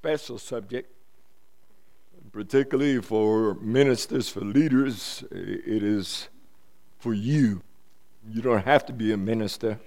special 0.00 0.38
subject, 0.38 0.92
particularly 2.30 3.02
for 3.02 3.54
ministers, 3.54 4.28
for 4.28 4.42
leaders. 4.42 5.24
It 5.32 5.82
is 5.82 6.28
for 7.00 7.12
you. 7.12 7.62
You 8.30 8.40
don't 8.40 8.64
have 8.64 8.86
to 8.86 8.92
be 8.92 9.12
a 9.12 9.16
minister, 9.16 9.80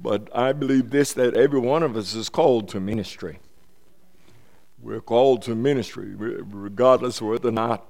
but 0.00 0.34
I 0.34 0.54
believe 0.54 0.88
this 0.88 1.12
that 1.12 1.34
every 1.34 1.60
one 1.60 1.82
of 1.82 1.98
us 1.98 2.14
is 2.14 2.30
called 2.30 2.70
to 2.70 2.80
ministry. 2.80 3.38
We're 4.80 5.02
called 5.02 5.42
to 5.42 5.54
ministry, 5.54 6.14
regardless 6.14 7.20
whether 7.20 7.50
or 7.50 7.52
not 7.52 7.84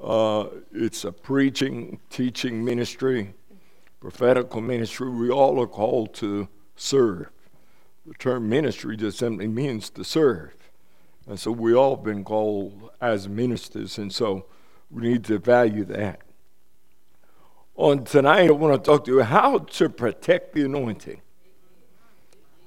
uh, 0.00 0.46
it's 0.72 1.04
a 1.04 1.10
preaching, 1.10 1.98
teaching 2.08 2.64
ministry, 2.64 3.34
prophetical 3.98 4.60
ministry. 4.60 5.10
We 5.10 5.28
all 5.28 5.60
are 5.60 5.66
called 5.66 6.14
to 6.14 6.46
serve. 6.76 7.30
The 8.06 8.14
term 8.14 8.48
ministry 8.48 8.96
just 8.96 9.18
simply 9.18 9.48
means 9.48 9.90
to 9.90 10.04
serve. 10.04 10.52
And 11.26 11.40
so 11.40 11.50
we 11.50 11.74
all 11.74 11.96
have 11.96 12.04
been 12.04 12.24
called 12.24 12.90
as 13.00 13.28
ministers, 13.28 13.98
and 13.98 14.12
so 14.12 14.46
we 14.90 15.02
need 15.02 15.24
to 15.24 15.38
value 15.38 15.84
that. 15.86 16.20
On 17.76 18.04
tonight, 18.04 18.48
I 18.48 18.52
want 18.52 18.74
to 18.74 18.90
talk 18.90 19.04
to 19.06 19.10
you 19.10 19.22
how 19.22 19.58
to 19.58 19.88
protect 19.88 20.54
the 20.54 20.64
anointing. 20.64 21.20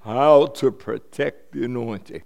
How 0.04 0.48
to 0.48 0.72
protect 0.72 1.52
the 1.52 1.66
anointing. 1.66 2.23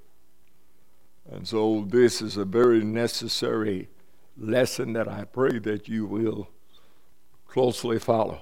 And 1.29 1.47
so 1.47 1.85
this 1.87 2.21
is 2.21 2.37
a 2.37 2.45
very 2.45 2.83
necessary 2.83 3.89
lesson 4.37 4.93
that 4.93 5.07
I 5.07 5.25
pray 5.25 5.59
that 5.59 5.87
you 5.87 6.05
will 6.05 6.49
closely 7.47 7.99
follow. 7.99 8.41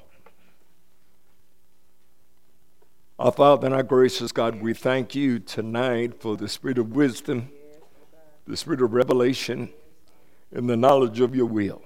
Our 3.18 3.32
Father 3.34 3.66
and 3.66 3.76
our 3.76 3.84
gracious 3.84 4.32
God, 4.32 4.62
we 4.62 4.74
thank 4.74 5.14
you 5.14 5.40
tonight 5.40 6.22
for 6.22 6.38
the 6.38 6.48
spirit 6.48 6.78
of 6.78 6.96
wisdom, 6.96 7.50
the 8.50 8.58
spirit 8.58 8.82
of 8.82 8.94
revelation, 8.94 9.70
and 10.52 10.68
the 10.68 10.76
knowledge 10.76 11.20
of 11.20 11.36
your 11.36 11.46
will. 11.46 11.84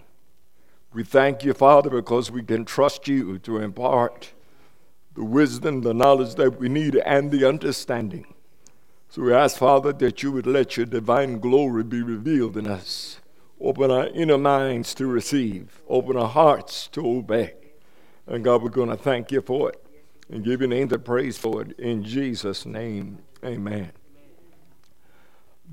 We 0.93 1.03
thank 1.03 1.43
you, 1.43 1.53
Father, 1.53 1.89
because 1.89 2.31
we 2.31 2.41
can 2.41 2.63
trust 2.63 3.07
you 3.07 3.37
to 3.39 3.57
impart 3.57 4.31
the 5.13 5.25
wisdom, 5.25 5.81
the 5.81 5.93
knowledge 5.93 6.35
that 6.35 6.59
we 6.59 6.69
need, 6.69 6.95
and 6.95 7.31
the 7.31 7.45
understanding. 7.45 8.33
So 9.09 9.23
we 9.23 9.33
ask, 9.33 9.57
Father, 9.57 9.91
that 9.91 10.23
you 10.23 10.31
would 10.31 10.47
let 10.47 10.77
your 10.77 10.85
divine 10.85 11.39
glory 11.39 11.83
be 11.83 12.01
revealed 12.01 12.55
in 12.55 12.67
us. 12.67 13.19
Open 13.59 13.91
our 13.91 14.07
inner 14.07 14.37
minds 14.37 14.93
to 14.95 15.05
receive, 15.05 15.81
open 15.89 16.15
our 16.15 16.29
hearts 16.29 16.87
to 16.93 17.05
obey. 17.05 17.55
And 18.25 18.43
God, 18.43 18.63
we're 18.63 18.69
going 18.69 18.89
to 18.89 18.95
thank 18.95 19.31
you 19.31 19.41
for 19.41 19.69
it 19.69 19.83
and 20.29 20.45
give 20.45 20.61
your 20.61 20.69
name 20.69 20.87
the 20.87 20.97
praise 20.97 21.37
for 21.37 21.61
it. 21.61 21.77
In 21.77 22.03
Jesus' 22.03 22.65
name, 22.65 23.19
amen. 23.43 23.91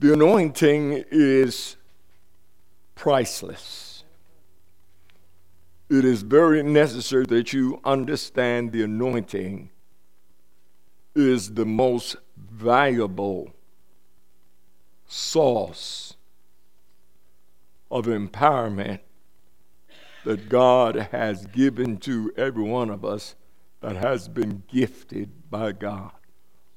The 0.00 0.14
anointing 0.14 1.04
is 1.10 1.76
priceless. 2.94 4.02
It 5.90 6.06
is 6.06 6.22
very 6.22 6.62
necessary 6.62 7.26
that 7.26 7.52
you 7.52 7.82
understand 7.84 8.72
the 8.72 8.82
anointing 8.82 9.68
is 11.14 11.52
the 11.52 11.66
most 11.66 12.16
valuable 12.38 13.52
source 15.06 16.16
of 17.90 18.06
empowerment 18.06 19.00
that 20.24 20.48
God 20.48 20.96
has 21.12 21.44
given 21.44 21.98
to 21.98 22.32
every 22.38 22.64
one 22.64 22.88
of 22.88 23.04
us 23.04 23.34
that 23.82 23.96
has 23.96 24.28
been 24.28 24.62
gifted 24.66 25.50
by 25.50 25.72
God 25.72 26.12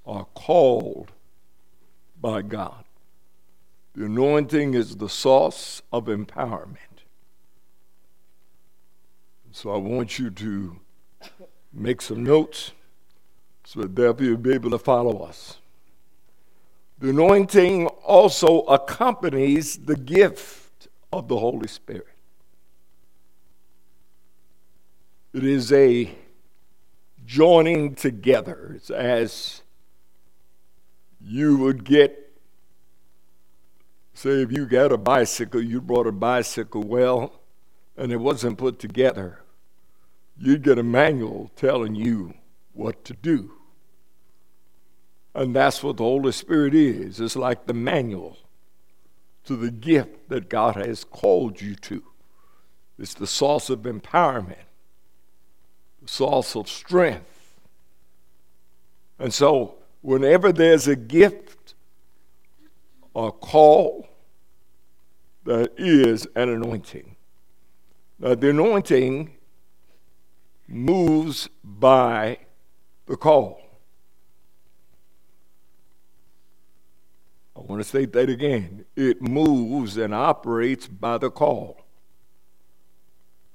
or 0.04 0.26
called 0.34 1.14
by 2.20 2.42
God. 2.42 2.84
The 3.95 4.05
anointing 4.05 4.73
is 4.73 4.97
the 4.97 5.09
source 5.09 5.81
of 5.91 6.05
empowerment. 6.05 6.77
So 9.52 9.72
I 9.72 9.77
want 9.77 10.17
you 10.17 10.31
to 10.31 10.80
make 11.71 12.02
some 12.02 12.23
notes 12.23 12.71
so 13.65 13.82
that 13.82 13.95
therefore 13.95 14.26
you'll 14.26 14.37
be 14.37 14.53
able 14.53 14.71
to 14.71 14.80
follow 14.80 15.23
us. 15.23 15.58
The 16.99 17.09
anointing 17.09 17.87
also 17.87 18.61
accompanies 18.61 19.77
the 19.77 19.95
gift 19.95 20.87
of 21.11 21.27
the 21.27 21.37
Holy 21.37 21.67
Spirit. 21.67 22.08
It 25.33 25.43
is 25.43 25.71
a 25.71 26.15
joining 27.26 27.95
together. 27.95 28.73
It's 28.76 28.89
as 28.89 29.64
you 31.20 31.58
would 31.58 31.83
get, 31.83 32.23
say, 34.14 34.42
if 34.42 34.52
you 34.52 34.66
got 34.66 34.92
a 34.92 34.98
bicycle, 34.98 35.62
you 35.62 35.82
brought 35.82 36.08
a 36.08 36.12
bicycle 36.12 36.84
well, 36.84 37.42
and 37.98 38.12
it 38.12 38.18
wasn't 38.18 38.58
put 38.58 38.80
together, 38.80 39.42
you'd 40.38 40.64
get 40.64 40.78
a 40.78 40.84
manual 40.84 41.52
telling 41.56 41.96
you 41.96 42.34
what 42.74 43.04
to 43.06 43.14
do. 43.14 43.54
And 45.36 45.56
that's 45.56 45.84
what 45.84 45.98
the 45.98 46.04
Holy 46.04 46.32
Spirit 46.32 46.76
is. 46.76 47.20
It's 47.20 47.36
like 47.36 47.66
the 47.66 47.74
manual 47.74 48.38
to 49.46 49.56
the 49.56 49.72
gift 49.72 50.30
that 50.30 50.50
God 50.50 50.76
has 50.76 51.04
called 51.04 51.60
you 51.62 51.76
to. 51.76 52.04
It's 53.00 53.16
the 53.16 53.28
source 53.28 53.70
of 53.70 53.80
empowerment 53.82 54.66
the 56.04 56.10
source 56.10 56.56
of 56.56 56.68
strength. 56.68 57.56
And 59.18 59.34
so, 59.34 59.76
whenever 60.02 60.52
there's 60.52 60.88
a 60.88 60.95
gift 60.95 61.63
or 63.14 63.32
call, 63.32 64.08
there 65.44 65.68
is 65.78 66.28
an 66.36 66.50
anointing. 66.50 67.16
Now, 68.20 68.36
the 68.36 68.50
anointing 68.50 69.36
moves 70.68 71.50
by 71.64 72.38
the 73.06 73.18
call. 73.18 73.60
I 77.56 77.60
want 77.60 77.82
to 77.82 77.88
state 77.88 78.14
that 78.14 78.30
again. 78.30 78.86
It 78.96 79.22
moves 79.22 79.98
and 79.98 80.14
operates 80.14 80.88
by 80.88 81.18
the 81.18 81.30
call. 81.30 81.82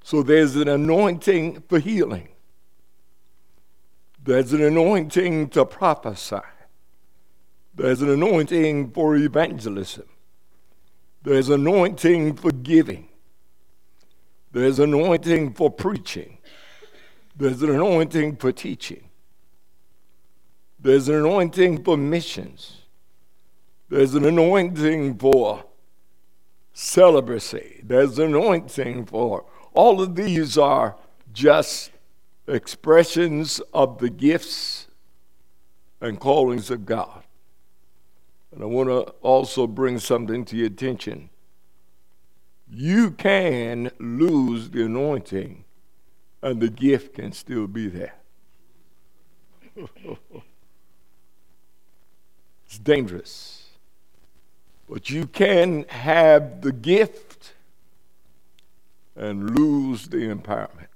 So 0.03 0.23
there's 0.23 0.55
an 0.55 0.67
anointing 0.67 1.63
for 1.67 1.79
healing. 1.79 2.29
There's 4.23 4.53
an 4.53 4.63
anointing 4.63 5.49
to 5.49 5.65
prophesy. 5.65 6.37
There's 7.75 8.01
an 8.01 8.09
anointing 8.09 8.91
for 8.91 9.15
evangelism. 9.15 10.05
There's 11.23 11.49
anointing 11.49 12.35
for 12.35 12.51
giving. 12.51 13.09
There's 14.51 14.79
anointing 14.79 15.53
for 15.53 15.69
preaching. 15.69 16.39
There's 17.35 17.61
an 17.61 17.69
anointing 17.69 18.37
for 18.37 18.51
teaching. 18.51 19.09
There's 20.79 21.07
an 21.09 21.15
anointing 21.15 21.83
for 21.83 21.97
missions. 21.97 22.81
There's 23.89 24.15
an 24.15 24.25
anointing 24.25 25.17
for 25.17 25.65
celibacy. 26.73 27.81
There's 27.83 28.17
an 28.19 28.27
anointing 28.35 29.05
for 29.05 29.45
all 29.73 30.01
of 30.01 30.15
these 30.15 30.57
are 30.57 30.97
just 31.31 31.91
expressions 32.47 33.59
of 33.73 33.99
the 33.99 34.09
gifts 34.09 34.87
and 36.01 36.19
callings 36.19 36.71
of 36.71 36.85
God. 36.85 37.23
And 38.51 38.63
I 38.63 38.65
want 38.65 38.89
to 38.89 39.01
also 39.21 39.67
bring 39.67 39.99
something 39.99 40.43
to 40.45 40.55
your 40.55 40.67
attention. 40.67 41.29
You 42.71 43.11
can 43.11 43.91
lose 43.99 44.69
the 44.69 44.85
anointing, 44.85 45.65
and 46.41 46.61
the 46.61 46.69
gift 46.69 47.15
can 47.15 47.31
still 47.31 47.67
be 47.67 47.87
there. 47.87 48.15
it's 52.65 52.79
dangerous. 52.81 53.67
But 54.89 55.09
you 55.09 55.27
can 55.27 55.85
have 55.89 56.61
the 56.61 56.71
gift 56.71 57.53
and 59.15 59.55
lose 59.55 60.07
the 60.07 60.33
empowerment. 60.33 60.87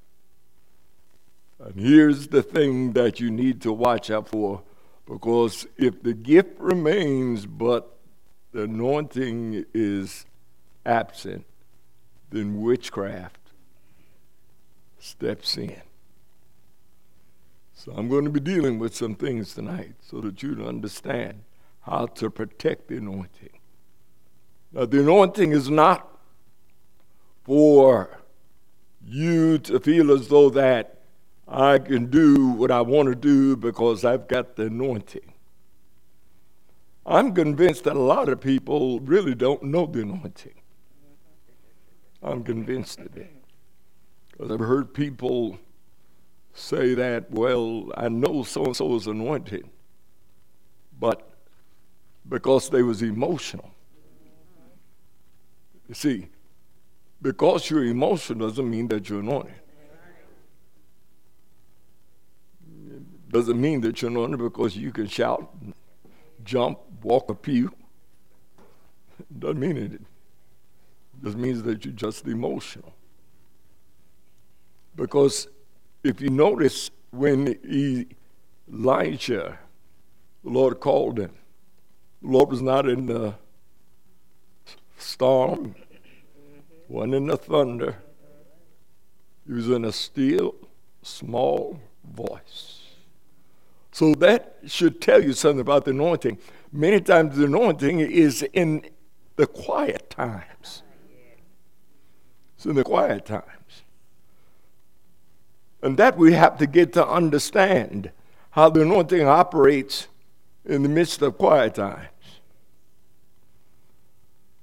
And 1.60 1.80
here's 1.80 2.28
the 2.28 2.42
thing 2.42 2.94
that 2.94 3.20
you 3.20 3.30
need 3.30 3.62
to 3.62 3.72
watch 3.72 4.10
out 4.10 4.28
for 4.28 4.64
because 5.06 5.68
if 5.78 6.02
the 6.02 6.14
gift 6.14 6.60
remains 6.60 7.46
but 7.46 7.98
the 8.52 8.64
anointing 8.64 9.66
is 9.74 10.26
absent, 10.86 11.46
then 12.30 12.62
witchcraft 12.62 13.40
steps 15.00 15.58
in. 15.58 15.82
So 17.74 17.92
I'm 17.96 18.08
going 18.08 18.24
to 18.24 18.32
be 18.32 18.40
dealing 18.40 18.80
with 18.80 18.96
some 18.96 19.16
things 19.16 19.54
tonight 19.54 19.96
so 20.02 20.22
that 20.22 20.42
you 20.42 20.66
understand 20.66 21.44
how 21.82 22.06
to 22.06 22.30
protect 22.30 22.88
the 22.88 22.98
anointing. 22.98 23.60
Now, 24.72 24.86
the 24.86 25.02
anointing 25.02 25.52
is 25.52 25.70
not 25.70 26.10
for 27.44 28.20
you 29.06 29.58
to 29.60 29.80
feel 29.80 30.12
as 30.12 30.30
though 30.30 30.50
that 30.52 31.03
I 31.54 31.78
can 31.78 32.08
do 32.08 32.48
what 32.48 32.72
I 32.72 32.82
want 32.82 33.10
to 33.10 33.16
do 33.16 33.56
because 33.56 34.04
I've 34.04 34.28
got 34.28 34.56
the 34.56 34.64
anointing. 34.64 35.34
I'm 37.06 37.32
convinced 37.32 37.84
that 37.84 37.96
a 37.96 38.00
lot 38.00 38.28
of 38.28 38.42
people 38.42 39.00
really 39.02 39.36
don't 39.36 39.62
know 39.62 39.86
the 39.86 40.02
anointing. 40.02 40.56
I'm 42.24 42.44
convinced 42.44 43.00
of 43.02 43.16
it. 43.16 43.32
Because 44.32 44.52
I've 44.52 44.60
heard 44.62 44.96
people 44.96 45.60
say 46.54 46.96
that, 46.96 47.30
well, 47.30 47.92
I 47.96 48.10
know 48.10 48.42
so 48.42 48.66
and 48.66 48.76
so 48.76 48.96
is 48.96 49.06
anointed, 49.06 49.70
but 51.00 51.30
because 52.28 52.70
they 52.70 52.82
was 52.82 53.04
emotional. 53.04 53.70
You 55.88 55.94
see, 55.94 56.30
because 57.22 57.70
you're 57.70 57.84
emotional 57.86 58.48
doesn't 58.48 58.68
mean 58.68 58.88
that 58.88 59.08
you're 59.08 59.20
anointed. 59.20 59.63
Doesn't 63.34 63.60
mean 63.60 63.82
that 63.82 64.00
you're 64.00 64.12
anointed 64.12 64.38
because 64.38 64.78
you 64.78 64.92
can 64.92 65.08
shout, 65.08 65.52
jump, 66.44 66.78
walk 67.02 67.32
a 67.32 67.34
pew. 67.34 67.74
Doesn't 69.40 69.60
mean 69.60 69.76
it. 69.76 70.00
Just 71.24 71.38
means 71.38 71.64
that 71.64 71.84
you're 71.84 71.96
just 71.96 72.28
emotional. 72.28 72.94
Because 74.96 75.48
if 76.04 76.22
you 76.22 76.30
notice 76.30 76.92
when 77.10 77.58
Elijah, 78.72 79.58
the 80.44 80.50
Lord 80.52 80.80
called 80.80 81.18
him, 81.18 81.32
the 82.22 82.28
Lord 82.30 82.50
was 82.52 82.62
not 82.62 82.88
in 82.88 83.08
the 83.08 83.34
storm, 85.00 85.74
wasn't 86.88 87.16
in 87.16 87.26
the 87.26 87.38
thunder. 87.38 87.98
He 89.48 89.54
was 89.54 89.70
in 89.70 89.86
a 89.86 89.92
still, 89.92 90.54
small 91.02 91.80
voice. 92.04 92.83
So 93.94 94.16
that 94.16 94.58
should 94.66 95.02
tell 95.02 95.24
you 95.24 95.34
something 95.34 95.60
about 95.60 95.86
the 95.86 95.92
anointing. 95.92 96.40
Many 96.72 97.00
times 97.00 97.38
the 97.38 97.46
anointing 97.46 98.00
is 98.00 98.42
in 98.52 98.88
the 99.36 99.46
quiet 99.46 100.10
times. 100.10 100.82
It's 102.56 102.66
in 102.66 102.74
the 102.74 102.84
quiet 102.84 103.28
times. 103.28 103.84
And 105.84 105.96
that 105.98 106.18
we 106.18 106.34
have 106.34 106.58
to 106.58 106.66
get 106.66 106.92
to 106.94 107.08
understand 107.08 108.10
how 108.50 108.72
the 108.72 108.82
anointing 108.82 109.28
operates 109.28 110.08
in 110.66 110.82
the 110.82 110.90
midst 110.90 111.22
of 111.22 111.38
quiet 111.38 111.76
times. 111.76 112.08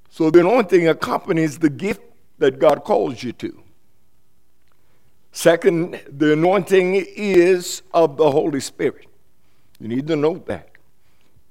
So 0.08 0.30
the 0.30 0.40
anointing 0.40 0.88
accompanies 0.88 1.60
the 1.60 1.70
gift 1.70 2.02
that 2.38 2.58
God 2.58 2.82
calls 2.82 3.22
you 3.22 3.32
to. 3.34 3.62
Second, 5.30 6.00
the 6.08 6.32
anointing 6.32 6.96
is 6.96 7.82
of 7.94 8.16
the 8.16 8.32
Holy 8.32 8.58
Spirit. 8.58 9.06
You 9.80 9.88
need 9.88 10.06
to 10.08 10.16
note 10.16 10.46
that. 10.46 10.68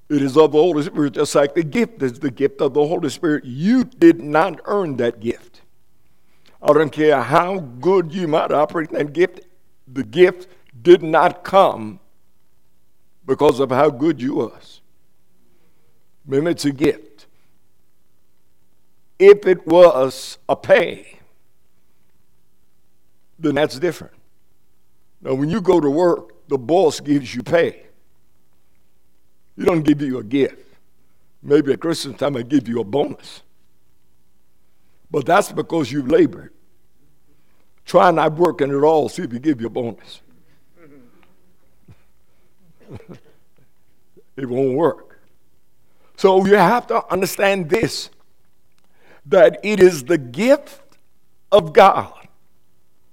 It 0.10 0.22
is 0.22 0.38
of 0.38 0.52
the 0.54 0.58
Holy 0.58 0.84
Spirit, 0.84 1.14
just 1.14 1.36
like 1.36 1.54
the 1.54 1.64
gift 1.64 2.02
is 2.02 2.20
the 2.20 2.32
gift 2.32 2.62
of 2.62 2.74
the 2.74 2.86
Holy 2.86 3.10
Spirit. 3.10 3.46
You 3.46 3.84
did 3.84 4.22
not 4.22 4.60
earn 4.66 4.98
that 4.98 5.20
gift. 5.20 5.62
I 6.62 6.74
don't 6.74 6.92
care 6.92 7.22
how 7.22 7.60
good 7.60 8.14
you 8.14 8.28
might 8.28 8.52
operate 8.52 8.90
that 8.92 9.14
gift, 9.14 9.42
the 9.88 10.04
gift 10.04 10.48
did 10.82 11.04
not 11.04 11.44
come 11.44 12.00
because 13.26 13.60
of 13.60 13.70
how 13.70 13.90
good 13.90 14.22
you 14.22 14.36
was. 14.36 14.82
Remember, 16.26 16.50
it's 16.50 16.66
a 16.66 16.72
gift. 16.72 17.28
If 19.18 19.46
it 19.46 19.66
was 19.68 20.38
a 20.48 20.56
pay, 20.56 21.20
then 23.38 23.56
that's 23.56 23.80
different. 23.80 24.14
Now, 25.22 25.34
when 25.34 25.50
you 25.50 25.62
go 25.62 25.80
to 25.80 25.90
work, 25.90 26.48
the 26.48 26.58
boss 26.58 27.00
gives 27.00 27.34
you 27.34 27.44
pay. 27.44 27.89
He 29.60 29.66
don't 29.66 29.84
give 29.84 30.02
you 30.02 30.18
a 30.20 30.24
gift. 30.24 30.56
Maybe 31.44 31.74
at 31.74 31.82
Christmas 31.82 32.18
time, 32.18 32.38
I 32.38 32.44
give 32.44 32.70
you 32.70 32.80
a 32.80 32.84
bonus. 32.86 33.44
But 35.12 35.26
that's 35.26 35.52
because 35.52 35.92
you've 35.92 36.08
labored. 36.08 36.54
Try 37.86 38.10
not 38.12 38.38
working 38.38 38.70
at 38.70 38.84
all, 38.84 39.10
see 39.10 39.24
if 39.24 39.34
he 39.34 39.40
give 39.40 39.60
you 39.60 39.68
a 39.68 39.70
bonus. 39.70 40.22
it 44.38 44.48
won't 44.48 44.78
work. 44.78 45.20
So 46.16 46.46
you 46.46 46.56
have 46.56 46.88
to 46.88 47.06
understand 47.12 47.70
this 47.70 48.10
that 49.26 49.60
it 49.62 49.82
is 49.82 50.06
the 50.06 50.18
gift 50.18 50.82
of 51.52 51.74
God, 51.74 52.14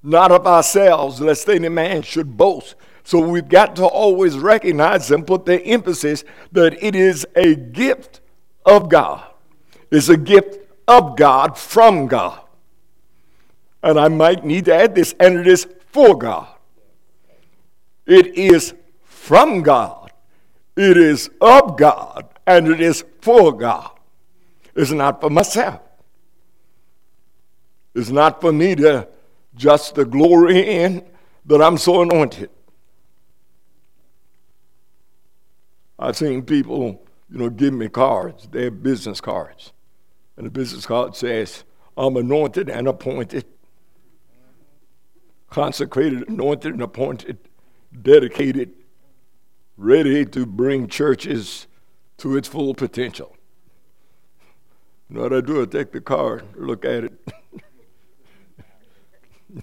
not 0.01 0.31
of 0.31 0.47
ourselves, 0.47 1.21
lest 1.21 1.49
any 1.49 1.69
man 1.69 2.03
should 2.03 2.37
boast. 2.37 2.77
So 3.07 3.21
we've 3.21 3.49
got 3.49 3.77
to 3.77 3.85
always 3.85 4.37
recognize 4.37 5.13
and 5.13 5.25
put 5.25 5.45
the 5.45 5.63
emphasis 5.63 6.25
that 6.51 6.83
it 6.83 6.97
is 6.97 7.25
a 7.37 7.55
gift 7.55 8.21
of 8.65 8.89
God. 8.89 9.25
It's 9.93 10.09
a 10.09 10.17
gift 10.17 10.59
of 10.89 11.17
God 11.17 11.57
from 11.57 12.09
God. 12.09 12.41
And 13.81 13.97
I 13.97 14.09
might 14.09 14.45
need 14.45 14.65
to 14.65 14.75
add 14.75 14.97
this, 14.97 15.15
and 15.21 15.39
it 15.39 15.47
is 15.47 15.69
for 15.93 16.19
God. 16.19 16.49
It 18.07 18.37
is 18.37 18.75
from 19.05 19.63
God. 19.63 20.11
It 20.75 20.97
is 20.97 21.31
of 21.41 21.79
God, 21.79 22.27
and 22.45 22.67
it 22.67 22.81
is 22.81 23.05
for 23.21 23.53
God. 23.53 23.89
It's 24.75 24.91
not 24.91 25.21
for 25.21 25.31
myself. 25.31 25.81
It's 27.95 28.11
not 28.11 28.41
for 28.41 28.53
me 28.53 28.75
to 28.75 29.07
just 29.55 29.95
to 29.95 30.05
glory 30.05 30.69
in 30.69 31.07
that 31.45 31.63
I'm 31.63 31.79
so 31.79 32.03
anointed. 32.03 32.51
I've 35.99 36.17
seen 36.17 36.43
people, 36.43 37.03
you 37.31 37.39
know, 37.39 37.51
give 37.51 37.73
me 37.73 37.89
cards. 37.89 38.49
They 38.51 38.69
business 38.69 39.21
cards. 39.21 39.73
And 40.37 40.47
the 40.47 40.51
business 40.51 40.85
card 40.85 41.17
says, 41.17 41.65
I'm 41.97 42.17
anointed 42.17 42.69
and 42.69 42.87
appointed, 42.87 43.47
consecrated, 45.49 46.29
anointed, 46.29 46.75
and 46.75 46.83
appointed, 46.83 47.39
dedicated, 48.03 48.73
ready 49.79 50.27
to 50.27 50.45
bring 50.45 50.89
churches 50.89 51.67
to 52.19 52.37
its 52.37 52.49
full 52.49 52.75
potential. 52.75 53.35
You 55.09 55.17
know 55.17 55.23
what 55.23 55.33
I 55.33 55.41
do? 55.41 55.63
I 55.63 55.67
take 55.67 55.93
the 55.93 56.01
card, 56.01 56.45
look 56.55 56.85
at 56.85 57.05
it. 57.05 57.13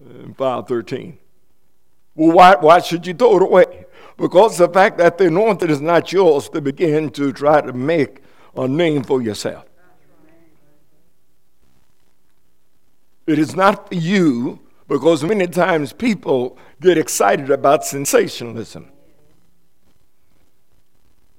and 0.00 0.36
file 0.36 0.62
13. 0.62 1.18
Well, 2.14 2.36
why, 2.36 2.56
why 2.56 2.80
should 2.80 3.06
you 3.06 3.14
throw 3.14 3.36
it 3.36 3.42
away? 3.42 3.71
Because 4.16 4.58
the 4.58 4.68
fact 4.68 4.98
that 4.98 5.18
the 5.18 5.26
anointing 5.26 5.70
is 5.70 5.80
not 5.80 6.12
yours 6.12 6.48
to 6.50 6.60
begin 6.60 7.10
to 7.10 7.32
try 7.32 7.60
to 7.60 7.72
make 7.72 8.20
a 8.56 8.68
name 8.68 9.02
for 9.02 9.22
yourself. 9.22 9.64
It 13.26 13.38
is 13.38 13.54
not 13.54 13.88
for 13.88 13.94
you 13.94 14.60
because 14.88 15.24
many 15.24 15.46
times 15.46 15.92
people 15.92 16.58
get 16.80 16.98
excited 16.98 17.50
about 17.50 17.84
sensationalism. 17.84 18.90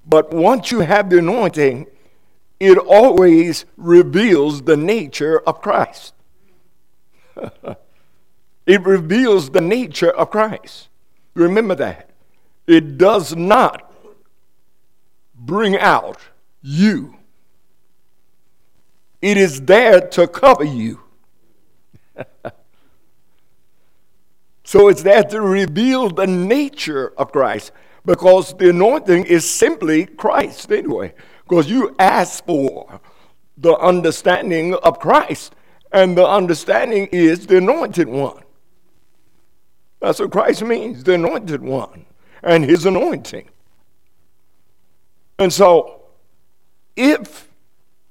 But 0.05 0.33
once 0.33 0.71
you 0.71 0.79
have 0.79 1.09
the 1.09 1.19
anointing, 1.19 1.87
it 2.59 2.77
always 2.77 3.65
reveals 3.77 4.63
the 4.63 4.77
nature 4.77 5.39
of 5.41 5.61
Christ. 5.61 6.13
it 8.65 8.81
reveals 8.83 9.49
the 9.49 9.61
nature 9.61 10.11
of 10.11 10.29
Christ. 10.31 10.89
Remember 11.35 11.75
that 11.75 12.12
it 12.67 12.97
does 12.97 13.35
not 13.35 13.91
bring 15.35 15.77
out 15.77 16.17
you, 16.61 17.15
it 19.21 19.37
is 19.37 19.61
there 19.61 20.01
to 20.01 20.27
cover 20.27 20.63
you. 20.63 21.01
so 24.63 24.87
it's 24.87 25.03
there 25.03 25.23
to 25.23 25.41
reveal 25.41 26.09
the 26.09 26.27
nature 26.27 27.13
of 27.17 27.31
Christ 27.31 27.71
because 28.05 28.53
the 28.57 28.69
anointing 28.69 29.25
is 29.25 29.49
simply 29.49 30.05
Christ 30.05 30.71
anyway. 30.71 31.13
Because 31.47 31.69
you 31.69 31.95
ask 31.99 32.45
for 32.45 33.01
the 33.57 33.77
understanding 33.77 34.75
of 34.75 34.99
Christ, 34.99 35.55
and 35.91 36.17
the 36.17 36.27
understanding 36.27 37.07
is 37.11 37.45
the 37.47 37.57
anointed 37.57 38.07
one. 38.07 38.43
That's 39.99 40.19
what 40.19 40.31
Christ 40.31 40.63
means, 40.63 41.03
the 41.03 41.13
anointed 41.13 41.61
one 41.61 42.05
and 42.43 42.63
his 42.65 42.85
anointing. 42.85 43.49
And 45.39 45.51
so, 45.51 46.01
if 46.95 47.49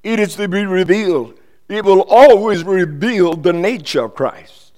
it 0.03 0.19
is 0.19 0.35
to 0.37 0.49
be 0.49 0.65
revealed, 0.65 1.39
it 1.69 1.85
will 1.85 2.03
always 2.09 2.65
reveal 2.65 3.35
the 3.35 3.53
nature 3.53 4.05
of 4.05 4.15
Christ. 4.15 4.73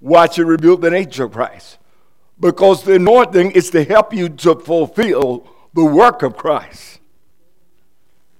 Watch 0.00 0.38
it 0.38 0.44
reveal 0.44 0.76
the 0.76 0.90
nature 0.90 1.24
of 1.24 1.32
Christ. 1.32 1.78
Because 2.40 2.82
the 2.82 2.94
anointing 2.94 3.52
is 3.52 3.70
to 3.70 3.84
help 3.84 4.12
you 4.12 4.28
to 4.28 4.56
fulfill 4.56 5.46
the 5.72 5.84
work 5.84 6.22
of 6.22 6.36
Christ. 6.36 7.00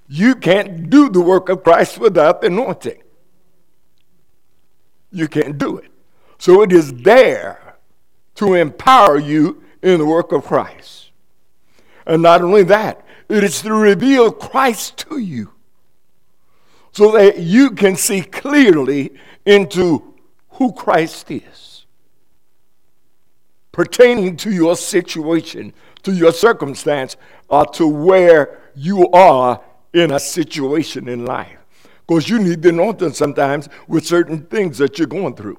You 0.09 0.35
can't 0.35 0.91
do 0.91 1.09
the 1.09 1.21
work 1.21 1.49
of 1.49 1.63
Christ 1.63 1.99
without 1.99 2.41
the 2.41 2.49
anointing. 2.49 3.03
You 5.11 5.29
can't 5.29 5.57
do 5.57 5.79
it. 5.79 5.91
So 6.39 6.63
it 6.63 6.73
is 6.73 6.93
there 6.93 7.64
to 8.37 8.55
empower 8.55 9.19
you 9.19 9.63
in 9.83 9.99
the 9.99 10.07
work 10.07 10.33
of 10.33 10.45
Christ. 10.45 11.11
And 12.07 12.23
not 12.23 12.43
only 12.43 12.65
that, 12.65 13.05
it 13.29 13.45
is 13.45 13.63
to 13.63 13.73
reveal 13.73 14.31
Christ 14.31 14.99
to 15.09 15.19
you 15.19 15.53
so 16.93 17.13
that 17.13 17.39
you 17.39 17.71
can 17.71 17.97
see 17.97 18.23
clearly 18.23 19.13
into 19.45 20.15
who 20.51 20.73
Christ 20.73 21.31
is 21.31 21.65
pertaining 23.75 24.37
to 24.37 24.53
your 24.53 24.77
situation, 24.77 25.75
to 26.05 26.13
your 26.13 26.33
circumstance, 26.33 27.17
or 27.49 27.67
to 27.67 27.89
where 27.89 28.61
you 28.77 29.11
are 29.11 29.61
in 29.93 30.13
a 30.13 30.21
situation 30.21 31.09
in 31.09 31.27
life. 31.27 31.59
Because 32.07 32.29
you 32.29 32.39
need 32.39 32.63
the 32.63 32.69
anointing 32.69 33.15
sometimes 33.15 33.69
with 33.89 34.07
certain 34.07 34.47
things 34.47 34.79
that 34.79 34.97
you're 34.97 35.09
going 35.09 35.35
through. 35.35 35.59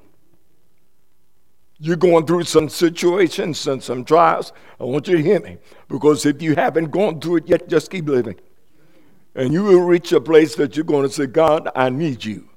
You're 1.78 1.96
going 1.96 2.26
through 2.26 2.44
some 2.44 2.68
situations 2.68 3.66
and 3.66 3.82
some 3.82 4.04
trials. 4.04 4.52
I 4.80 4.84
want 4.84 5.08
you 5.08 5.16
to 5.16 5.22
hear 5.22 5.40
me. 5.40 5.58
Because 5.88 6.24
if 6.24 6.40
you 6.40 6.54
haven't 6.54 6.90
gone 6.90 7.20
through 7.20 7.36
it 7.36 7.48
yet, 7.48 7.68
just 7.68 7.90
keep 7.90 8.08
living. 8.08 8.40
And 9.34 9.52
you 9.52 9.64
will 9.64 9.82
reach 9.82 10.12
a 10.12 10.20
place 10.20 10.54
that 10.54 10.76
you're 10.76 10.84
going 10.84 11.06
to 11.06 11.12
say, 11.12 11.26
God, 11.26 11.68
I 11.76 11.90
need 11.90 12.24
you. 12.24 12.48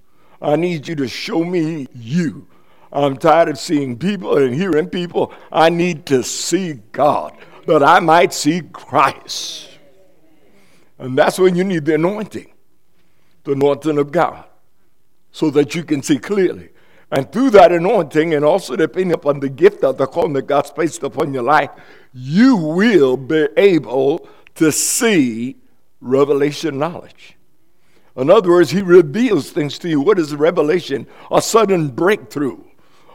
I 0.41 0.55
need 0.55 0.87
you 0.87 0.95
to 0.95 1.07
show 1.07 1.43
me 1.43 1.87
you. 1.93 2.47
I'm 2.91 3.17
tired 3.17 3.49
of 3.49 3.59
seeing 3.59 3.97
people 3.97 4.37
and 4.37 4.55
hearing 4.55 4.89
people. 4.89 5.33
I 5.51 5.69
need 5.69 6.05
to 6.07 6.23
see 6.23 6.73
God 6.91 7.37
that 7.67 7.83
I 7.83 7.99
might 7.99 8.33
see 8.33 8.61
Christ. 8.61 9.69
And 10.97 11.17
that's 11.17 11.37
when 11.37 11.55
you 11.55 11.63
need 11.63 11.85
the 11.85 11.95
anointing, 11.95 12.51
the 13.43 13.51
anointing 13.51 13.97
of 13.97 14.11
God, 14.11 14.45
so 15.31 15.49
that 15.51 15.75
you 15.75 15.83
can 15.83 16.01
see 16.01 16.17
clearly. 16.17 16.69
And 17.11 17.31
through 17.31 17.51
that 17.51 17.71
anointing, 17.71 18.35
and 18.35 18.45
also 18.45 18.75
depending 18.75 19.13
upon 19.13 19.39
the 19.39 19.49
gift 19.49 19.83
of 19.83 19.97
the 19.97 20.05
calling 20.05 20.33
that 20.33 20.43
God's 20.43 20.71
placed 20.71 21.01
upon 21.01 21.33
your 21.33 21.43
life, 21.43 21.71
you 22.13 22.55
will 22.55 23.17
be 23.17 23.47
able 23.57 24.27
to 24.55 24.71
see 24.71 25.55
revelation 26.01 26.77
knowledge. 26.77 27.35
In 28.15 28.29
other 28.29 28.49
words, 28.49 28.69
He 28.71 28.81
reveals 28.81 29.49
things 29.49 29.79
to 29.79 29.89
you. 29.89 30.01
What 30.01 30.19
is 30.19 30.35
revelation? 30.35 31.07
A 31.31 31.41
sudden 31.41 31.89
breakthrough, 31.89 32.61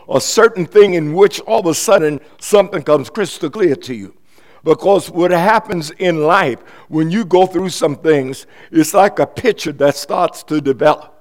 a 0.08 0.20
certain 0.20 0.66
thing 0.66 0.94
in 0.94 1.14
which 1.14 1.40
all 1.40 1.60
of 1.60 1.66
a 1.66 1.74
sudden 1.74 2.20
something 2.40 2.82
comes 2.82 3.10
crystal 3.10 3.50
clear 3.50 3.76
to 3.76 3.94
you. 3.94 4.16
Because 4.64 5.10
what 5.10 5.30
happens 5.30 5.90
in 5.92 6.22
life 6.22 6.60
when 6.88 7.10
you 7.10 7.24
go 7.24 7.46
through 7.46 7.68
some 7.68 7.96
things, 7.96 8.46
it's 8.72 8.94
like 8.94 9.18
a 9.18 9.26
picture 9.26 9.72
that 9.72 9.94
starts 9.94 10.42
to 10.44 10.60
develop. 10.60 11.13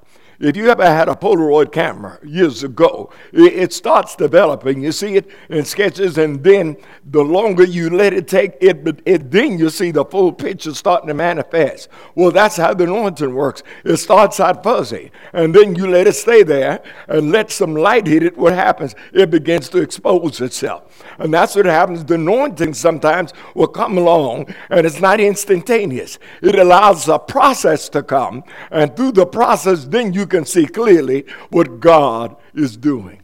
If 0.43 0.57
you 0.57 0.69
ever 0.69 0.85
had 0.85 1.07
a 1.07 1.15
Polaroid 1.15 1.71
camera 1.71 2.19
years 2.21 2.63
ago, 2.63 3.09
it, 3.31 3.71
starts 3.71 4.13
developing. 4.17 4.83
You 4.83 4.91
see 4.91 5.15
it 5.15 5.29
in 5.47 5.63
sketches, 5.63 6.17
and 6.17 6.43
then 6.43 6.75
the 7.05 7.23
longer 7.23 7.63
you 7.63 7.89
let 7.89 8.11
it 8.11 8.27
take, 8.27 8.57
it, 8.59 9.01
it 9.05 9.31
then 9.31 9.57
you 9.57 9.69
see 9.69 9.91
the 9.91 10.03
full 10.03 10.33
picture 10.33 10.73
starting 10.73 11.07
to 11.07 11.13
manifest. 11.13 11.87
Well, 12.15 12.31
that's 12.31 12.57
how 12.57 12.73
the 12.73 12.83
anointing 12.83 13.33
works. 13.33 13.63
It 13.85 13.95
starts 13.95 14.41
out 14.41 14.63
fuzzy, 14.63 15.11
and 15.31 15.55
then 15.55 15.75
you 15.75 15.87
let 15.87 16.07
it 16.07 16.15
stay 16.15 16.43
there 16.43 16.83
and 17.07 17.31
let 17.31 17.49
some 17.49 17.73
light 17.73 18.05
hit 18.05 18.23
it. 18.23 18.37
What 18.37 18.51
happens? 18.51 18.95
It 19.13 19.31
begins 19.31 19.69
to 19.69 19.81
expose 19.81 20.41
itself. 20.41 21.05
And 21.19 21.33
that's 21.33 21.55
what 21.55 21.67
happens. 21.67 22.03
The 22.03 22.15
anointing 22.15 22.73
sometimes 22.73 23.31
will 23.55 23.67
come 23.67 23.97
along, 23.97 24.53
and 24.69 24.85
it's 24.85 24.99
not 24.99 25.21
instantaneous. 25.21 26.19
It 26.41 26.55
allows 26.55 27.07
a 27.07 27.17
process 27.17 27.87
to 27.89 28.03
come, 28.03 28.43
and 28.71 28.93
through 28.93 29.13
the 29.13 29.25
process, 29.25 29.85
then 29.85 30.11
you 30.11 30.27
can 30.33 30.45
see 30.45 30.65
clearly 30.65 31.25
what 31.49 31.79
God 31.79 32.35
is 32.55 32.75
doing. 32.75 33.21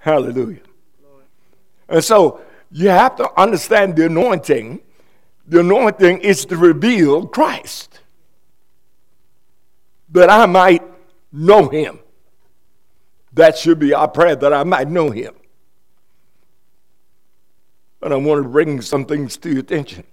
Hallelujah. 0.00 0.60
And 1.88 2.02
so 2.02 2.40
you 2.70 2.88
have 2.88 3.16
to 3.16 3.40
understand 3.40 3.96
the 3.96 4.06
anointing. 4.06 4.80
The 5.46 5.60
anointing 5.60 6.18
is 6.18 6.44
to 6.46 6.56
reveal 6.56 7.26
Christ, 7.26 8.00
that 10.10 10.30
I 10.30 10.46
might 10.46 10.82
know 11.32 11.68
him. 11.68 12.00
That 13.34 13.56
should 13.56 13.78
be 13.78 13.94
our 13.94 14.08
prayer, 14.08 14.36
that 14.36 14.52
I 14.52 14.64
might 14.64 14.88
know 14.88 15.10
him. 15.10 15.34
And 18.02 18.12
I 18.12 18.16
want 18.16 18.42
to 18.42 18.48
bring 18.48 18.80
some 18.80 19.06
things 19.06 19.36
to 19.38 19.50
your 19.50 19.60
attention. 19.60 20.04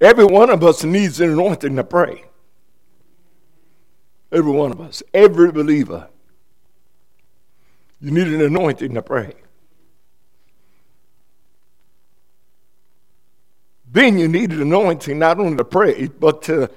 Every 0.00 0.24
one 0.24 0.50
of 0.50 0.62
us 0.64 0.82
needs 0.84 1.20
an 1.20 1.30
anointing 1.30 1.76
to 1.76 1.84
pray. 1.84 2.24
Every 4.34 4.50
one 4.50 4.72
of 4.72 4.80
us, 4.80 5.00
every 5.14 5.52
believer. 5.52 6.08
You 8.00 8.10
need 8.10 8.26
an 8.26 8.40
anointing 8.40 8.92
to 8.94 9.02
pray. 9.02 9.34
Then 13.90 14.18
you 14.18 14.26
need 14.26 14.50
an 14.50 14.60
anointing 14.60 15.20
not 15.20 15.38
only 15.38 15.56
to 15.56 15.64
pray, 15.64 16.08
but 16.08 16.42
to 16.42 16.68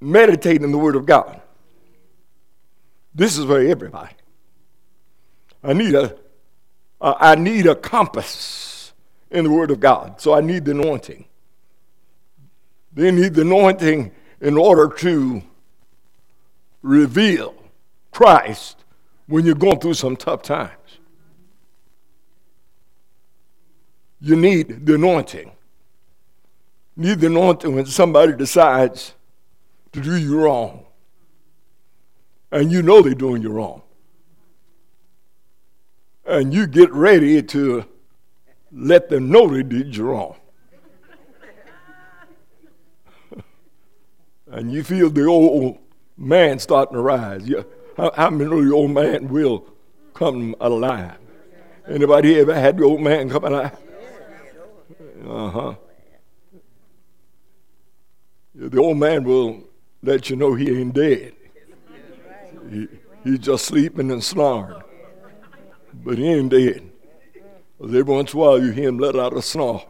meditate 0.00 0.60
in 0.62 0.72
the 0.72 0.78
Word 0.78 0.96
of 0.96 1.06
God. 1.06 1.40
This 3.14 3.38
is 3.38 3.44
for 3.44 3.60
everybody. 3.60 4.16
I 5.62 5.72
need 5.72 5.94
a, 5.94 6.16
uh, 7.00 7.14
I 7.20 7.36
need 7.36 7.66
a 7.66 7.76
compass 7.76 8.92
in 9.30 9.44
the 9.44 9.50
Word 9.50 9.70
of 9.70 9.78
God, 9.78 10.20
so 10.20 10.34
I 10.34 10.40
need 10.40 10.64
the 10.64 10.72
anointing. 10.72 11.26
Then 12.92 13.14
need 13.14 13.34
the 13.34 13.42
anointing 13.42 14.10
in 14.40 14.56
order 14.56 14.88
to 14.98 15.42
reveal 16.86 17.54
Christ 18.12 18.84
when 19.26 19.44
you're 19.44 19.54
going 19.54 19.80
through 19.80 19.94
some 19.94 20.16
tough 20.16 20.42
times. 20.42 20.72
You 24.20 24.36
need 24.36 24.86
the 24.86 24.94
anointing. 24.94 25.52
You 26.96 27.08
need 27.08 27.20
the 27.20 27.26
anointing 27.26 27.74
when 27.74 27.86
somebody 27.86 28.32
decides 28.32 29.14
to 29.92 30.00
do 30.00 30.16
you 30.16 30.40
wrong. 30.40 30.86
And 32.50 32.70
you 32.72 32.82
know 32.82 33.02
they're 33.02 33.14
doing 33.14 33.42
you 33.42 33.50
wrong. 33.50 33.82
And 36.24 36.54
you 36.54 36.66
get 36.66 36.90
ready 36.92 37.42
to 37.42 37.84
let 38.72 39.08
them 39.08 39.30
know 39.30 39.48
they 39.48 39.62
did 39.62 39.94
you 39.96 40.04
wrong. 40.04 40.36
and 44.50 44.72
you 44.72 44.82
feel 44.82 45.10
the 45.10 45.24
old 45.24 45.78
man 46.16 46.58
starting 46.58 46.94
to 46.94 47.02
rise. 47.02 47.46
Yeah. 47.46 47.62
How, 47.96 48.30
many 48.30 48.50
know 48.50 48.62
the 48.62 48.74
old 48.74 48.90
man 48.90 49.28
will 49.28 49.66
come 50.12 50.54
alive? 50.60 51.18
Anybody 51.88 52.38
ever 52.40 52.54
had 52.54 52.76
the 52.76 52.84
old 52.84 53.00
man 53.00 53.30
come 53.30 53.44
alive? 53.44 53.76
Uh 55.26 55.50
huh. 55.50 55.74
The 58.54 58.80
old 58.80 58.98
man 58.98 59.24
will 59.24 59.64
let 60.02 60.30
you 60.30 60.36
know 60.36 60.54
he 60.54 60.78
ain't 60.78 60.94
dead. 60.94 61.34
He, 62.70 62.88
he's 63.24 63.38
just 63.38 63.66
sleeping 63.66 64.10
and 64.10 64.22
snoring. 64.22 64.80
But 65.92 66.18
he 66.18 66.28
ain't 66.28 66.50
dead. 66.50 66.90
Because 67.78 67.94
every 67.94 68.14
once 68.14 68.32
in 68.32 68.38
a 68.38 68.42
while 68.42 68.62
you 68.62 68.72
hear 68.72 68.88
him 68.88 68.98
let 68.98 69.16
out 69.16 69.36
a 69.36 69.42
snore. 69.42 69.86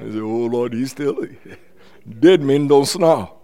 You 0.00 0.12
say, 0.12 0.18
oh 0.20 0.46
Lord, 0.46 0.72
he's 0.72 0.90
still 0.90 1.26
dead 2.20 2.42
men 2.42 2.68
don't 2.68 2.86
snore. 2.86 3.35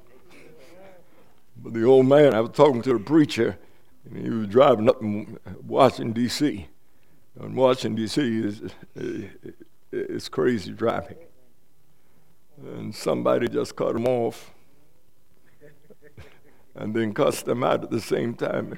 But 1.62 1.74
the 1.74 1.84
old 1.84 2.06
man, 2.06 2.34
I 2.34 2.40
was 2.40 2.50
talking 2.50 2.82
to 2.82 2.92
the 2.94 2.98
preacher, 2.98 3.56
and 4.04 4.16
he 4.16 4.30
was 4.30 4.48
driving 4.48 4.88
up 4.88 5.00
in 5.00 5.38
Washington, 5.64 6.12
D.C. 6.12 6.66
And 7.38 7.54
Washington, 7.54 7.94
D.C. 7.94 8.20
is 8.20 8.62
it's 9.92 10.28
crazy 10.28 10.72
driving. 10.72 11.18
And 12.60 12.92
somebody 12.92 13.48
just 13.48 13.76
cut 13.76 13.94
him 13.94 14.06
off 14.06 14.52
and 16.74 16.94
then 16.94 17.14
cussed 17.14 17.46
him 17.46 17.62
out 17.62 17.84
at 17.84 17.90
the 17.90 18.00
same 18.00 18.34
time. 18.34 18.76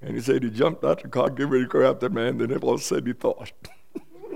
And 0.00 0.14
he 0.14 0.20
said 0.20 0.44
he 0.44 0.50
jumped 0.50 0.84
out 0.84 1.02
the 1.02 1.08
car, 1.08 1.28
get 1.28 1.48
ready 1.48 1.64
to 1.64 1.68
grab 1.68 1.98
the 1.98 2.08
man, 2.08 2.38
then 2.38 2.52
everyone 2.52 2.78
said 2.78 3.04
he 3.04 3.14
thought. 3.14 3.52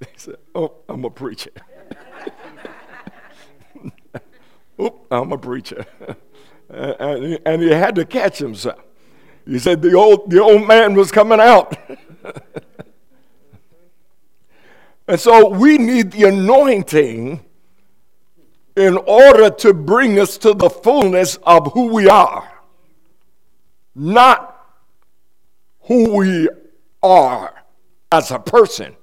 he 0.00 0.06
said, 0.16 0.36
Oh, 0.54 0.76
I'm 0.88 1.04
a 1.04 1.10
preacher. 1.10 1.50
oh, 4.78 5.00
I'm 5.10 5.32
a 5.32 5.38
preacher 5.38 5.84
and, 6.70 7.38
and 7.44 7.62
he 7.62 7.68
had 7.68 7.94
to 7.96 8.04
catch 8.04 8.38
himself. 8.38 8.80
He 9.46 9.58
said 9.58 9.82
the 9.82 9.94
old, 9.94 10.30
the 10.30 10.42
old 10.42 10.66
man 10.66 10.94
was 10.94 11.10
coming 11.10 11.40
out. 11.40 11.76
and 15.08 15.18
so 15.18 15.48
we 15.48 15.78
need 15.78 16.12
the 16.12 16.28
anointing 16.28 17.44
in 18.76 18.96
order 18.96 19.50
to 19.50 19.74
bring 19.74 20.18
us 20.20 20.38
to 20.38 20.54
the 20.54 20.70
fullness 20.70 21.36
of 21.42 21.72
who 21.72 21.88
we 21.88 22.08
are, 22.08 22.62
not 23.94 24.56
who 25.82 26.16
we 26.16 26.48
are 27.02 27.64
as 28.12 28.30
a 28.30 28.38
person, 28.38 28.94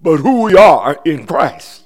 but 0.00 0.18
who 0.18 0.42
we 0.42 0.56
are 0.56 1.00
in 1.04 1.26
Christ. 1.26 1.82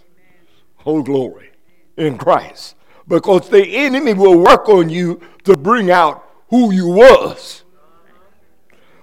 Oh, 0.84 1.02
glory 1.02 1.50
in 1.96 2.18
Christ 2.18 2.73
because 3.06 3.48
the 3.48 3.64
enemy 3.66 4.14
will 4.14 4.38
work 4.38 4.68
on 4.68 4.88
you 4.88 5.20
to 5.44 5.56
bring 5.56 5.90
out 5.90 6.24
who 6.48 6.72
you 6.72 6.86
was. 6.88 7.64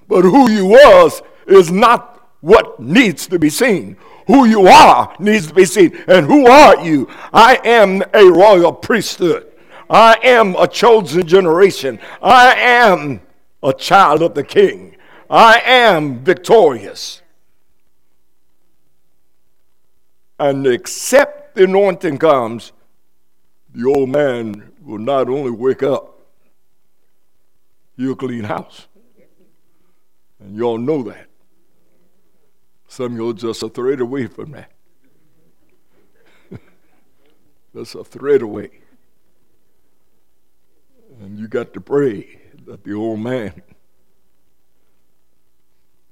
But 0.08 0.24
who 0.24 0.50
you 0.50 0.66
was 0.66 1.22
is 1.48 1.72
not 1.72 2.30
what 2.42 2.80
needs 2.80 3.28
to 3.28 3.40
be 3.40 3.50
seen. 3.50 3.98
Who 4.28 4.46
you 4.46 4.68
are 4.68 5.16
needs 5.20 5.48
to 5.48 5.54
be 5.54 5.66
seen. 5.66 5.98
And 6.08 6.26
who 6.26 6.48
are 6.48 6.84
you? 6.84 7.08
I 7.34 7.60
am 7.64 8.04
a 8.14 8.26
royal 8.26 8.74
priesthood. 8.74 9.52
I 9.90 10.18
am 10.24 10.56
a 10.56 10.68
chosen 10.68 11.28
generation. 11.28 12.00
I 12.22 12.54
am 12.56 13.22
a 13.62 13.74
child 13.74 14.22
of 14.22 14.34
the 14.34 14.44
king. 14.44 14.96
I 15.30 15.62
am 15.66 16.24
victorious. 16.24 17.22
And 20.40 20.66
except 20.66 21.56
the 21.56 21.66
anointing 21.66 22.18
comes, 22.18 22.72
the 23.74 23.88
old 23.88 24.10
man 24.10 24.72
will 24.82 24.98
not 24.98 25.30
only 25.30 25.52
wake 25.52 25.84
up, 25.84 26.20
he'll 27.96 28.16
clean 28.16 28.44
house. 28.44 28.88
And 30.40 30.56
y'all 30.56 30.78
know 30.78 31.04
that. 31.04 31.28
Some 32.88 33.14
of 33.14 33.14
you 33.14 33.30
are 33.30 33.34
just 33.34 33.64
a 33.64 33.70
thread 33.70 34.02
away 34.02 34.28
from 34.28 34.52
that. 34.52 34.72
That's 37.74 37.96
a 37.96 38.04
thread 38.04 38.42
away. 38.42 38.70
And 41.22 41.40
you 41.40 41.48
got 41.48 41.74
to 41.74 41.82
pray 41.82 42.40
that 42.66 42.84
the 42.84 42.94
old 42.94 43.20
man, 43.20 43.62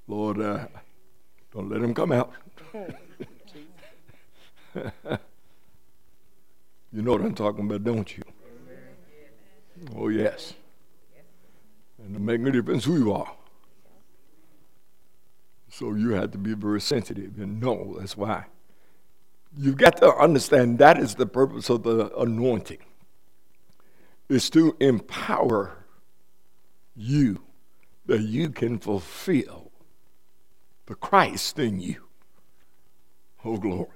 Lord, 0.07 0.39
uh, 0.39 0.67
don't 1.53 1.69
let 1.69 1.81
him 1.81 1.93
come 1.93 2.11
out. 2.11 2.31
you 6.91 7.01
know 7.01 7.11
what 7.11 7.21
I'm 7.21 7.35
talking 7.35 7.65
about, 7.65 7.83
don't 7.83 8.17
you? 8.17 8.23
Oh, 9.95 10.09
yes. 10.09 10.53
And 12.03 12.15
it 12.15 12.19
makes 12.19 12.41
no 12.41 12.51
difference 12.51 12.85
who 12.85 12.97
you 12.97 13.13
are. 13.13 13.31
So 15.69 15.93
you 15.93 16.11
have 16.11 16.31
to 16.31 16.37
be 16.37 16.53
very 16.53 16.81
sensitive 16.81 17.37
and 17.37 17.61
know 17.61 17.97
that's 17.99 18.17
why. 18.17 18.45
You've 19.57 19.77
got 19.77 19.97
to 19.97 20.13
understand 20.15 20.79
that 20.79 20.97
is 20.97 21.15
the 21.15 21.25
purpose 21.25 21.69
of 21.69 21.83
the 21.83 22.15
anointing. 22.17 22.79
Is 24.27 24.49
to 24.51 24.75
empower 24.79 25.85
you 26.95 27.41
that 28.05 28.21
you 28.21 28.49
can 28.49 28.77
fulfill 28.79 29.71
the 30.85 30.95
Christ 30.95 31.57
in 31.59 31.79
you. 31.79 32.03
Oh, 33.45 33.57
glory. 33.57 33.87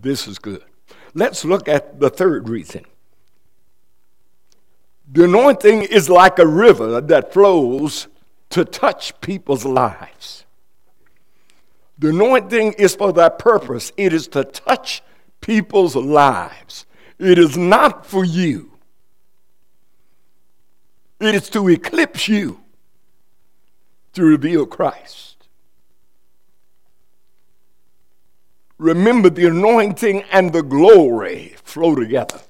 This 0.00 0.26
is 0.26 0.38
good. 0.38 0.64
Let's 1.14 1.44
look 1.44 1.68
at 1.68 2.00
the 2.00 2.10
third 2.10 2.48
reason. 2.48 2.84
The 5.10 5.24
anointing 5.24 5.82
is 5.82 6.08
like 6.08 6.38
a 6.38 6.46
river 6.46 7.00
that 7.00 7.32
flows 7.32 8.08
to 8.50 8.64
touch 8.64 9.20
people's 9.20 9.64
lives. 9.64 10.44
The 11.98 12.08
anointing 12.08 12.74
is 12.74 12.94
for 12.94 13.12
that 13.12 13.38
purpose. 13.38 13.92
It 13.96 14.12
is 14.12 14.26
to 14.28 14.44
touch 14.44 15.02
people's 15.40 15.94
lives. 15.94 16.86
It 17.18 17.38
is 17.38 17.56
not 17.56 18.06
for 18.06 18.24
you. 18.24 18.72
It 21.20 21.34
is 21.34 21.50
to 21.50 21.68
eclipse 21.68 22.26
you 22.26 22.60
to 24.14 24.24
reveal 24.24 24.66
Christ. 24.66 25.31
Remember, 28.82 29.30
the 29.30 29.46
anointing 29.46 30.24
and 30.32 30.52
the 30.52 30.62
glory 30.62 31.54
flow 31.62 31.94
together. 31.94 32.40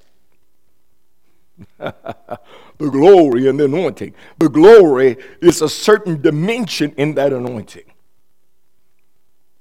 the 1.77 1.99
glory 2.79 3.47
and 3.47 3.59
the 3.59 3.65
anointing. 3.65 4.15
The 4.39 4.49
glory 4.49 5.17
is 5.41 5.61
a 5.61 5.69
certain 5.69 6.21
dimension 6.21 6.91
in 6.97 7.13
that 7.13 7.33
anointing. 7.33 7.83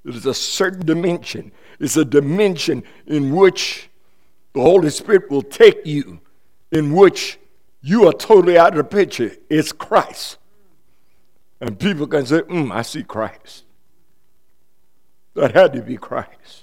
It 0.06 0.14
is 0.14 0.24
a 0.24 0.32
certain 0.32 0.86
dimension. 0.86 1.52
It's 1.78 1.98
a 1.98 2.06
dimension 2.06 2.84
in 3.06 3.36
which 3.36 3.90
the 4.54 4.62
Holy 4.62 4.88
Spirit 4.88 5.30
will 5.30 5.42
take 5.42 5.84
you, 5.84 6.20
in 6.70 6.94
which 6.94 7.38
you 7.82 8.08
are 8.08 8.14
totally 8.14 8.56
out 8.56 8.70
of 8.70 8.76
the 8.78 8.84
picture. 8.84 9.36
It's 9.50 9.72
Christ. 9.72 10.38
And 11.60 11.78
people 11.78 12.06
can 12.06 12.24
say, 12.24 12.40
mm, 12.40 12.72
I 12.72 12.80
see 12.80 13.02
Christ. 13.02 13.64
That 15.34 15.54
had 15.54 15.74
to 15.74 15.82
be 15.82 15.98
Christ. 15.98 16.61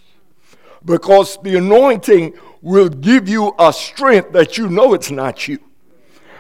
Because 0.86 1.38
the 1.44 1.58
anointing 1.58 2.34
will 2.62 2.90
give 2.90 3.28
you 3.28 3.54
a 3.60 3.72
strength 3.74 4.32
that 4.34 4.58
you 4.58 4.70
know 4.70 4.94
it's 4.94 5.12
not 5.12 5.48
you. 5.48 5.60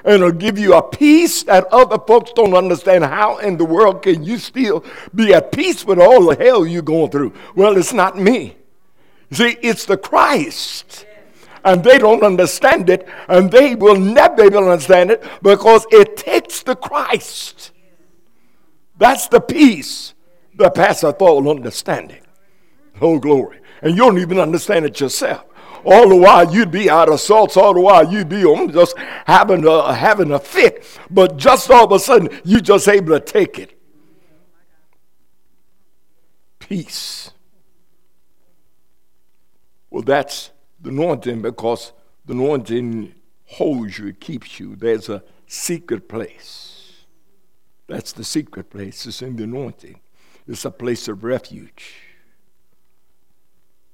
And 0.03 0.15
it'll 0.15 0.31
give 0.31 0.57
you 0.57 0.75
a 0.75 0.81
peace 0.81 1.43
that 1.43 1.65
other 1.71 1.99
folks 1.99 2.31
don't 2.31 2.53
understand. 2.53 3.03
How 3.03 3.37
in 3.39 3.57
the 3.57 3.65
world 3.65 4.01
can 4.01 4.23
you 4.23 4.37
still 4.37 4.83
be 5.13 5.33
at 5.33 5.51
peace 5.51 5.85
with 5.85 5.99
all 5.99 6.27
the 6.27 6.35
hell 6.35 6.65
you're 6.65 6.81
going 6.81 7.11
through? 7.11 7.33
Well, 7.55 7.77
it's 7.77 7.93
not 7.93 8.17
me. 8.17 8.55
See, 9.31 9.57
it's 9.61 9.85
the 9.85 9.97
Christ. 9.97 11.05
And 11.65 11.83
they 11.83 11.97
don't 11.97 12.23
understand 12.23 12.89
it, 12.89 13.07
and 13.27 13.51
they 13.51 13.75
will 13.75 13.99
never 13.99 14.35
be 14.35 14.43
able 14.43 14.61
to 14.61 14.71
understand 14.71 15.11
it 15.11 15.23
because 15.41 15.85
it 15.91 16.15
takes 16.15 16.63
the 16.63 16.75
Christ. 16.75 17.71
That's 18.97 19.27
the 19.27 19.41
peace 19.41 20.13
that 20.55 20.75
passeth 20.75 21.21
all 21.21 21.49
understanding. 21.49 22.21
Oh, 23.01 23.19
glory. 23.19 23.59
And 23.81 23.91
you 23.91 23.97
don't 23.97 24.19
even 24.19 24.39
understand 24.39 24.85
it 24.85 24.99
yourself. 24.99 25.45
All 25.85 26.09
the 26.09 26.15
while 26.15 26.53
you'd 26.53 26.71
be 26.71 26.89
out 26.89 27.09
of 27.09 27.19
salts, 27.21 27.55
all 27.55 27.73
the 27.73 27.79
while 27.79 28.11
you'd 28.11 28.29
be 28.29 28.43
um, 28.43 28.71
just 28.71 28.97
having 29.25 29.65
a, 29.65 29.93
having 29.93 30.31
a 30.31 30.39
fit. 30.39 30.85
But 31.09 31.37
just 31.37 31.69
all 31.71 31.85
of 31.85 31.91
a 31.91 31.99
sudden, 31.99 32.29
you're 32.43 32.59
just 32.59 32.87
able 32.87 33.17
to 33.17 33.19
take 33.19 33.57
it. 33.59 33.79
Peace. 36.59 37.31
Well, 39.89 40.03
that's 40.03 40.51
the 40.81 40.89
anointing 40.89 41.41
because 41.41 41.93
the 42.25 42.33
anointing 42.33 43.15
holds 43.45 43.97
you, 43.97 44.07
it 44.07 44.19
keeps 44.19 44.59
you. 44.59 44.75
There's 44.75 45.09
a 45.09 45.23
secret 45.47 46.07
place. 46.07 47.05
That's 47.87 48.11
the 48.11 48.23
secret 48.23 48.69
place. 48.69 49.07
It's 49.07 49.21
in 49.23 49.35
the 49.35 49.45
anointing. 49.45 49.99
It's 50.47 50.65
a 50.65 50.71
place 50.71 51.07
of 51.07 51.23
refuge. 51.23 52.08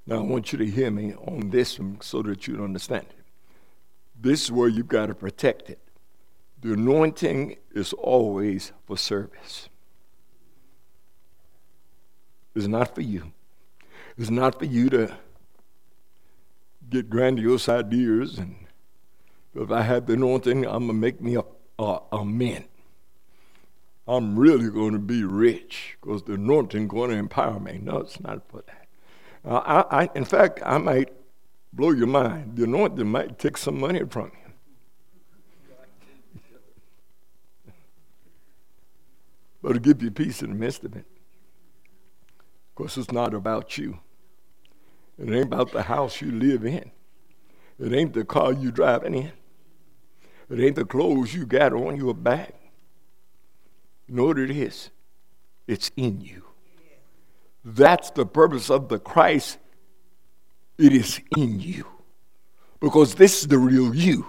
Now, 0.08 0.18
I 0.18 0.22
want 0.22 0.52
you 0.52 0.60
to 0.60 0.66
hear 0.66 0.92
me 0.92 1.14
on 1.14 1.50
this 1.50 1.80
one 1.80 2.00
so 2.02 2.22
that 2.24 2.48
you 2.48 2.64
understand 2.64 3.06
it. 3.10 3.26
This 4.20 4.46
is 4.46 4.52
where 4.52 4.68
you've 4.68 4.88
got 4.88 5.08
to 5.08 5.16
protect 5.16 5.70
it. 5.70 5.80
The 6.62 6.74
anointing 6.74 7.58
is 7.74 7.94
always 7.94 8.72
for 8.86 8.98
service. 8.98 9.70
It's 12.56 12.68
not 12.68 12.96
for 12.96 13.02
you. 13.02 13.34
It's 14.18 14.30
not 14.30 14.58
for 14.60 14.66
you 14.66 14.90
to 14.92 15.18
get 16.90 17.10
grandiose 17.10 17.68
ideas 17.68 18.38
and 18.38 18.56
if 19.56 19.72
I 19.72 19.84
have 19.84 20.06
the 20.06 20.14
anointing, 20.14 20.66
I'm 20.66 20.88
gonna 20.88 20.94
make 20.94 21.22
me 21.22 21.36
a, 21.38 21.44
a, 21.80 22.00
a 22.12 22.26
mint. 22.26 22.70
I'm 24.08 24.38
really 24.38 24.70
going 24.70 24.92
to 24.94 25.00
be 25.00 25.24
rich 25.24 25.98
because 26.00 26.24
the 26.24 26.34
anointing 26.34 26.88
going 26.88 27.10
to 27.10 27.16
empower 27.16 27.60
me. 27.60 27.80
No, 27.82 27.98
it's 28.00 28.20
not 28.20 28.48
for 28.50 28.64
that. 28.68 28.85
Uh, 29.46 29.84
I, 29.90 30.04
I, 30.04 30.10
in 30.16 30.26
fact, 30.26 30.62
I 30.66 30.78
might 30.78 31.10
blow 31.72 31.92
your 31.92 32.08
mind. 32.08 32.56
The 32.56 32.64
anointing 32.64 33.08
might 33.08 33.38
take 33.38 33.58
some 33.58 33.80
money 33.80 34.02
from 34.10 34.32
you. 34.34 34.46
but 39.62 39.72
it'll 39.72 39.82
give 39.82 40.02
you 40.04 40.12
peace 40.12 40.44
in 40.44 40.50
the 40.50 40.56
midst 40.56 40.84
of 40.84 40.96
it. 40.96 41.06
Of 42.70 42.76
course, 42.76 42.98
it's 42.98 43.12
not 43.12 43.34
about 43.34 43.78
you. 43.80 44.00
It 45.18 45.30
ain't 45.30 45.46
about 45.46 45.72
the 45.72 45.82
house 45.82 46.22
you 46.22 46.32
live 46.32 46.66
in. 46.66 46.92
It 47.80 47.94
ain't 47.94 48.14
the 48.14 48.26
car 48.26 48.54
you 48.54 48.72
driving 48.72 49.16
in. 49.16 49.32
It 50.50 50.60
ain't 50.60 50.76
the 50.76 50.86
clothes 50.86 51.34
you 51.34 51.46
got 51.46 51.74
on 51.74 51.98
your 51.98 52.14
back. 52.14 52.54
You 54.08 54.16
know 54.16 54.26
what 54.26 54.38
it 54.38 54.52
is? 54.52 54.92
It's 55.68 55.90
in 55.98 56.22
you. 56.22 56.44
That's 57.66 58.12
the 58.12 58.28
purpose 58.28 58.70
of 58.70 58.90
the 58.90 59.00
Christ. 59.00 59.58
It 60.78 60.94
is 60.94 61.20
in 61.36 61.60
you. 61.60 61.88
Because 62.80 63.16
this 63.16 63.42
is 63.42 63.48
the 63.48 63.58
real 63.58 63.96
you. 63.96 64.28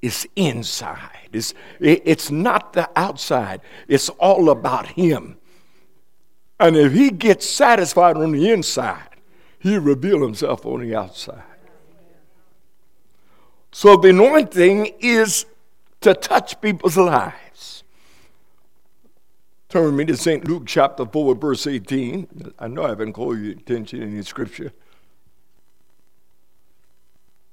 It's 0.00 0.26
inside. 0.36 1.28
It's, 1.32 1.54
it's 1.80 2.30
not 2.30 2.72
the 2.72 2.88
outside. 2.96 3.62
It's 3.88 4.08
all 4.10 4.50
about 4.50 4.86
Him. 4.86 5.38
And 6.60 6.76
if 6.76 6.92
He 6.92 7.10
gets 7.10 7.48
satisfied 7.48 8.16
on 8.16 8.30
the 8.30 8.50
inside, 8.50 9.08
He'll 9.58 9.80
reveal 9.80 10.22
Himself 10.22 10.64
on 10.64 10.80
the 10.80 10.94
outside. 10.94 11.42
So 13.72 13.96
the 13.96 14.10
anointing 14.10 14.94
is 15.00 15.46
to 16.02 16.14
touch 16.14 16.60
people's 16.60 16.96
lives. 16.96 17.32
Turn 19.72 19.86
with 19.86 19.94
me 19.94 20.04
to 20.04 20.18
St. 20.18 20.46
Luke 20.46 20.64
chapter 20.66 21.06
4, 21.06 21.34
verse 21.34 21.66
18. 21.66 22.52
I 22.58 22.68
know 22.68 22.84
I 22.84 22.88
haven't 22.90 23.14
called 23.14 23.38
your 23.38 23.52
attention 23.52 24.02
in 24.02 24.22
scripture, 24.22 24.70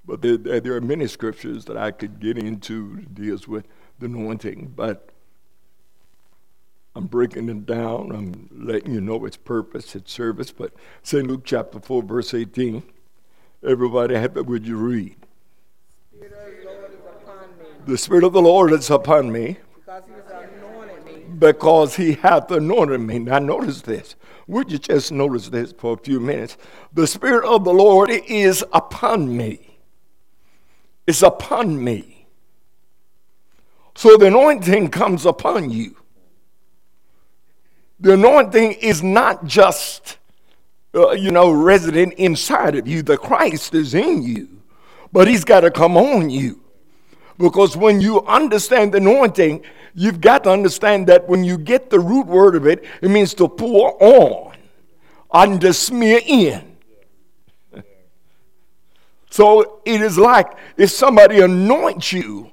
but 0.03 0.21
there, 0.21 0.35
there, 0.35 0.75
are 0.75 0.81
many 0.81 1.07
scriptures 1.07 1.63
that 1.63 1.77
I 1.77 1.91
could 1.91 2.19
get 2.19 2.37
into 2.37 3.03
deals 3.03 3.47
with 3.47 3.67
the 3.99 4.07
anointing, 4.07 4.73
but 4.75 5.11
I'm 6.93 7.05
breaking 7.05 7.47
it 7.47 7.65
down. 7.65 8.11
I'm 8.11 8.49
letting 8.51 8.93
you 8.93 8.99
know 8.99 9.23
its 9.23 9.37
purpose, 9.37 9.95
its 9.95 10.11
service. 10.11 10.51
But 10.51 10.73
St. 11.03 11.25
Luke 11.25 11.43
chapter 11.45 11.79
4, 11.79 12.03
verse 12.03 12.33
18. 12.33 12.83
Everybody 13.65 14.15
have 14.15 14.35
it, 14.35 14.45
would 14.45 14.67
you 14.67 14.75
read? 14.75 15.15
The 17.85 17.97
Spirit 17.97 18.25
of 18.25 18.33
the 18.33 18.41
Lord 18.41 18.73
is 18.73 18.89
upon 18.89 19.31
me. 19.31 19.55
Because 19.73 20.03
he 20.05 20.11
has 20.11 20.49
anointed 20.57 21.05
me. 21.05 21.23
Because 21.39 21.95
he 21.95 22.13
hath 22.13 22.51
anointed 22.51 23.01
me. 23.01 23.19
Now 23.19 23.39
notice 23.39 23.81
this. 23.81 24.15
Would 24.47 24.71
you 24.71 24.77
just 24.79 25.11
notice 25.11 25.49
this 25.49 25.71
for 25.71 25.93
a 25.93 25.97
few 25.97 26.19
minutes? 26.19 26.57
The 26.93 27.07
Spirit 27.07 27.45
of 27.45 27.63
the 27.63 27.73
Lord 27.73 28.09
is 28.09 28.65
upon 28.73 29.37
me. 29.37 29.79
It's 31.07 31.23
upon 31.23 31.83
me. 31.83 32.27
So 33.95 34.17
the 34.17 34.27
anointing 34.27 34.89
comes 34.89 35.25
upon 35.25 35.71
you. 35.71 35.97
The 37.99 38.13
anointing 38.13 38.73
is 38.73 39.03
not 39.03 39.45
just, 39.45 40.17
uh, 40.95 41.11
you 41.11 41.31
know, 41.31 41.51
resident 41.51 42.13
inside 42.13 42.75
of 42.75 42.87
you. 42.87 43.03
The 43.03 43.17
Christ 43.17 43.75
is 43.75 43.93
in 43.93 44.23
you, 44.23 44.47
but 45.11 45.27
he's 45.27 45.43
got 45.43 45.61
to 45.61 45.71
come 45.71 45.97
on 45.97 46.29
you. 46.29 46.61
Because 47.39 47.77
when 47.77 48.01
you 48.01 48.21
understand 48.25 48.93
anointing, 48.93 49.63
you've 49.95 50.19
got 50.19 50.43
to 50.43 50.51
understand 50.51 51.07
that 51.07 51.27
when 51.29 51.45
you 51.45 51.57
get 51.57 51.89
the 51.89 51.97
root 51.99 52.27
word 52.27 52.53
of 52.53 52.67
it, 52.67 52.83
it 53.01 53.09
means 53.09 53.33
to 53.35 53.47
pour 53.47 53.95
on 54.03 54.57
and 55.33 55.61
to 55.61 55.73
smear 55.73 56.21
in. 56.23 56.77
So 59.31 59.81
it 59.85 60.01
is 60.01 60.17
like 60.17 60.47
if 60.75 60.89
somebody 60.89 61.39
anoints 61.39 62.11
you, 62.11 62.51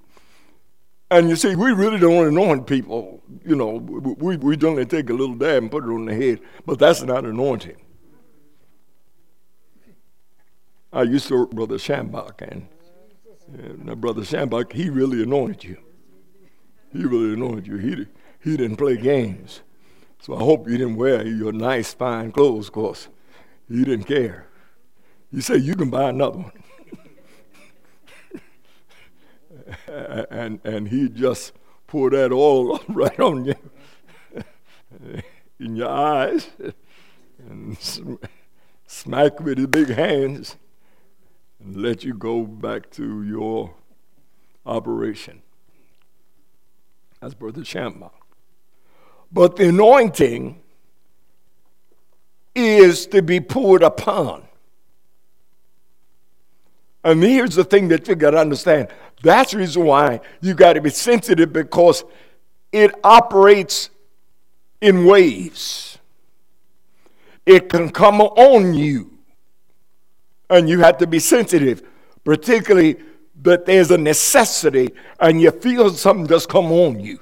and 1.10 1.30
you 1.30 1.34
see, 1.34 1.56
we 1.56 1.72
really 1.72 1.98
don't 1.98 2.26
anoint 2.26 2.66
people. 2.66 3.22
You 3.46 3.56
know, 3.56 3.76
we, 3.76 4.36
we 4.36 4.58
only 4.62 4.84
take 4.84 5.08
a 5.08 5.14
little 5.14 5.34
dab 5.34 5.62
and 5.62 5.70
put 5.70 5.84
it 5.84 5.88
on 5.88 6.04
the 6.04 6.14
head, 6.14 6.40
but 6.66 6.78
that's 6.78 7.02
not 7.02 7.24
anointing. 7.24 7.76
I 10.92 11.04
used 11.04 11.28
to 11.28 11.36
work 11.36 11.48
with 11.48 11.56
Brother 11.56 11.76
Schambach, 11.76 12.42
and 12.42 12.68
now, 13.48 13.94
Brother 13.94 14.22
Schambach, 14.22 14.72
he 14.72 14.90
really 14.90 15.22
anointed 15.22 15.64
you. 15.64 15.78
He 16.92 17.04
really 17.04 17.34
anointed 17.34 17.66
you. 17.66 17.76
He, 17.76 18.06
he 18.42 18.56
didn't 18.56 18.76
play 18.76 18.96
games. 18.96 19.62
So 20.20 20.34
I 20.34 20.38
hope 20.38 20.68
you 20.68 20.76
didn't 20.76 20.96
wear 20.96 21.26
your 21.26 21.52
nice, 21.52 21.94
fine 21.94 22.32
clothes, 22.32 22.66
because 22.66 23.08
he 23.68 23.84
didn't 23.84 24.06
care. 24.06 24.48
He 25.30 25.40
said, 25.40 25.62
You 25.62 25.76
can 25.76 25.90
buy 25.90 26.08
another 26.08 26.38
one. 26.38 26.52
and, 30.30 30.60
and 30.64 30.88
he 30.88 31.08
just 31.08 31.52
poured 31.86 32.14
that 32.14 32.32
oil 32.32 32.80
right 32.88 33.20
on 33.20 33.44
you, 33.44 33.54
in 35.60 35.76
your 35.76 35.90
eyes, 35.90 36.48
and 37.38 37.76
smack 38.86 39.40
with 39.40 39.58
his 39.58 39.66
big 39.68 39.90
hands 39.90 40.56
and 41.66 41.76
let 41.76 42.04
you 42.04 42.14
go 42.14 42.44
back 42.44 42.90
to 42.92 43.24
your 43.24 43.74
operation. 44.64 45.42
That's 47.20 47.34
Brother 47.34 47.62
Schambach. 47.62 48.12
But 49.32 49.56
the 49.56 49.70
anointing 49.70 50.62
is 52.54 53.06
to 53.08 53.20
be 53.20 53.40
poured 53.40 53.82
upon. 53.82 54.44
And 57.02 57.22
here's 57.22 57.56
the 57.56 57.64
thing 57.64 57.88
that 57.88 58.06
you 58.06 58.14
got 58.14 58.30
to 58.30 58.38
understand. 58.38 58.88
That's 59.22 59.52
the 59.52 59.58
reason 59.58 59.84
why 59.84 60.20
you 60.40 60.54
got 60.54 60.74
to 60.74 60.80
be 60.80 60.90
sensitive 60.90 61.52
because 61.52 62.04
it 62.70 62.92
operates 63.02 63.90
in 64.80 65.04
waves. 65.04 65.98
It 67.44 67.68
can 67.68 67.90
come 67.90 68.20
on 68.20 68.74
you 68.74 69.15
and 70.50 70.68
you 70.68 70.80
have 70.80 70.98
to 70.98 71.06
be 71.06 71.18
sensitive, 71.18 71.82
particularly 72.24 72.96
that 73.42 73.66
there's 73.66 73.90
a 73.90 73.98
necessity 73.98 74.90
and 75.20 75.40
you 75.40 75.50
feel 75.50 75.90
something 75.90 76.26
just 76.26 76.48
come 76.48 76.72
on 76.72 77.00
you. 77.00 77.20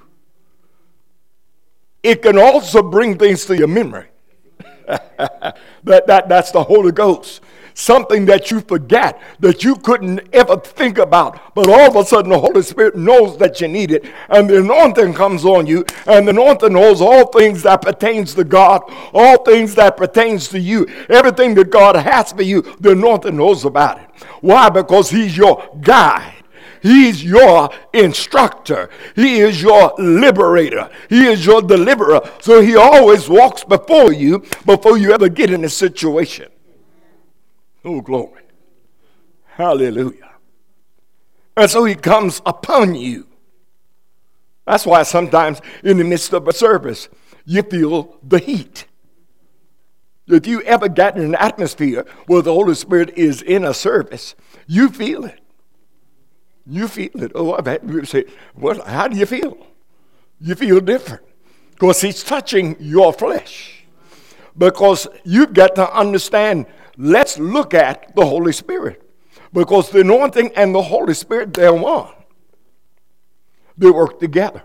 It 2.02 2.22
can 2.22 2.38
also 2.38 2.82
bring 2.82 3.18
things 3.18 3.46
to 3.46 3.56
your 3.56 3.68
memory. 3.68 4.08
that, 4.86 5.56
that, 5.84 6.28
that's 6.28 6.50
the 6.50 6.62
Holy 6.62 6.92
Ghost 6.92 7.40
something 7.74 8.24
that 8.26 8.50
you 8.50 8.60
forgot 8.60 9.18
that 9.40 9.64
you 9.64 9.76
couldn't 9.76 10.20
ever 10.32 10.56
think 10.58 10.98
about. 10.98 11.54
But 11.54 11.68
all 11.68 11.90
of 11.90 11.96
a 11.96 12.04
sudden, 12.04 12.30
the 12.30 12.38
Holy 12.38 12.62
Spirit 12.62 12.96
knows 12.96 13.36
that 13.38 13.60
you 13.60 13.68
need 13.68 13.90
it, 13.90 14.04
and 14.28 14.48
the 14.48 14.60
anointing 14.60 15.14
comes 15.14 15.44
on 15.44 15.66
you, 15.66 15.84
and 16.06 16.26
the 16.26 16.30
anointing 16.30 16.72
knows 16.72 17.00
all 17.00 17.26
things 17.26 17.62
that 17.64 17.82
pertains 17.82 18.34
to 18.34 18.44
God, 18.44 18.82
all 19.12 19.44
things 19.44 19.74
that 19.74 19.96
pertains 19.96 20.48
to 20.48 20.58
you, 20.58 20.86
everything 21.08 21.54
that 21.54 21.70
God 21.70 21.96
has 21.96 22.32
for 22.32 22.42
you. 22.42 22.62
The 22.80 22.92
anointing 22.92 23.36
knows 23.36 23.64
about 23.64 23.98
it. 23.98 24.08
Why? 24.40 24.70
Because 24.70 25.10
He's 25.10 25.36
your 25.36 25.68
guide. 25.80 26.34
He's 26.84 27.24
your 27.24 27.70
instructor. 27.94 28.90
He 29.16 29.38
is 29.38 29.62
your 29.62 29.94
liberator. 29.98 30.90
He 31.08 31.24
is 31.24 31.46
your 31.46 31.62
deliverer. 31.62 32.20
So 32.42 32.60
he 32.60 32.76
always 32.76 33.26
walks 33.26 33.64
before 33.64 34.12
you 34.12 34.40
before 34.66 34.98
you 34.98 35.12
ever 35.14 35.30
get 35.30 35.50
in 35.50 35.64
a 35.64 35.70
situation. 35.70 36.50
Oh, 37.84 38.00
glory. 38.00 38.42
Hallelujah. 39.44 40.30
And 41.56 41.70
so 41.70 41.84
he 41.84 41.94
comes 41.94 42.40
upon 42.44 42.94
you. 42.94 43.28
That's 44.66 44.86
why 44.86 45.02
sometimes 45.02 45.60
in 45.82 45.98
the 45.98 46.04
midst 46.04 46.32
of 46.32 46.48
a 46.48 46.52
service, 46.52 47.08
you 47.44 47.62
feel 47.62 48.18
the 48.22 48.38
heat. 48.38 48.86
If 50.26 50.46
you 50.46 50.62
ever 50.62 50.88
get 50.88 51.16
in 51.16 51.24
an 51.24 51.34
atmosphere 51.34 52.06
where 52.26 52.40
the 52.40 52.52
Holy 52.52 52.74
Spirit 52.74 53.10
is 53.16 53.42
in 53.42 53.64
a 53.64 53.74
service, 53.74 54.34
you 54.66 54.88
feel 54.88 55.24
it. 55.24 55.40
You 56.66 56.88
feel 56.88 57.22
it. 57.22 57.32
Oh, 57.34 57.52
I've 57.52 57.66
had 57.66 57.82
people 57.82 58.06
say, 58.06 58.24
Well, 58.56 58.82
how 58.82 59.06
do 59.08 59.18
you 59.18 59.26
feel? 59.26 59.58
You 60.40 60.54
feel 60.54 60.80
different 60.80 61.22
because 61.72 62.00
He's 62.00 62.24
touching 62.24 62.76
your 62.80 63.12
flesh. 63.12 63.84
Because 64.56 65.06
you've 65.24 65.52
got 65.52 65.74
to 65.74 65.92
understand 65.94 66.66
let's 66.96 67.38
look 67.38 67.74
at 67.74 68.14
the 68.14 68.26
Holy 68.26 68.52
Spirit. 68.52 69.00
Because 69.52 69.90
the 69.90 70.00
anointing 70.00 70.52
and 70.56 70.74
the 70.74 70.82
Holy 70.82 71.14
Spirit, 71.14 71.54
they're 71.54 71.72
one. 71.72 72.12
They 73.76 73.90
work 73.90 74.18
together. 74.18 74.62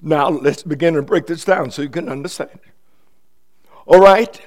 Now, 0.00 0.28
let's 0.28 0.62
begin 0.62 0.94
to 0.94 1.02
break 1.02 1.26
this 1.26 1.44
down 1.44 1.70
so 1.70 1.82
you 1.82 1.88
can 1.88 2.08
understand. 2.08 2.58
All 3.86 4.00
right? 4.00 4.40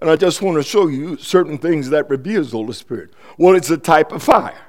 And 0.00 0.10
I 0.10 0.16
just 0.16 0.42
want 0.42 0.58
to 0.58 0.62
show 0.62 0.86
you 0.86 1.16
certain 1.16 1.58
things 1.58 1.90
that 1.90 2.08
reveals 2.08 2.52
the 2.52 2.58
Holy 2.58 2.72
Spirit. 2.72 3.14
Well, 3.36 3.56
it's 3.56 3.70
a 3.70 3.78
type 3.78 4.12
of 4.12 4.22
fire. 4.22 4.60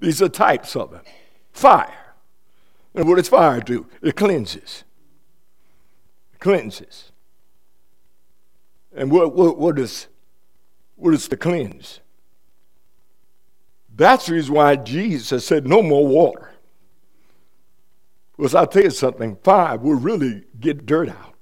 These 0.00 0.22
are 0.22 0.28
types 0.28 0.76
of 0.76 0.94
it. 0.94 1.02
Fire. 1.52 2.14
And 2.94 3.08
what 3.08 3.16
does 3.16 3.28
fire 3.28 3.60
do? 3.60 3.86
It 4.00 4.16
cleanses. 4.16 4.84
It 6.32 6.40
cleanses. 6.40 7.12
And 8.96 9.10
what, 9.10 9.34
what, 9.34 9.58
what, 9.58 9.78
is, 9.78 10.08
what 10.96 11.12
is 11.12 11.28
the 11.28 11.36
cleanse? 11.36 12.00
That's 13.94 14.26
the 14.26 14.32
reason 14.32 14.54
why 14.54 14.76
Jesus 14.76 15.46
said, 15.46 15.66
no 15.66 15.82
more 15.82 16.06
water. 16.06 16.50
Because 18.36 18.54
I'll 18.54 18.66
tell 18.66 18.84
you 18.84 18.90
something, 18.90 19.36
fire 19.36 19.78
will 19.78 19.94
really 19.94 20.44
get 20.58 20.86
dirt 20.86 21.10
out. 21.10 21.34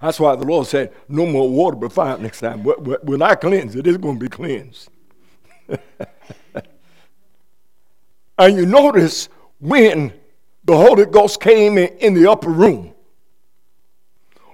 That's 0.00 0.20
why 0.20 0.36
the 0.36 0.44
Lord 0.44 0.66
said, 0.66 0.92
no 1.08 1.26
more 1.26 1.48
water 1.48 1.76
but 1.76 1.92
fire 1.92 2.18
next 2.18 2.40
time. 2.40 2.62
When 2.62 3.22
I 3.22 3.34
cleanse 3.34 3.74
it, 3.74 3.86
it's 3.86 3.96
going 3.96 4.18
to 4.18 4.20
be 4.20 4.28
cleansed. 4.28 4.90
and 8.38 8.56
you 8.56 8.66
notice 8.66 9.28
when 9.58 10.12
the 10.64 10.76
Holy 10.76 11.06
Ghost 11.06 11.40
came 11.40 11.78
in, 11.78 11.88
in 11.98 12.14
the 12.14 12.30
upper 12.30 12.50
room, 12.50 12.92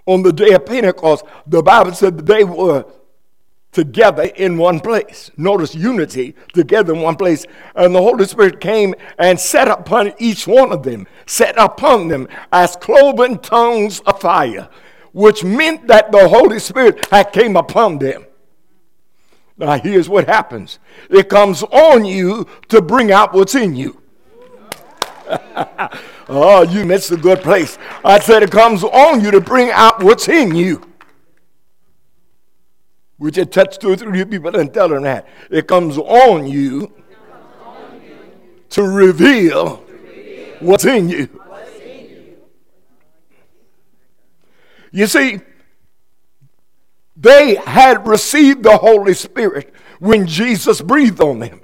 on 0.07 0.23
the 0.23 0.33
day 0.33 0.51
of 0.51 0.67
Pentecost, 0.67 1.25
the 1.47 1.62
Bible 1.62 1.93
said 1.93 2.19
that 2.19 2.27
they 2.27 2.45
were 2.45 2.85
together 3.73 4.25
in 4.25 4.59
one 4.59 4.81
place. 4.81 5.31
Notice 5.37 5.75
unity 5.75 6.35
together 6.53 6.95
in 6.95 7.01
one 7.01 7.17
place. 7.17 7.47
And 7.75 7.95
the 7.95 8.03
Holy 8.03 8.27
Spirit 8.27 8.61
came 8.61 8.95
and 9.19 9.41
sat 9.41 9.69
upon 9.69 10.12
each 10.19 10.47
one 10.47 10.73
of 10.73 10.83
them, 10.83 11.07
sat 11.27 11.57
upon 11.59 12.09
them 12.09 12.29
as 12.53 12.77
cloven 12.77 13.38
tongues 13.38 14.01
of 14.01 14.21
fire, 14.21 14.69
which 15.12 15.43
meant 15.43 15.87
that 15.88 16.12
the 16.12 16.29
Holy 16.29 16.59
Spirit 16.59 17.07
had 17.11 17.33
came 17.33 17.57
upon 17.57 17.99
them. 17.99 18.27
Now 19.57 19.79
here's 19.79 20.09
what 20.09 20.27
happens. 20.27 20.79
It 21.09 21.29
comes 21.29 21.62
on 21.62 22.05
you 22.05 22.47
to 22.69 22.83
bring 22.83 23.12
out 23.12 23.33
what's 23.33 23.55
in 23.55 23.75
you. 23.75 24.01
oh, 26.33 26.62
you 26.62 26.85
missed 26.85 27.11
a 27.11 27.16
good 27.16 27.40
place. 27.40 27.79
I 28.05 28.18
said 28.18 28.42
it 28.42 28.51
comes 28.51 28.85
on 28.85 29.21
you 29.21 29.31
to 29.31 29.40
bring 29.40 29.71
out 29.71 30.03
what's 30.03 30.29
in 30.29 30.55
you. 30.55 30.83
We 33.18 33.31
just 33.31 33.53
touch 33.53 33.79
two 33.79 33.92
or 33.92 33.97
three 33.97 34.25
people 34.25 34.57
and 34.57 34.73
tell 34.75 34.88
them 34.88 35.05
that. 35.05 35.29
It 35.51 35.68
comes 35.68 35.97
on 35.97 36.47
you 36.47 36.92
to 38.71 38.83
reveal, 38.83 39.77
what's 40.61 40.85
in 40.85 41.09
you. 41.09 41.29
You 44.90 45.07
see, 45.07 45.40
they 47.16 47.55
had 47.55 48.07
received 48.07 48.62
the 48.62 48.77
Holy 48.77 49.14
Spirit 49.14 49.73
when 50.01 50.27
Jesus 50.27 50.81
breathed 50.81 51.21
on 51.21 51.38
them. 51.38 51.62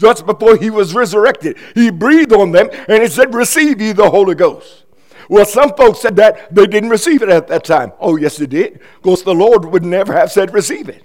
Just 0.00 0.24
before 0.24 0.56
he 0.56 0.70
was 0.70 0.94
resurrected, 0.94 1.58
he 1.74 1.90
breathed 1.90 2.32
on 2.32 2.52
them 2.52 2.70
and 2.88 3.02
he 3.02 3.08
said, 3.08 3.34
Receive 3.34 3.82
ye 3.82 3.92
the 3.92 4.08
Holy 4.08 4.34
Ghost. 4.34 4.84
Well, 5.28 5.44
some 5.44 5.74
folks 5.74 6.00
said 6.00 6.16
that 6.16 6.54
they 6.54 6.66
didn't 6.66 6.88
receive 6.88 7.20
it 7.22 7.28
at 7.28 7.48
that 7.48 7.64
time. 7.64 7.92
Oh, 8.00 8.16
yes, 8.16 8.38
they 8.38 8.46
did. 8.46 8.80
Because 9.02 9.22
the 9.22 9.34
Lord 9.34 9.66
would 9.66 9.84
never 9.84 10.14
have 10.14 10.32
said, 10.32 10.54
Receive 10.54 10.88
it. 10.88 11.04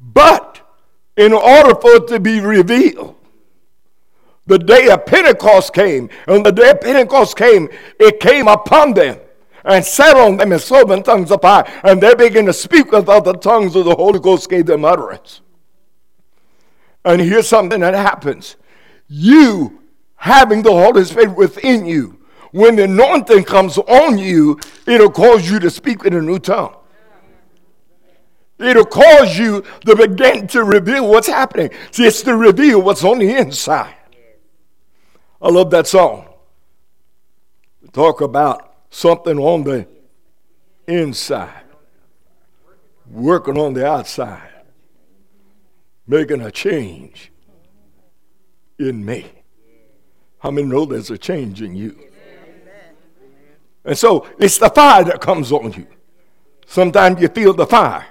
But 0.00 0.60
in 1.16 1.32
order 1.32 1.76
for 1.76 1.92
it 1.92 2.08
to 2.08 2.18
be 2.18 2.40
revealed, 2.40 3.14
the 4.46 4.58
day 4.58 4.88
of 4.88 5.06
Pentecost 5.06 5.72
came. 5.72 6.10
And 6.26 6.44
the 6.44 6.50
day 6.50 6.70
of 6.70 6.80
Pentecost 6.80 7.36
came, 7.36 7.68
it 8.00 8.18
came 8.18 8.48
upon 8.48 8.94
them 8.94 9.20
and 9.66 9.84
sat 9.84 10.16
on 10.16 10.36
them 10.36 10.52
in 10.52 10.58
cloven 10.58 11.02
tongues 11.02 11.30
of 11.30 11.42
fire. 11.42 11.64
And 11.82 12.00
they 12.00 12.14
began 12.14 12.46
to 12.46 12.52
speak 12.52 12.92
with 12.92 13.08
other 13.08 13.34
tongues 13.34 13.74
of 13.76 13.84
the 13.84 13.94
Holy 13.94 14.20
Ghost 14.20 14.48
gave 14.48 14.66
them 14.66 14.84
utterance. 14.84 15.40
And 17.04 17.20
here's 17.20 17.48
something 17.48 17.80
that 17.80 17.94
happens. 17.94 18.56
You 19.08 19.82
having 20.16 20.62
the 20.62 20.72
Holy 20.72 21.04
Spirit 21.04 21.36
within 21.36 21.84
you, 21.86 22.20
when 22.52 22.76
the 22.76 22.84
anointing 22.84 23.44
comes 23.44 23.76
on 23.76 24.18
you, 24.18 24.58
it'll 24.86 25.10
cause 25.10 25.50
you 25.50 25.58
to 25.60 25.70
speak 25.70 26.04
in 26.04 26.14
a 26.14 26.22
new 26.22 26.38
tongue. 26.38 26.74
It'll 28.58 28.86
cause 28.86 29.36
you 29.36 29.64
to 29.84 29.94
begin 29.94 30.46
to 30.48 30.64
reveal 30.64 31.08
what's 31.08 31.26
happening. 31.26 31.70
See, 31.90 32.06
it's 32.06 32.22
to 32.22 32.34
reveal 32.34 32.80
what's 32.80 33.04
on 33.04 33.18
the 33.18 33.36
inside. 33.36 33.94
I 35.42 35.50
love 35.50 35.70
that 35.72 35.86
song. 35.86 36.26
Talk 37.92 38.22
about 38.22 38.65
something 38.96 39.38
on 39.38 39.62
the 39.62 39.86
inside, 40.88 41.64
working 43.10 43.58
on 43.58 43.74
the 43.74 43.86
outside, 43.86 44.64
making 46.06 46.40
a 46.40 46.50
change 46.50 47.30
in 48.78 49.04
me. 49.04 49.26
How 50.38 50.50
many 50.50 50.66
know 50.66 50.86
there's 50.86 51.10
a 51.10 51.18
change 51.18 51.60
in 51.60 51.76
you? 51.76 51.94
And 53.84 53.98
so 53.98 54.26
it's 54.38 54.56
the 54.56 54.70
fire 54.70 55.04
that 55.04 55.20
comes 55.20 55.52
on 55.52 55.74
you. 55.74 55.86
Sometimes 56.64 57.20
you 57.20 57.28
feel 57.28 57.52
the 57.52 57.66
fire. 57.66 58.06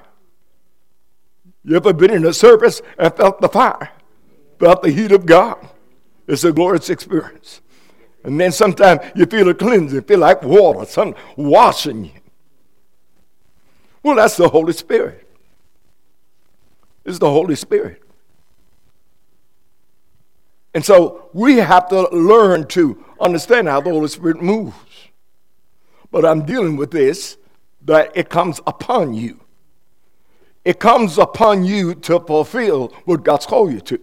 You 1.64 1.78
ever 1.78 1.94
been 1.94 2.12
in 2.12 2.26
a 2.26 2.34
service 2.34 2.84
and 3.00 3.12
felt 3.16 3.42
the 3.42 3.50
fire? 3.50 3.92
Felt 4.60 4.84
the 4.84 4.92
heat 4.92 5.12
of 5.12 5.26
God? 5.26 5.68
It's 6.28 6.44
a 6.44 6.54
glorious 6.54 6.92
experience. 6.92 7.62
And 8.26 8.42
then 8.42 8.52
sometimes 8.52 9.02
you 9.16 9.28
feel 9.28 9.48
a 9.50 9.54
cleansing, 9.54 10.02
feel 10.02 10.20
like 10.20 10.42
water, 10.42 10.84
something 10.86 11.22
washing 11.36 12.06
you. 12.06 12.12
Well, 14.02 14.16
that's 14.16 14.36
the 14.36 14.50
Holy 14.50 14.74
Spirit. 14.74 15.28
It's 17.06 17.20
the 17.20 17.30
Holy 17.30 17.56
Spirit. 17.56 18.02
And 20.74 20.84
so 20.84 21.30
we 21.34 21.58
have 21.58 21.88
to 21.90 22.10
learn 22.10 22.66
to 22.70 23.04
understand 23.20 23.68
how 23.68 23.80
the 23.80 23.92
Holy 23.92 24.08
Spirit 24.08 24.42
moves. 24.42 24.76
But 26.12 26.26
I'm 26.26 26.46
dealing 26.46 26.78
with 26.78 26.90
this 26.90 27.38
that 27.84 28.12
it 28.16 28.30
comes 28.30 28.60
upon 28.66 29.14
you. 29.14 29.40
It 30.64 30.80
comes 30.80 31.20
upon 31.20 31.64
you 31.64 31.94
to 31.94 32.20
fulfill 32.22 32.88
what 33.06 33.24
God's 33.24 33.46
called 33.46 33.72
you 33.72 33.82
to. 33.82 34.00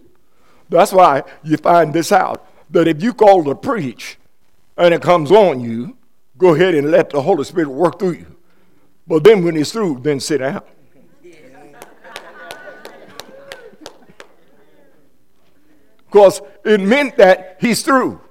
That's 0.69 0.93
why 0.93 1.23
you 1.43 1.57
find 1.57 1.93
this 1.93 2.13
out 2.13 2.47
that 2.73 2.87
if 2.87 3.01
you 3.01 3.13
call 3.13 3.43
to 3.45 3.55
preach 3.55 4.17
and 4.77 4.93
it 4.93 5.01
comes 5.01 5.31
on 5.31 5.61
you, 5.61 5.95
go 6.37 6.55
ahead 6.55 6.75
and 6.75 6.91
let 6.91 7.11
the 7.11 7.21
Holy 7.21 7.43
Spirit 7.43 7.69
work 7.69 7.99
through 7.99 8.13
you. 8.13 8.35
But 9.07 9.23
then 9.23 9.43
when 9.43 9.55
he's 9.55 9.71
through, 9.71 9.99
then 10.01 10.19
sit 10.19 10.39
down. 10.39 10.63
Because 16.05 16.41
it 16.63 16.79
meant 16.79 17.17
that 17.17 17.57
he's 17.59 17.81
through. 17.81 18.21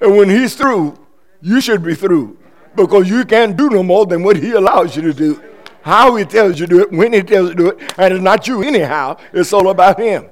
And 0.00 0.16
when 0.16 0.28
he's 0.28 0.56
through, 0.56 0.98
you 1.40 1.60
should 1.60 1.82
be 1.82 1.94
through. 1.94 2.38
Because 2.74 3.08
you 3.08 3.24
can't 3.24 3.56
do 3.56 3.70
no 3.70 3.82
more 3.82 4.04
than 4.04 4.22
what 4.22 4.36
he 4.36 4.52
allows 4.52 4.96
you 4.96 5.02
to 5.02 5.12
do. 5.12 5.42
How 5.82 6.16
he 6.16 6.24
tells 6.24 6.58
you 6.58 6.66
to 6.66 6.74
do 6.74 6.82
it, 6.82 6.92
when 6.92 7.12
he 7.12 7.22
tells 7.22 7.50
you 7.50 7.54
to 7.54 7.62
do 7.62 7.68
it, 7.70 7.94
and 7.98 8.14
it's 8.14 8.22
not 8.22 8.48
you 8.48 8.62
anyhow, 8.62 9.16
it's 9.32 9.52
all 9.52 9.68
about 9.68 10.00
him. 10.00 10.26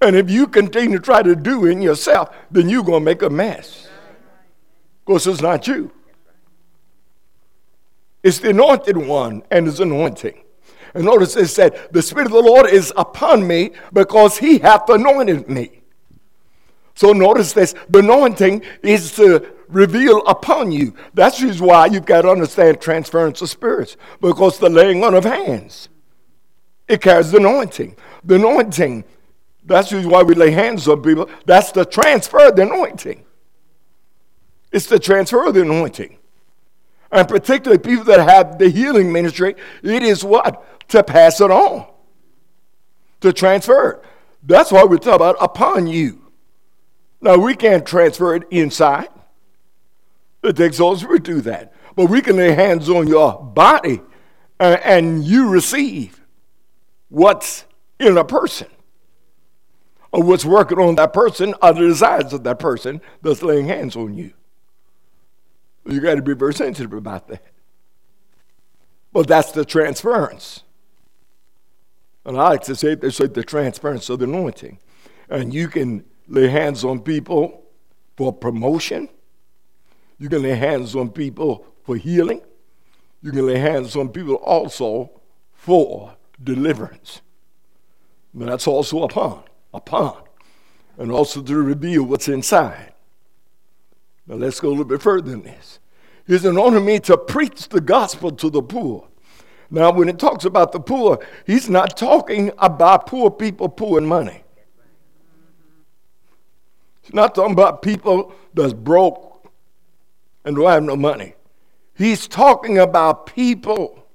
And 0.00 0.14
if 0.16 0.30
you 0.30 0.46
continue 0.46 0.98
to 0.98 1.04
try 1.04 1.22
to 1.22 1.34
do 1.34 1.66
it 1.66 1.80
yourself, 1.80 2.34
then 2.50 2.68
you're 2.68 2.84
going 2.84 3.00
to 3.00 3.04
make 3.04 3.22
a 3.22 3.30
mess. 3.30 3.88
Because 5.04 5.26
it's 5.26 5.42
not 5.42 5.66
you. 5.66 5.90
It's 8.22 8.38
the 8.38 8.50
anointed 8.50 8.96
one 8.96 9.42
and 9.50 9.66
his 9.66 9.80
anointing. 9.80 10.44
And 10.94 11.04
notice 11.04 11.36
it 11.36 11.48
said, 11.48 11.88
The 11.92 12.02
Spirit 12.02 12.26
of 12.26 12.32
the 12.32 12.42
Lord 12.42 12.68
is 12.70 12.92
upon 12.96 13.46
me 13.46 13.70
because 13.92 14.38
he 14.38 14.58
hath 14.58 14.88
anointed 14.88 15.48
me. 15.48 15.82
So 16.94 17.12
notice 17.12 17.52
this 17.52 17.74
the 17.88 18.00
anointing 18.00 18.62
is 18.82 19.12
to 19.16 19.52
reveal 19.68 20.26
upon 20.26 20.72
you. 20.72 20.94
That's 21.14 21.40
why 21.60 21.86
you've 21.86 22.06
got 22.06 22.22
to 22.22 22.30
understand 22.30 22.80
transference 22.80 23.40
of 23.40 23.50
spirits, 23.50 23.96
because 24.20 24.58
the 24.58 24.68
laying 24.68 25.04
on 25.04 25.14
of 25.14 25.24
hands, 25.24 25.88
it 26.88 27.00
carries 27.00 27.30
the 27.30 27.38
anointing. 27.38 27.96
The 28.24 28.34
anointing 28.36 29.04
that's 29.68 29.92
usually 29.92 30.12
why 30.12 30.22
we 30.22 30.34
lay 30.34 30.50
hands 30.50 30.88
on 30.88 31.02
people. 31.02 31.28
That's 31.44 31.72
the 31.72 31.84
transfer 31.84 32.48
of 32.48 32.56
the 32.56 32.62
anointing. 32.62 33.24
It's 34.72 34.86
the 34.86 34.98
transfer 34.98 35.46
of 35.46 35.54
the 35.54 35.62
anointing. 35.62 36.16
And 37.12 37.28
particularly 37.28 37.78
people 37.78 38.04
that 38.04 38.26
have 38.26 38.58
the 38.58 38.70
healing 38.70 39.12
ministry, 39.12 39.56
it 39.82 40.02
is 40.02 40.24
what? 40.24 40.88
To 40.88 41.02
pass 41.02 41.40
it 41.40 41.50
on, 41.50 41.86
to 43.20 43.32
transfer 43.32 43.90
it. 43.90 44.04
That's 44.42 44.72
why 44.72 44.84
we 44.84 44.98
talk 44.98 45.16
about 45.16 45.36
upon 45.40 45.86
you. 45.86 46.32
Now, 47.20 47.36
we 47.36 47.54
can't 47.54 47.84
transfer 47.84 48.34
it 48.36 48.44
inside. 48.50 49.08
It 50.42 50.56
takes 50.56 50.80
us 50.80 51.02
to 51.02 51.18
do 51.18 51.40
that. 51.42 51.74
But 51.94 52.06
we 52.06 52.22
can 52.22 52.36
lay 52.36 52.52
hands 52.54 52.88
on 52.88 53.06
your 53.06 53.42
body 53.42 54.00
and, 54.60 54.80
and 54.80 55.24
you 55.24 55.48
receive 55.48 56.24
what's 57.08 57.64
in 57.98 58.16
a 58.16 58.24
person 58.24 58.68
or 60.12 60.22
what's 60.22 60.44
working 60.44 60.78
on 60.78 60.94
that 60.96 61.12
person 61.12 61.54
are 61.60 61.72
the 61.72 61.86
desires 61.86 62.32
of 62.32 62.44
that 62.44 62.58
person 62.58 63.00
that's 63.22 63.42
laying 63.42 63.66
hands 63.66 63.96
on 63.96 64.14
you. 64.14 64.32
You 65.86 66.00
got 66.00 66.16
to 66.16 66.22
be 66.22 66.34
very 66.34 66.54
sensitive 66.54 66.92
about 66.92 67.28
that. 67.28 67.42
But 69.12 69.26
that's 69.26 69.52
the 69.52 69.64
transference. 69.64 70.62
And 72.24 72.36
I 72.36 72.50
like 72.50 72.62
to 72.64 72.76
say 72.76 72.96
it's 73.00 73.20
like 73.20 73.34
the 73.34 73.42
transference 73.42 74.10
of 74.10 74.18
the 74.18 74.26
anointing. 74.26 74.78
And 75.30 75.52
you 75.52 75.68
can 75.68 76.04
lay 76.26 76.48
hands 76.48 76.84
on 76.84 77.00
people 77.00 77.64
for 78.16 78.32
promotion. 78.32 79.08
You 80.18 80.28
can 80.28 80.42
lay 80.42 80.54
hands 80.54 80.94
on 80.94 81.10
people 81.10 81.66
for 81.84 81.96
healing. 81.96 82.42
You 83.22 83.32
can 83.32 83.46
lay 83.46 83.58
hands 83.58 83.96
on 83.96 84.10
people 84.10 84.34
also 84.36 85.10
for 85.54 86.16
deliverance. 86.42 87.22
And 88.34 88.48
that's 88.48 88.66
also 88.66 89.04
upon 89.04 89.47
upon, 89.78 90.16
and 90.98 91.10
also 91.10 91.42
to 91.42 91.56
reveal 91.56 92.02
what's 92.02 92.28
inside. 92.28 92.92
Now 94.26 94.34
let's 94.34 94.60
go 94.60 94.68
a 94.68 94.70
little 94.70 94.84
bit 94.84 95.00
further 95.00 95.30
than 95.30 95.42
this. 95.42 95.78
He's 96.26 96.44
anointed 96.44 96.82
me 96.82 97.00
to 97.00 97.16
preach 97.16 97.70
the 97.70 97.80
gospel 97.80 98.30
to 98.32 98.50
the 98.50 98.62
poor. 98.62 99.08
Now, 99.70 99.90
when 99.92 100.08
it 100.08 100.18
talks 100.18 100.44
about 100.44 100.72
the 100.72 100.80
poor, 100.80 101.18
he's 101.46 101.68
not 101.68 101.96
talking 101.96 102.52
about 102.58 103.06
poor 103.06 103.30
people 103.30 103.68
poor 103.68 103.98
in 103.98 104.06
money. 104.06 104.42
He's 107.02 107.14
not 107.14 107.34
talking 107.34 107.52
about 107.52 107.82
people 107.82 108.34
that's 108.54 108.74
broke 108.74 109.50
and 110.44 110.56
don't 110.56 110.68
have 110.68 110.82
no 110.82 110.96
money. 110.96 111.34
He's 111.94 112.28
talking 112.28 112.78
about 112.78 113.26
people 113.26 114.06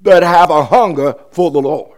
that 0.00 0.22
have 0.22 0.50
a 0.50 0.64
hunger 0.64 1.14
for 1.30 1.50
the 1.50 1.60
Lord. 1.60 1.97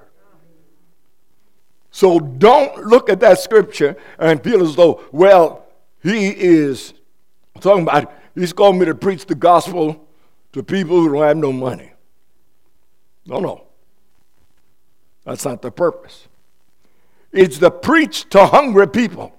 So 1.90 2.20
don't 2.20 2.86
look 2.86 3.10
at 3.10 3.20
that 3.20 3.38
scripture 3.40 3.96
and 4.18 4.42
feel 4.42 4.62
as 4.62 4.76
though, 4.76 5.02
well, 5.12 5.66
he 6.02 6.28
is 6.28 6.94
talking 7.60 7.82
about, 7.82 8.12
he's 8.34 8.52
calling 8.52 8.78
me 8.78 8.86
to 8.86 8.94
preach 8.94 9.26
the 9.26 9.34
gospel 9.34 10.06
to 10.52 10.62
people 10.62 11.00
who 11.00 11.12
don't 11.12 11.22
have 11.22 11.36
no 11.36 11.52
money. 11.52 11.92
No, 13.26 13.40
no. 13.40 13.66
That's 15.24 15.44
not 15.44 15.62
the 15.62 15.70
purpose. 15.70 16.28
It's 17.32 17.58
to 17.58 17.70
preach 17.70 18.28
to 18.30 18.46
hungry 18.46 18.88
people 18.88 19.32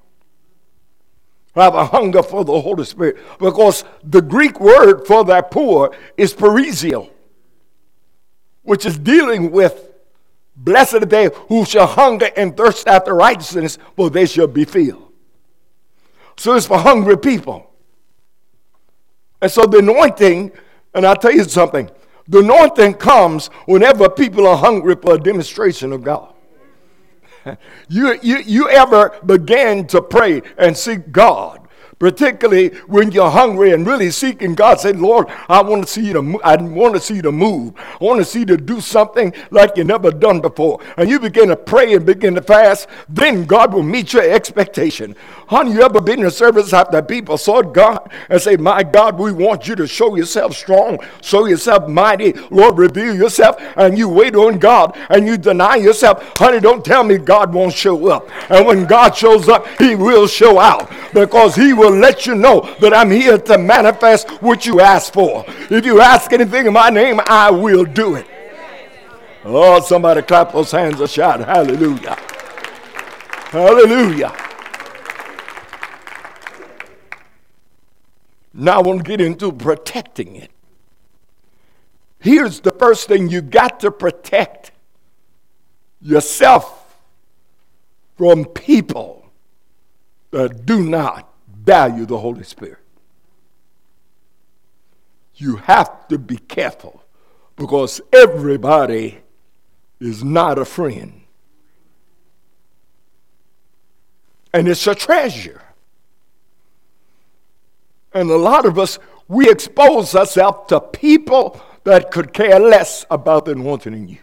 who 1.53 1.61
have 1.61 1.75
a 1.75 1.85
hunger 1.85 2.23
for 2.23 2.45
the 2.45 2.61
Holy 2.61 2.85
Spirit. 2.85 3.17
Because 3.39 3.83
the 4.03 4.21
Greek 4.21 4.59
word 4.59 5.05
for 5.07 5.25
that 5.25 5.51
poor 5.51 5.95
is 6.17 6.33
perisio. 6.33 7.09
which 8.63 8.85
is 8.85 8.97
dealing 8.97 9.51
with 9.51 9.90
blessed 10.55 10.95
are 10.95 11.05
they 11.05 11.29
who 11.47 11.65
shall 11.65 11.87
hunger 11.87 12.29
and 12.35 12.55
thirst 12.55 12.87
after 12.87 13.13
righteousness, 13.13 13.77
for 13.95 14.09
they 14.09 14.25
shall 14.25 14.47
be 14.47 14.65
filled. 14.65 15.11
So 16.37 16.55
it's 16.55 16.65
for 16.65 16.77
hungry 16.77 17.17
people. 17.17 17.71
And 19.41 19.51
so 19.51 19.65
the 19.65 19.79
anointing, 19.79 20.51
and 20.93 21.05
I'll 21.05 21.15
tell 21.15 21.31
you 21.31 21.43
something, 21.43 21.89
the 22.27 22.39
anointing 22.39 22.95
comes 22.95 23.47
whenever 23.65 24.09
people 24.09 24.47
are 24.47 24.57
hungry 24.57 24.95
for 24.95 25.15
a 25.15 25.17
demonstration 25.19 25.91
of 25.93 26.03
God. 26.03 26.33
You, 27.89 28.19
you, 28.21 28.37
you 28.37 28.69
ever 28.69 29.17
began 29.25 29.87
to 29.87 30.01
pray 30.01 30.43
and 30.59 30.77
seek 30.77 31.11
God 31.11 31.60
particularly 32.01 32.69
when 32.87 33.11
you're 33.11 33.29
hungry 33.29 33.73
and 33.73 33.85
really 33.85 34.09
seeking 34.09 34.55
God. 34.55 34.79
Say, 34.79 34.91
Lord, 34.91 35.27
I 35.47 35.61
want 35.61 35.85
to 35.85 35.87
see 35.87 36.07
you 36.07 36.13
to 36.13 36.41
I 36.43 36.55
want 36.55 36.95
to 36.95 36.99
see 36.99 37.17
you 37.17 37.21
to 37.21 37.31
move. 37.31 37.75
I 37.77 38.03
want 38.03 38.17
to 38.17 38.25
see 38.25 38.39
you 38.39 38.45
to 38.47 38.57
do 38.57 38.81
something 38.81 39.31
like 39.51 39.77
you 39.77 39.83
never 39.83 40.09
done 40.09 40.41
before. 40.41 40.81
And 40.97 41.07
you 41.07 41.19
begin 41.19 41.49
to 41.49 41.55
pray 41.55 41.93
and 41.93 42.03
begin 42.03 42.33
to 42.33 42.41
fast, 42.41 42.87
then 43.07 43.45
God 43.45 43.71
will 43.71 43.83
meet 43.83 44.13
your 44.13 44.23
expectation. 44.23 45.15
Honey, 45.45 45.73
you 45.73 45.83
ever 45.83 46.01
been 46.01 46.21
in 46.21 46.25
a 46.25 46.31
service 46.31 46.73
after 46.73 47.03
people 47.03 47.37
sought 47.37 47.71
God 47.71 48.11
and 48.29 48.41
say, 48.41 48.57
My 48.57 48.81
God, 48.81 49.19
we 49.19 49.31
want 49.31 49.67
you 49.67 49.75
to 49.75 49.85
show 49.85 50.15
yourself 50.15 50.55
strong, 50.55 50.97
show 51.21 51.45
yourself 51.45 51.87
mighty. 51.87 52.33
Lord, 52.49 52.79
reveal 52.79 53.15
yourself, 53.15 53.57
and 53.75 53.95
you 53.95 54.09
wait 54.09 54.35
on 54.35 54.57
God 54.57 54.97
and 55.09 55.27
you 55.27 55.37
deny 55.37 55.75
yourself. 55.75 56.35
Honey, 56.39 56.59
don't 56.59 56.83
tell 56.83 57.03
me 57.03 57.19
God 57.19 57.53
won't 57.53 57.75
show 57.75 58.07
up. 58.07 58.27
And 58.49 58.65
when 58.65 58.85
God 58.85 59.15
shows 59.15 59.47
up, 59.47 59.67
He 59.77 59.93
will 59.93 60.25
show 60.25 60.57
out 60.57 60.89
because 61.13 61.55
He 61.55 61.73
will 61.73 61.90
let 61.99 62.25
you 62.25 62.35
know 62.35 62.61
that 62.79 62.93
I'm 62.93 63.11
here 63.11 63.37
to 63.37 63.57
manifest 63.57 64.29
what 64.41 64.65
you 64.65 64.79
ask 64.79 65.13
for. 65.13 65.45
If 65.69 65.85
you 65.85 66.01
ask 66.01 66.31
anything 66.33 66.67
in 66.67 66.73
my 66.73 66.89
name, 66.89 67.19
I 67.25 67.51
will 67.51 67.85
do 67.85 68.15
it. 68.15 68.27
Oh, 69.43 69.79
somebody 69.81 70.21
clap 70.21 70.53
those 70.53 70.71
hands 70.71 70.99
and 70.99 71.09
shout, 71.09 71.39
Hallelujah. 71.39 72.15
Hallelujah. 73.49 74.33
Now 78.53 78.79
I 78.79 78.81
want 78.81 78.99
to 78.99 79.03
get 79.03 79.21
into 79.21 79.51
protecting 79.51 80.35
it. 80.35 80.51
Here's 82.19 82.59
the 82.59 82.71
first 82.71 83.07
thing 83.07 83.29
you 83.29 83.41
got 83.41 83.79
to 83.79 83.91
protect 83.91 84.71
yourself 86.01 86.95
from 88.15 88.45
people 88.45 89.25
that 90.29 90.65
do 90.65 90.83
not 90.83 91.30
value 91.63 92.05
the 92.05 92.17
Holy 92.17 92.43
Spirit. 92.43 92.79
You 95.35 95.57
have 95.57 96.07
to 96.09 96.17
be 96.17 96.37
careful 96.37 97.03
because 97.55 98.01
everybody 98.11 99.19
is 99.99 100.23
not 100.23 100.57
a 100.57 100.65
friend. 100.65 101.21
And 104.53 104.67
it's 104.67 104.85
a 104.87 104.95
treasure. 104.95 105.61
And 108.13 108.29
a 108.29 108.37
lot 108.37 108.65
of 108.65 108.77
us, 108.77 108.99
we 109.27 109.49
expose 109.49 110.13
ourselves 110.13 110.67
to 110.69 110.81
people 110.81 111.61
that 111.85 112.11
could 112.11 112.33
care 112.33 112.59
less 112.59 113.05
about 113.09 113.45
the 113.45 113.51
anointing 113.51 113.93
in 113.93 114.07
you. 114.09 114.19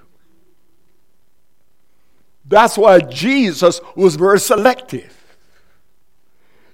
That's 2.44 2.78
why 2.78 3.00
Jesus 3.00 3.80
was 3.94 4.16
very 4.16 4.40
selective. 4.40 5.17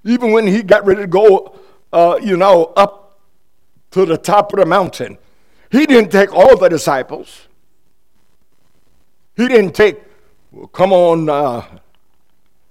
Even 0.05 0.31
when 0.31 0.45
he 0.45 0.61
got 0.61 0.85
ready 0.85 1.01
to 1.01 1.07
go, 1.07 1.59
uh, 1.91 2.19
you 2.21 2.37
know, 2.37 2.71
up 2.77 3.19
to 3.91 4.05
the 4.05 4.17
top 4.17 4.53
of 4.53 4.59
the 4.59 4.65
mountain, 4.65 5.17
he 5.71 5.85
didn't 5.85 6.11
take 6.11 6.31
all 6.31 6.55
the 6.55 6.69
disciples. 6.69 7.47
He 9.35 9.47
didn't 9.47 9.73
take, 9.73 9.99
well, 10.51 10.67
come 10.67 10.93
on, 10.93 11.27
uh, 11.27 11.65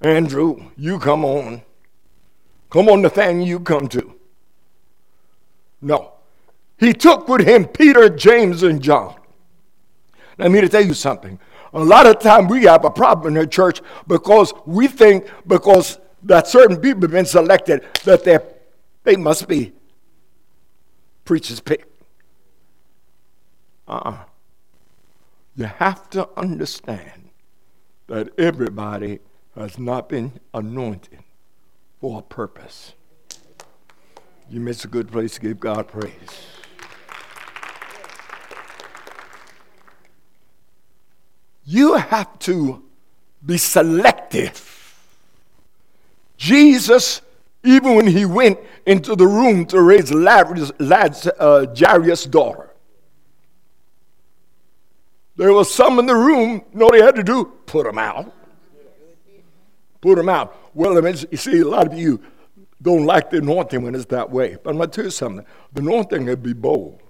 Andrew, 0.01 0.70
you 0.77 0.99
come 0.99 1.25
on. 1.25 1.62
Come 2.70 2.88
on, 2.88 3.03
Nathaniel, 3.03 3.47
you 3.47 3.61
come 3.61 3.88
too. 3.88 4.14
No. 5.81 6.12
He 6.79 6.92
took 6.92 7.29
with 7.29 7.47
him 7.47 7.66
Peter, 7.66 8.09
James, 8.09 8.62
and 8.62 8.81
John. 8.81 9.16
Now, 10.38 10.49
me 10.49 10.66
tell 10.68 10.85
you 10.85 10.94
something. 10.94 11.38
A 11.73 11.83
lot 11.83 12.07
of 12.07 12.20
time 12.20 12.47
we 12.47 12.64
have 12.64 12.85
a 12.85 12.90
problem 12.90 13.37
in 13.37 13.42
the 13.42 13.47
church 13.47 13.81
because 14.07 14.53
we 14.66 14.87
think 14.87 15.27
because 15.47 15.99
that 16.25 16.49
certain 16.49 16.79
people 16.79 17.03
have 17.03 17.11
been 17.11 17.27
selected 17.27 17.85
that 18.05 18.25
they 18.25 18.39
they 19.05 19.17
must 19.17 19.47
be 19.47 19.73
preachers 21.25 21.61
pick. 21.61 21.87
Uh-uh. 23.87 24.25
You 25.57 25.67
have 25.67 26.09
to 26.11 26.29
understand 26.37 27.31
that 28.07 28.29
everybody 28.39 29.21
has 29.55 29.79
not 29.79 30.09
been 30.09 30.41
anointed 30.53 31.21
for 32.01 32.19
a 32.19 32.23
purpose. 32.23 32.95
You 34.51 34.61
miss 34.61 34.85
a 34.85 34.89
good 34.89 35.13
place 35.13 35.35
to 35.35 35.41
give 35.41 35.61
God 35.61 35.89
praise. 35.89 36.13
You 41.65 41.95
have 41.95 42.39
to 42.41 42.83
be 43.45 43.57
selective 43.59 44.74
Jesus, 46.37 47.20
even 47.62 47.94
when 47.94 48.07
he 48.07 48.25
went 48.25 48.59
into 48.87 49.16
the 49.16 49.27
room 49.27 49.66
to 49.66 49.81
raise 49.81 50.12
Lazarus, 50.12 50.73
uh, 51.38 51.66
Jairus' 51.77 52.25
daughter, 52.25 52.70
there 55.37 55.53
was 55.53 55.73
some 55.73 55.99
in 55.99 56.07
the 56.07 56.14
room, 56.14 56.62
you 56.73 56.79
know 56.79 56.87
what 56.87 56.94
he 56.94 57.03
had 57.03 57.16
to 57.16 57.25
do? 57.25 57.44
Put 57.66 57.87
them 57.87 57.99
out. 57.99 58.33
Put 60.01 60.16
them 60.16 60.29
out. 60.29 60.57
Well, 60.75 61.03
you 61.03 61.37
see, 61.37 61.61
a 61.61 61.66
lot 61.66 61.87
of 61.87 61.99
you 61.99 62.20
don't 62.81 63.05
like 63.05 63.31
the 63.31 63.38
anointing 63.38 63.83
when 63.83 63.94
it's 63.94 64.05
that 64.07 64.31
way. 64.31 64.57
But 64.62 64.70
I'm 64.70 64.77
going 64.77 64.90
to 64.90 64.94
tell 64.94 65.05
you 65.05 65.11
something. 65.11 65.44
The 65.73 65.81
anointing 65.81 66.27
can 66.27 66.40
be 66.40 66.53
bold. 66.53 67.03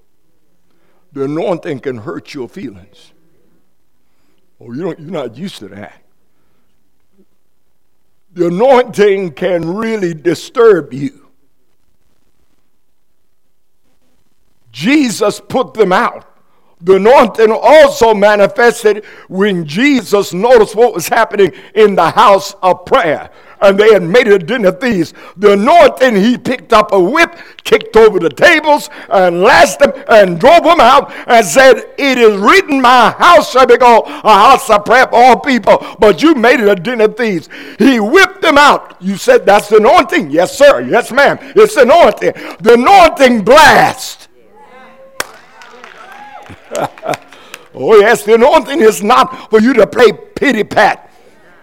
The 1.13 1.25
anointing 1.25 1.81
can 1.81 1.99
hurt 1.99 2.33
your 2.33 2.49
feelings. 2.49 3.13
Oh, 4.61 4.73
you 4.73 4.83
don't, 4.83 4.99
you're 5.01 5.11
not 5.11 5.37
used 5.37 5.59
to 5.59 5.69
that 5.69 6.04
the 8.35 8.49
anointing 8.49 9.33
can 9.33 9.75
really 9.75 10.13
disturb 10.13 10.93
you. 10.93 11.31
Jesus 14.73 15.41
put 15.41 15.75
them 15.75 15.93
out. 15.93 16.31
The 16.81 16.97
anointing 16.97 17.51
also 17.51 18.13
manifested 18.13 19.05
when 19.29 19.65
Jesus 19.65 20.35
noticed 20.35 20.75
what 20.75 20.93
was 20.93 21.09
happening 21.09 21.53
in 21.75 21.95
the 21.95 22.11
house 22.11 22.55
of 22.63 22.85
prayer 22.85 23.31
and 23.61 23.79
they 23.79 23.93
had 23.93 24.03
made 24.03 24.27
it 24.27 24.43
a 24.43 24.45
den 24.45 24.65
of 24.65 24.81
thieves. 24.81 25.15
The 25.37 25.53
anointing, 25.53 26.17
he 26.17 26.39
picked 26.39 26.73
up 26.73 26.93
a 26.93 27.01
whip, 27.01 27.37
kicked 27.65 27.97
over 27.97 28.19
the 28.19 28.31
tables, 28.31 28.91
and 29.09 29.43
lashed 29.43 29.79
them 29.79 29.93
and 30.09 30.39
drove 30.39 30.65
them 30.65 30.81
out 30.81 31.13
and 31.27 31.45
said, 31.45 31.77
It 31.99 32.19
is 32.19 32.39
written, 32.39 32.81
My 32.81 33.11
house 33.11 33.51
shall 33.51 33.67
be 33.67 33.77
called 33.77 34.07
a 34.07 34.35
house 34.35 34.69
of 34.71 34.85
prayer 34.85 35.07
for 35.07 35.17
all 35.17 35.41
people, 35.41 35.85
but 35.99 36.23
you 36.23 36.35
made 36.35 36.61
it 36.61 36.69
a 36.69 36.75
den 36.75 37.01
of 37.01 37.17
thieves. 37.17 37.49
He 37.79 38.01
whipped 38.01 38.43
them 38.43 38.59
out. 38.59 38.97
You 39.01 39.17
said, 39.17 39.47
That's 39.47 39.69
the 39.69 39.77
anointing? 39.77 40.31
Yes, 40.31 40.57
sir. 40.57 40.81
Yes, 40.83 41.13
ma'am. 41.13 41.39
It's 41.41 41.77
anointing. 41.77 42.33
The 42.61 42.75
anointing 42.75 43.45
blast. 43.45 44.29
oh, 47.75 47.97
yes, 47.99 48.25
the 48.25 48.35
anointing 48.35 48.81
is 48.81 49.03
not 49.03 49.51
for 49.51 49.61
you 49.61 49.73
to 49.75 49.87
play 49.87 50.13
pity 50.13 50.65
pat. 50.65 51.11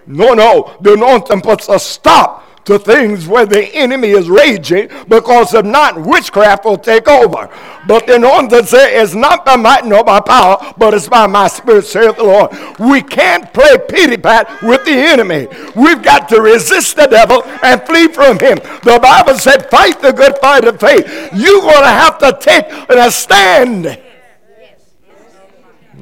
No, 0.07 0.33
no. 0.33 0.77
The 0.81 0.93
anointing 0.93 1.41
puts 1.41 1.69
a 1.69 1.79
stop 1.79 2.47
to 2.65 2.77
things 2.77 3.27
where 3.27 3.45
the 3.45 3.63
enemy 3.73 4.09
is 4.09 4.29
raging 4.29 4.87
because 5.07 5.53
if 5.53 5.65
not, 5.65 5.99
witchcraft 5.99 6.63
will 6.65 6.77
take 6.77 7.07
over. 7.07 7.49
But 7.87 8.05
the 8.05 8.15
anointing 8.15 8.65
says 8.65 8.89
it's 8.91 9.15
not 9.15 9.45
by 9.45 9.55
might 9.55 9.85
nor 9.85 10.03
by 10.03 10.19
power, 10.19 10.73
but 10.77 10.93
it's 10.93 11.09
by 11.09 11.25
my 11.25 11.47
spirit, 11.47 11.85
saith 11.85 12.17
the 12.17 12.23
Lord. 12.23 12.51
We 12.79 13.01
can't 13.01 13.51
play 13.53 13.77
pity 13.89 14.17
pat 14.17 14.61
with 14.61 14.85
the 14.85 14.91
enemy. 14.91 15.47
We've 15.75 16.03
got 16.03 16.29
to 16.29 16.41
resist 16.41 16.95
the 16.95 17.07
devil 17.07 17.43
and 17.63 17.81
flee 17.83 18.07
from 18.07 18.37
him. 18.39 18.57
The 18.83 18.99
Bible 19.01 19.39
said, 19.39 19.69
fight 19.69 19.99
the 20.01 20.13
good 20.13 20.37
fight 20.39 20.65
of 20.65 20.79
faith. 20.79 21.05
You're 21.33 21.61
going 21.61 21.81
to 21.81 21.87
have 21.87 22.19
to 22.19 22.37
take 22.39 22.65
a 22.89 23.09
stand. 23.09 23.99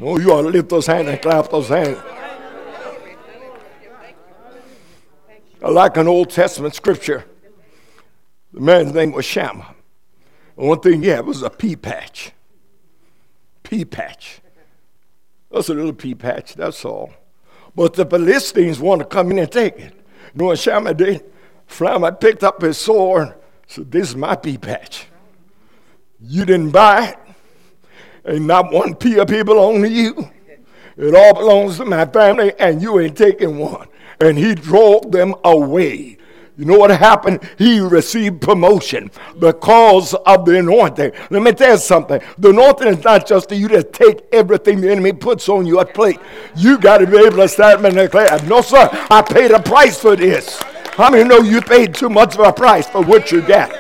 Oh, 0.02 0.18
you 0.18 0.32
ought 0.32 0.44
to 0.44 0.50
lift 0.50 0.70
those 0.70 0.88
hands 0.88 1.10
and 1.10 1.22
clap 1.22 1.50
those 1.50 1.68
hands. 1.68 1.98
Like 5.62 5.98
an 5.98 6.08
Old 6.08 6.30
Testament 6.30 6.76
scripture. 6.76 7.26
The 8.54 8.62
man's 8.62 8.94
name 8.94 9.12
was 9.12 9.26
Shammah. 9.26 9.76
One 10.56 10.80
thing 10.80 11.02
he 11.02 11.10
had 11.10 11.26
was 11.26 11.42
a 11.42 11.50
pea 11.50 11.76
patch. 11.76 12.32
Pea 13.64 13.86
patch. 13.86 14.42
That's 15.52 15.70
a 15.70 15.74
little 15.74 15.94
pea 15.94 16.16
patch, 16.16 16.56
that's 16.56 16.84
all. 16.84 17.14
But 17.76 17.94
the 17.94 18.06
Philistines 18.06 18.80
want 18.80 19.00
to 19.00 19.06
come 19.06 19.32
in 19.32 19.40
and 19.40 19.52
take 19.52 19.78
it. 19.78 19.94
You 19.94 20.40
know 20.40 20.46
what 20.46 20.60
Shammah 20.60 20.94
did? 20.94 21.24
Shammah 21.68 22.14
picked 22.14 22.44
up 22.44 22.62
his 22.62 22.78
sword 22.78 23.30
and 23.30 23.36
said, 23.68 23.92
This 23.92 24.10
is 24.10 24.16
my 24.16 24.36
pea 24.36 24.58
patch. 24.58 25.08
You 26.20 26.46
didn't 26.46 26.72
buy 26.72 27.10
it. 27.10 27.20
Ain't 28.26 28.46
not 28.46 28.72
one 28.72 28.96
pea 28.96 29.20
of 29.20 29.28
people 29.28 29.56
belong 29.56 29.82
to 29.82 29.90
you. 29.90 30.30
It 30.98 31.16
all 31.16 31.34
belongs 31.34 31.78
to 31.78 31.86
my 31.86 32.06
family, 32.06 32.52
and 32.60 32.82
you 32.82 33.00
ain't 33.00 33.16
taking 33.16 33.58
one. 33.58 33.88
And 34.22 34.38
he 34.38 34.56
drove 34.56 35.12
them 35.12 35.36
away. 35.44 36.18
You 36.60 36.66
know 36.66 36.78
what 36.78 36.92
happened? 36.92 37.40
He 37.58 37.80
received 37.80 38.42
promotion 38.42 39.12
because 39.40 40.14
of 40.14 40.44
the 40.44 40.60
anointing. 40.60 41.14
Let 41.30 41.42
me 41.42 41.54
tell 41.54 41.72
you 41.72 41.78
something. 41.78 42.20
The 42.38 42.50
anointing 42.50 42.88
is 42.90 43.04
not 43.06 43.26
just 43.26 43.48
to 43.50 43.56
you 43.56 43.70
to 43.70 43.82
take 43.82 44.26
everything 44.34 44.82
the 44.82 44.92
enemy 44.92 45.14
puts 45.14 45.48
on 45.48 45.66
your 45.66 45.86
plate. 45.86 46.20
You 46.58 46.78
got 46.78 46.98
to 46.98 47.08
be 47.08 47.18
able 47.18 47.38
to 47.38 47.48
stand 47.48 47.86
and 47.86 47.96
declare, 47.96 48.38
No, 48.44 48.60
sir, 48.60 48.90
I 49.10 49.22
paid 49.22 49.52
a 49.52 49.62
price 49.62 50.02
for 50.02 50.18
this. 50.18 50.62
How 50.98 51.10
many 51.10 51.24
know 51.24 51.38
you 51.38 51.62
paid 51.62 51.96
too 51.96 52.10
much 52.10 52.36
of 52.36 52.42
a 52.42 52.52
price 52.52 52.90
for 52.90 53.02
what 53.02 53.32
you 53.32 53.42
got? 53.42 53.74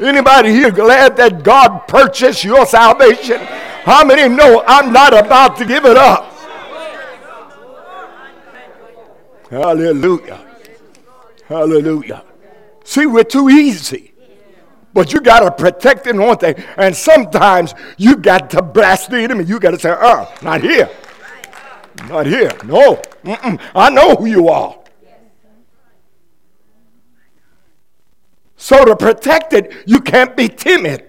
Anybody 0.00 0.52
here 0.52 0.70
glad 0.70 1.16
that 1.16 1.42
God 1.42 1.80
purchased 1.88 2.44
your 2.44 2.64
salvation? 2.64 3.38
How 3.82 4.04
many 4.04 4.32
know 4.32 4.62
I'm 4.68 4.92
not 4.92 5.18
about 5.18 5.56
to 5.56 5.66
give 5.66 5.84
it 5.84 5.96
up? 5.96 6.32
Hallelujah. 9.50 10.46
Hallelujah. 11.46 12.24
See, 12.84 13.06
we're 13.06 13.24
too 13.24 13.48
easy. 13.48 14.14
But 14.92 15.12
you 15.12 15.20
got 15.20 15.40
to 15.40 15.50
protect 15.50 16.04
the 16.04 16.10
anointing. 16.10 16.54
And 16.76 16.94
sometimes 16.94 17.74
you 17.96 18.16
got 18.16 18.50
to 18.50 18.62
blast 18.62 19.10
the 19.10 19.18
enemy. 19.18 19.44
You 19.44 19.60
got 19.60 19.72
to 19.72 19.78
say, 19.78 19.90
uh, 19.90 20.26
not 20.42 20.60
here. 20.60 20.88
Not 22.08 22.26
here. 22.26 22.50
No. 22.64 22.96
Mm-mm. 23.24 23.60
I 23.74 23.90
know 23.90 24.14
who 24.14 24.26
you 24.26 24.48
are. 24.48 24.76
So 28.56 28.84
to 28.84 28.94
protect 28.94 29.52
it, 29.52 29.72
you 29.86 30.00
can't 30.00 30.36
be 30.36 30.48
timid. 30.48 31.04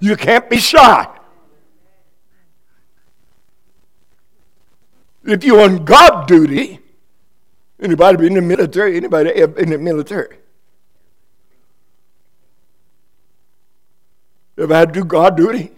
You 0.00 0.16
can't 0.16 0.50
be 0.50 0.58
shy. 0.58 1.06
If 5.24 5.44
you're 5.44 5.60
on 5.60 5.84
God 5.84 6.26
duty, 6.26 6.80
Anybody 7.84 8.16
be 8.16 8.26
in 8.28 8.34
the 8.34 8.40
military? 8.40 8.96
Anybody 8.96 9.30
in 9.38 9.68
the 9.68 9.76
military? 9.76 10.38
If 14.56 14.70
I 14.70 14.86
do 14.86 15.04
God 15.04 15.36
duty? 15.36 15.70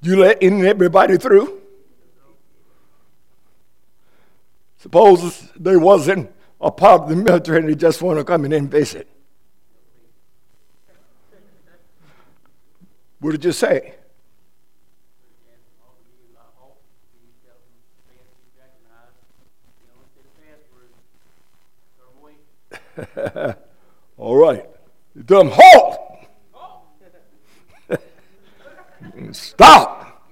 You 0.00 0.20
let 0.20 0.40
in 0.40 0.64
everybody 0.64 1.18
through? 1.18 1.60
Suppose 4.76 5.48
they 5.56 5.76
wasn't 5.76 6.32
a 6.60 6.70
part 6.70 7.02
of 7.02 7.08
the 7.08 7.16
military 7.16 7.58
and 7.58 7.68
they 7.68 7.74
just 7.74 8.00
want 8.00 8.20
to 8.20 8.24
come 8.24 8.44
in 8.44 8.52
and 8.52 8.70
visit. 8.70 9.08
What 13.18 13.32
did 13.32 13.44
you 13.44 13.50
say? 13.50 13.94
All 24.16 24.36
right. 24.36 24.64
You 25.14 25.22
tell 25.22 25.44
them, 25.44 25.52
halt! 25.54 26.28
Stop! 29.32 30.22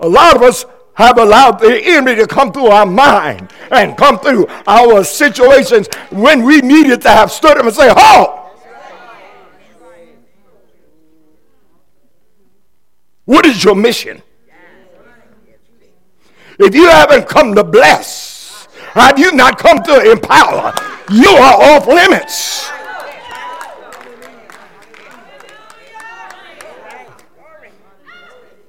A 0.00 0.08
lot 0.08 0.36
of 0.36 0.42
us 0.42 0.64
have 0.94 1.18
allowed 1.18 1.58
the 1.58 1.80
enemy 1.84 2.14
to 2.16 2.26
come 2.26 2.52
through 2.52 2.68
our 2.68 2.86
mind 2.86 3.50
and 3.70 3.96
come 3.96 4.18
through 4.18 4.46
our 4.66 5.04
situations 5.04 5.88
when 6.10 6.42
we 6.42 6.60
needed 6.60 7.02
to 7.02 7.08
have 7.08 7.30
stood 7.30 7.56
up 7.58 7.64
and 7.64 7.74
say, 7.74 7.88
halt! 7.88 8.42
What 13.24 13.44
is 13.44 13.62
your 13.62 13.74
mission? 13.74 14.22
If 16.58 16.74
you 16.74 16.88
haven't 16.88 17.28
come 17.28 17.54
to 17.54 17.64
bless, 17.64 18.68
have 18.92 19.18
you 19.18 19.32
not 19.32 19.58
come 19.58 19.82
to 19.82 20.10
empower? 20.10 20.72
You 21.10 21.28
are 21.30 21.54
off 21.62 21.86
limits. 21.86 22.70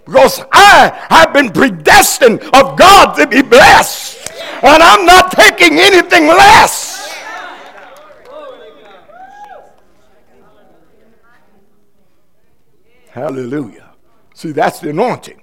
Because 0.06 0.42
I 0.54 1.08
have 1.10 1.34
been 1.34 1.52
predestined 1.52 2.42
of 2.54 2.78
God 2.78 3.16
to 3.16 3.28
be 3.28 3.42
blessed, 3.42 4.32
and 4.64 4.82
I'm 4.82 5.06
not 5.06 5.32
taking 5.32 5.80
anything 5.80 6.28
less. 6.28 7.14
Hallelujah. 13.10 13.96
See, 14.34 14.52
that's 14.52 14.80
the 14.80 14.92
anointing. 14.92 15.42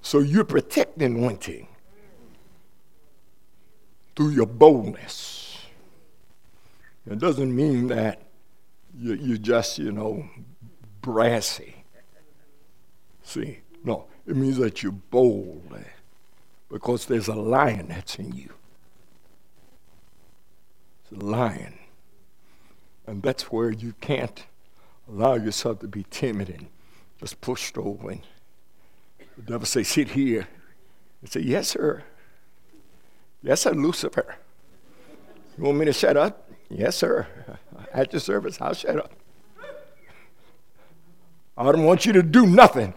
So 0.00 0.20
you 0.20 0.44
protect 0.44 0.98
the 0.98 1.06
anointing 1.06 1.68
through 4.14 4.30
your 4.30 4.46
boldness. 4.46 5.58
It 7.10 7.18
doesn't 7.18 7.54
mean 7.54 7.88
that 7.88 8.22
you, 8.96 9.14
you 9.14 9.38
just, 9.38 9.78
you 9.78 9.92
know, 9.92 10.28
brassy. 11.00 11.84
See, 13.22 13.60
no, 13.84 14.06
it 14.26 14.36
means 14.36 14.58
that 14.58 14.82
you're 14.82 14.92
bold 14.92 15.74
eh, 15.76 15.82
because 16.68 17.06
there's 17.06 17.28
a 17.28 17.34
lion 17.34 17.88
that's 17.88 18.16
in 18.16 18.32
you. 18.32 18.50
It's 21.02 21.20
a 21.20 21.24
lion. 21.24 21.78
And 23.06 23.22
that's 23.22 23.50
where 23.50 23.70
you 23.70 23.94
can't 24.00 24.44
allow 25.08 25.34
yourself 25.34 25.80
to 25.80 25.88
be 25.88 26.06
timid 26.10 26.48
and 26.48 26.66
just 27.18 27.40
pushed 27.40 27.76
over. 27.76 28.10
And 28.10 28.22
the 29.36 29.42
devil 29.42 29.66
say, 29.66 29.82
sit 29.82 30.10
here. 30.10 30.46
And 31.20 31.30
say, 31.30 31.40
yes, 31.40 31.68
sir. 31.68 32.04
Yes, 33.42 33.62
sir, 33.62 33.72
Lucifer. 33.72 34.36
You 35.58 35.64
want 35.64 35.78
me 35.78 35.84
to 35.86 35.92
shut 35.92 36.16
up? 36.16 36.48
Yes, 36.68 36.96
sir. 36.96 37.26
At 37.92 38.12
your 38.12 38.20
service, 38.20 38.60
I'll 38.60 38.74
shut 38.74 38.96
up. 38.96 39.12
I 41.56 41.64
don't 41.70 41.84
want 41.84 42.06
you 42.06 42.12
to 42.14 42.22
do 42.22 42.46
nothing. 42.46 42.94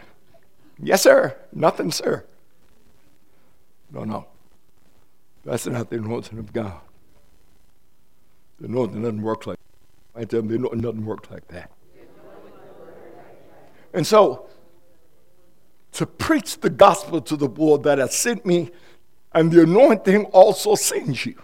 Yes, 0.79 1.01
sir. 1.01 1.37
Nothing, 1.51 1.91
sir. 1.91 2.25
No, 3.91 4.03
no. 4.03 4.27
That's 5.43 5.67
not 5.67 5.89
the 5.89 5.97
anointing 5.97 6.39
of 6.39 6.53
God. 6.53 6.79
The 8.59 8.67
anointing 8.67 9.01
doesn't 9.01 9.21
work 9.21 9.45
like 9.45 9.59
I 10.15 10.23
tell 10.23 10.41
them 10.41 10.47
the 10.47 10.55
anointing 10.55 10.81
doesn't 10.81 11.05
work 11.05 11.29
like 11.29 11.47
that. 11.49 11.71
And 13.93 14.07
so, 14.07 14.47
to 15.93 16.05
preach 16.05 16.59
the 16.59 16.69
gospel 16.69 17.21
to 17.21 17.35
the 17.35 17.47
world 17.47 17.83
that 17.83 17.97
has 17.97 18.13
sent 18.13 18.45
me 18.45 18.71
and 19.35 19.51
the 19.51 19.63
anointing 19.63 20.25
also 20.25 20.73
sends 20.75 21.25
you. 21.25 21.35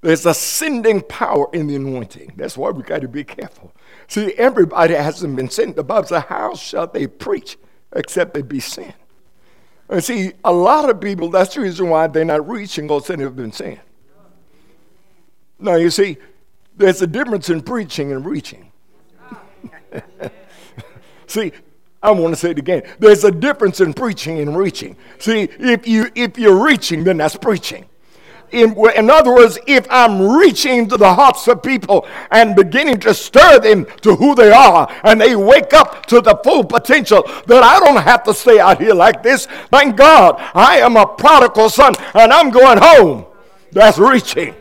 There's 0.00 0.24
a 0.26 0.32
sending 0.32 1.02
power 1.02 1.46
in 1.52 1.66
the 1.66 1.76
anointing. 1.76 2.32
That's 2.36 2.56
why 2.56 2.70
we 2.70 2.82
got 2.82 3.02
to 3.02 3.08
be 3.08 3.22
careful. 3.22 3.72
See, 4.06 4.32
everybody 4.34 4.94
hasn't 4.94 5.36
been 5.36 5.50
sent. 5.50 5.76
The 5.76 5.84
Bible 5.84 6.08
says, 6.08 6.24
How 6.24 6.54
shall 6.54 6.86
they 6.86 7.06
preach 7.06 7.58
except 7.92 8.32
they 8.32 8.42
be 8.42 8.60
sent? 8.60 8.94
And 9.90 10.02
see, 10.02 10.32
a 10.44 10.52
lot 10.52 10.88
of 10.88 11.00
people, 11.00 11.30
that's 11.30 11.54
the 11.54 11.62
reason 11.62 11.90
why 11.90 12.06
they're 12.06 12.24
not 12.24 12.48
reaching 12.48 12.86
because 12.86 13.08
they've 13.08 13.36
been 13.36 13.52
sent. 13.52 13.80
Now, 15.58 15.74
you 15.74 15.90
see, 15.90 16.16
there's 16.76 17.02
a 17.02 17.06
difference 17.06 17.50
in 17.50 17.60
preaching 17.60 18.12
and 18.12 18.24
reaching. 18.24 18.70
see, 21.26 21.52
I 22.02 22.12
want 22.12 22.32
to 22.32 22.40
say 22.40 22.50
it 22.50 22.58
again. 22.58 22.82
There's 22.98 23.24
a 23.24 23.32
difference 23.32 23.80
in 23.80 23.92
preaching 23.92 24.38
and 24.38 24.56
reaching. 24.56 24.96
See, 25.18 25.48
if 25.58 25.86
you 25.86 26.10
if 26.14 26.38
you're 26.38 26.64
reaching, 26.64 27.04
then 27.04 27.16
that's 27.16 27.36
preaching. 27.36 27.86
In, 28.50 28.74
in, 28.96 29.10
other 29.10 29.34
words, 29.34 29.58
if 29.66 29.86
I'm 29.90 30.22
reaching 30.22 30.88
to 30.88 30.96
the 30.96 31.12
hearts 31.12 31.46
of 31.48 31.62
people 31.62 32.06
and 32.30 32.56
beginning 32.56 32.98
to 33.00 33.12
stir 33.12 33.58
them 33.58 33.86
to 34.00 34.14
who 34.16 34.34
they 34.34 34.50
are, 34.50 34.90
and 35.04 35.20
they 35.20 35.36
wake 35.36 35.74
up 35.74 36.06
to 36.06 36.22
the 36.22 36.34
full 36.42 36.64
potential, 36.64 37.24
that 37.46 37.62
I 37.62 37.78
don't 37.78 38.02
have 38.02 38.22
to 38.22 38.32
stay 38.32 38.58
out 38.58 38.80
here 38.80 38.94
like 38.94 39.22
this. 39.22 39.46
Thank 39.70 39.96
God, 39.96 40.36
I 40.54 40.78
am 40.78 40.96
a 40.96 41.06
prodigal 41.06 41.68
son, 41.68 41.94
and 42.14 42.32
I'm 42.32 42.48
going 42.48 42.78
home. 42.80 43.26
That's 43.70 43.98
reaching 43.98 44.54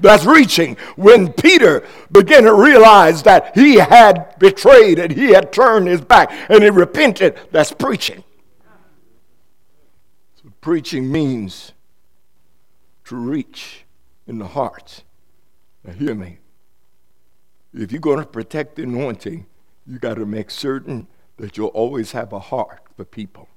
that's 0.00 0.24
reaching. 0.24 0.76
When 0.96 1.32
Peter 1.32 1.86
began 2.10 2.44
to 2.44 2.54
realize 2.54 3.22
that 3.24 3.56
he 3.56 3.76
had 3.76 4.38
betrayed 4.38 4.98
and 4.98 5.12
he 5.12 5.30
had 5.30 5.52
turned 5.52 5.88
his 5.88 6.00
back 6.00 6.30
and 6.50 6.62
he 6.62 6.70
repented, 6.70 7.38
that's 7.50 7.72
preaching. 7.72 8.24
So 10.42 10.52
preaching 10.60 11.10
means 11.10 11.72
to 13.04 13.16
reach 13.16 13.84
in 14.26 14.38
the 14.38 14.46
heart. 14.46 15.02
Now, 15.84 15.92
hear 15.92 16.14
me. 16.14 16.38
If 17.72 17.92
you're 17.92 18.00
going 18.00 18.18
to 18.18 18.26
protect 18.26 18.76
the 18.76 18.82
anointing, 18.82 19.46
you 19.86 19.98
got 19.98 20.14
to 20.14 20.26
make 20.26 20.50
certain 20.50 21.08
that 21.36 21.56
you'll 21.56 21.68
always 21.68 22.12
have 22.12 22.32
a 22.32 22.38
heart 22.38 22.80
for 22.96 23.04
people. 23.04 23.48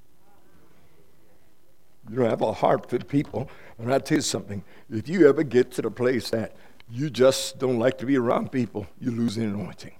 You 2.10 2.16
don't 2.16 2.30
have 2.30 2.42
a 2.42 2.52
heart 2.52 2.90
for 2.90 2.98
people. 2.98 3.48
And 3.78 3.92
I 3.92 3.98
tell 3.98 4.18
you 4.18 4.22
something, 4.22 4.64
if 4.90 5.08
you 5.08 5.28
ever 5.28 5.42
get 5.42 5.70
to 5.72 5.82
the 5.82 5.90
place 5.90 6.30
that 6.30 6.54
you 6.90 7.10
just 7.10 7.58
don't 7.58 7.78
like 7.78 7.98
to 7.98 8.06
be 8.06 8.16
around 8.18 8.52
people, 8.52 8.86
you 9.00 9.10
lose 9.10 9.36
the 9.36 9.44
anointing. 9.44 9.92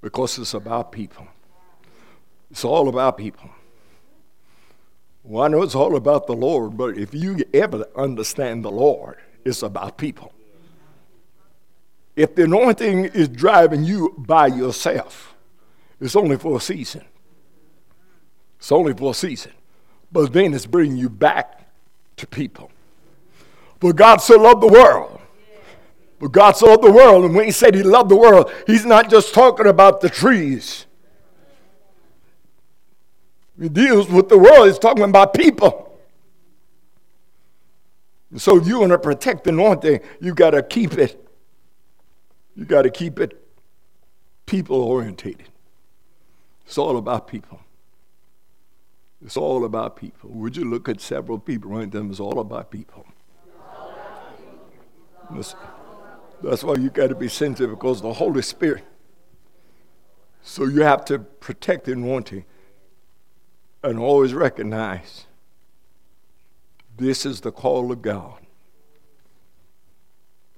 because 0.00 0.38
it's 0.38 0.54
about 0.54 0.92
people. 0.92 1.26
It's 2.50 2.64
all 2.64 2.88
about 2.88 3.16
people. 3.18 3.50
Well, 5.22 5.44
I 5.44 5.48
know 5.48 5.62
it's 5.62 5.74
all 5.74 5.96
about 5.96 6.26
the 6.26 6.34
Lord, 6.34 6.76
but 6.76 6.96
if 6.96 7.14
you 7.14 7.38
ever 7.52 7.86
understand 7.96 8.64
the 8.64 8.70
Lord, 8.70 9.18
it's 9.44 9.62
about 9.62 9.98
people. 9.98 10.32
If 12.16 12.34
the 12.34 12.44
anointing 12.44 13.06
is 13.06 13.28
driving 13.28 13.84
you 13.84 14.14
by 14.18 14.48
yourself, 14.48 15.34
it's 16.00 16.16
only 16.16 16.36
for 16.36 16.56
a 16.56 16.60
season. 16.60 17.04
It's 18.58 18.72
only 18.72 18.94
for 18.94 19.12
a 19.12 19.14
season. 19.14 19.52
But 20.12 20.32
then 20.32 20.54
it's 20.54 20.66
bringing 20.66 20.96
you 20.96 21.08
back 21.08 21.66
to 22.16 22.26
people. 22.26 22.70
But 23.78 23.96
God 23.96 24.18
so 24.18 24.36
loved 24.36 24.62
the 24.62 24.68
world. 24.68 25.20
But 26.18 26.32
God 26.32 26.56
so 26.56 26.66
loved 26.66 26.82
the 26.82 26.92
world. 26.92 27.24
And 27.24 27.34
when 27.34 27.46
He 27.46 27.52
said 27.52 27.74
He 27.74 27.82
loved 27.82 28.10
the 28.10 28.16
world, 28.16 28.52
He's 28.66 28.84
not 28.84 29.10
just 29.10 29.32
talking 29.34 29.66
about 29.66 30.00
the 30.00 30.10
trees. 30.10 30.86
He 33.58 33.68
deals 33.68 34.08
with 34.08 34.28
the 34.28 34.38
world, 34.38 34.68
He's 34.68 34.78
talking 34.78 35.04
about 35.04 35.34
people. 35.34 35.86
So 38.36 38.56
if 38.56 38.66
you 38.66 38.78
want 38.80 38.92
to 38.92 38.98
protect 38.98 39.44
the 39.44 39.50
anointing, 39.50 40.00
you 40.20 40.34
got 40.34 40.50
to 40.50 40.62
keep 40.62 40.92
it. 40.94 41.28
You 42.54 42.64
got 42.64 42.82
to 42.82 42.90
keep 42.90 43.18
it 43.18 43.40
people 44.50 44.82
orientated. 44.82 45.48
It's 46.66 46.76
all 46.76 46.96
about 46.96 47.28
people. 47.28 47.60
It's 49.22 49.36
all 49.36 49.64
about 49.64 49.96
people. 49.96 50.30
Would 50.30 50.56
you 50.56 50.64
look 50.64 50.88
at 50.88 51.00
several 51.00 51.38
people 51.38 51.70
right 51.70 51.90
them? 51.90 52.10
It's 52.10 52.20
all 52.20 52.38
about 52.38 52.70
people. 52.70 53.06
That's, 55.30 55.54
that's 56.42 56.64
why 56.64 56.74
you 56.76 56.90
got 56.90 57.08
to 57.08 57.14
be 57.14 57.28
sensitive 57.28 57.70
because 57.70 58.00
the 58.00 58.14
Holy 58.14 58.42
Spirit. 58.42 58.84
So 60.42 60.64
you 60.64 60.82
have 60.82 61.04
to 61.06 61.18
protect 61.18 61.84
the 61.84 61.92
anointing 61.92 62.44
and 63.82 63.98
always 63.98 64.34
recognize 64.34 65.26
this 66.96 67.24
is 67.24 67.40
the 67.40 67.52
call 67.52 67.92
of 67.92 68.02
God. 68.02 68.40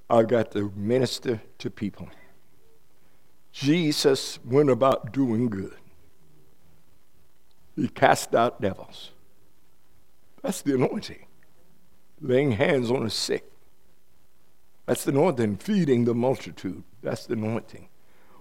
I've 0.09 0.29
got 0.29 0.53
to 0.53 0.73
minister 0.77 1.41
to 1.59 1.71
people. 1.71 2.09
Jesus 3.53 4.39
went 4.45 4.71
about 4.71 5.13
doing 5.13 5.49
good. 5.49 5.77
He 7.77 7.89
cast 7.89 8.35
out 8.35 8.61
devils. 8.61 9.11
That's 10.43 10.62
the 10.62 10.75
anointing. 10.75 11.27
Laying 12.20 12.53
hands 12.53 12.91
on 12.91 13.05
the 13.05 13.11
sick. 13.11 13.45
That's 14.87 15.05
the 15.05 15.12
anointing. 15.12 15.57
Feeding 15.57 16.05
the 16.05 16.14
multitude. 16.14 16.83
That's 17.03 17.27
the 17.27 17.35
anointing. 17.35 17.89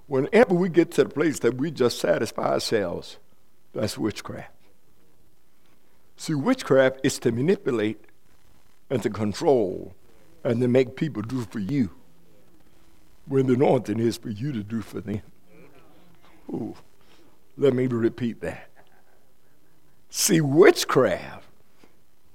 Whenever 0.08 0.54
we 0.54 0.70
get 0.70 0.92
to 0.92 1.04
the 1.06 1.10
place 1.10 1.40
that 1.40 1.56
we 1.56 1.72
just 1.72 2.00
satisfy 2.00 2.54
ourselves, 2.54 3.18
that's 3.74 3.98
witchcraft. 3.98 4.52
See, 6.18 6.34
witchcraft 6.34 7.00
is 7.04 7.18
to 7.20 7.32
manipulate 7.32 8.04
and 8.90 9.02
to 9.04 9.10
control 9.10 9.94
and 10.44 10.60
to 10.60 10.68
make 10.68 10.96
people 10.96 11.22
do 11.22 11.46
for 11.46 11.60
you 11.60 11.92
when 13.26 13.48
the 13.48 13.54
anointing 13.54 14.00
is 14.00 14.18
for 14.18 14.30
you 14.30 14.52
to 14.52 14.64
do 14.64 14.82
for 14.82 15.00
them. 15.00 15.22
Ooh, 16.50 16.76
let 17.58 17.74
me 17.74 17.88
repeat 17.88 18.42
that. 18.42 18.71
See, 20.32 20.40
witchcraft 20.40 21.46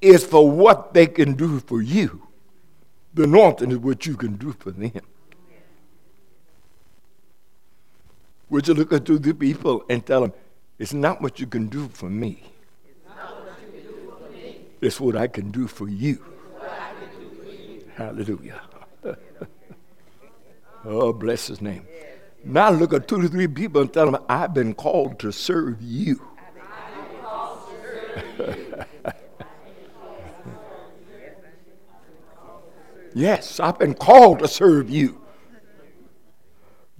is 0.03 0.22
for 0.22 0.51
what 0.51 0.92
they 0.92 1.07
can 1.07 1.32
do 1.32 1.61
for 1.61 1.80
you. 1.80 2.28
The 3.14 3.22
anointing 3.22 3.70
is 3.70 3.78
what 3.78 4.05
you 4.05 4.18
can 4.18 4.36
do 4.36 4.53
for 4.53 4.70
them. 4.70 5.01
Would 8.51 8.68
you 8.68 8.74
look 8.74 8.92
at 8.92 9.07
the 9.07 9.32
people 9.32 9.82
and 9.88 10.05
tell 10.05 10.20
them, 10.20 10.34
it's 10.78 10.92
not 10.92 11.22
what 11.22 11.40
you 11.40 11.47
can 11.47 11.68
do 11.68 11.88
for 11.88 12.11
me. 12.11 12.42
It's 14.82 15.01
what 15.01 15.16
I 15.16 15.26
can 15.26 15.51
do 15.51 15.66
for 15.66 15.88
you. 15.88 16.22
Hallelujah. 17.94 18.61
oh, 20.84 21.14
bless 21.14 21.47
his 21.47 21.62
name. 21.62 21.86
Now 22.44 22.68
look 22.68 22.92
at 22.92 23.09
two 23.09 23.22
to 23.22 23.28
three 23.28 23.49
people 23.49 23.80
and 23.80 23.90
tell 23.90 24.11
them, 24.11 24.22
I've 24.28 24.53
been 24.53 24.74
called 24.74 25.18
to 25.20 25.32
serve 25.32 25.80
you. 25.80 26.36
Yes, 33.16 33.58
I've 33.58 33.78
been 33.78 33.94
called 33.94 34.40
to 34.40 34.48
serve 34.48 34.90
you. 34.90 35.20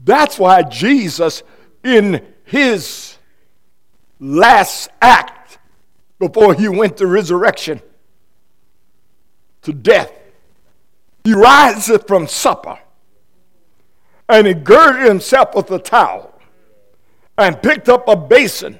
That's 0.02 0.38
why 0.38 0.62
Jesus, 0.62 1.42
in 1.84 2.24
his 2.44 3.16
last 4.18 4.88
act 5.02 5.58
before 6.18 6.54
he 6.54 6.68
went 6.68 6.96
to 6.98 7.06
resurrection, 7.06 7.80
to 9.62 9.72
death, 9.72 10.12
he 11.24 11.34
rises 11.34 11.98
from 12.06 12.26
supper 12.28 12.78
and 14.28 14.46
he 14.46 14.54
girded 14.54 15.06
himself 15.06 15.54
with 15.54 15.70
a 15.70 15.78
towel 15.78 16.32
and 17.36 17.60
picked 17.62 17.88
up 17.88 18.08
a 18.08 18.16
basin 18.16 18.78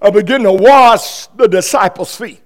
and 0.00 0.14
begin 0.14 0.42
to 0.42 0.52
wash 0.52 1.28
the 1.28 1.46
disciples' 1.46 2.16
feet. 2.16 2.41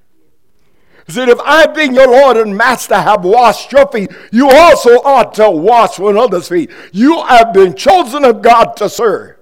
Said, 1.08 1.28
If 1.28 1.38
I, 1.40 1.66
being 1.66 1.94
your 1.94 2.08
Lord 2.08 2.36
and 2.36 2.56
Master, 2.56 2.96
have 2.96 3.24
washed 3.24 3.70
your 3.70 3.86
feet, 3.88 4.10
you 4.32 4.48
also 4.50 4.90
ought 5.02 5.34
to 5.34 5.50
wash 5.50 5.98
one 5.98 6.16
another's 6.16 6.48
feet. 6.48 6.70
You 6.92 7.22
have 7.24 7.52
been 7.52 7.74
chosen 7.74 8.24
of 8.24 8.42
God 8.42 8.76
to 8.78 8.88
serve. 8.88 9.36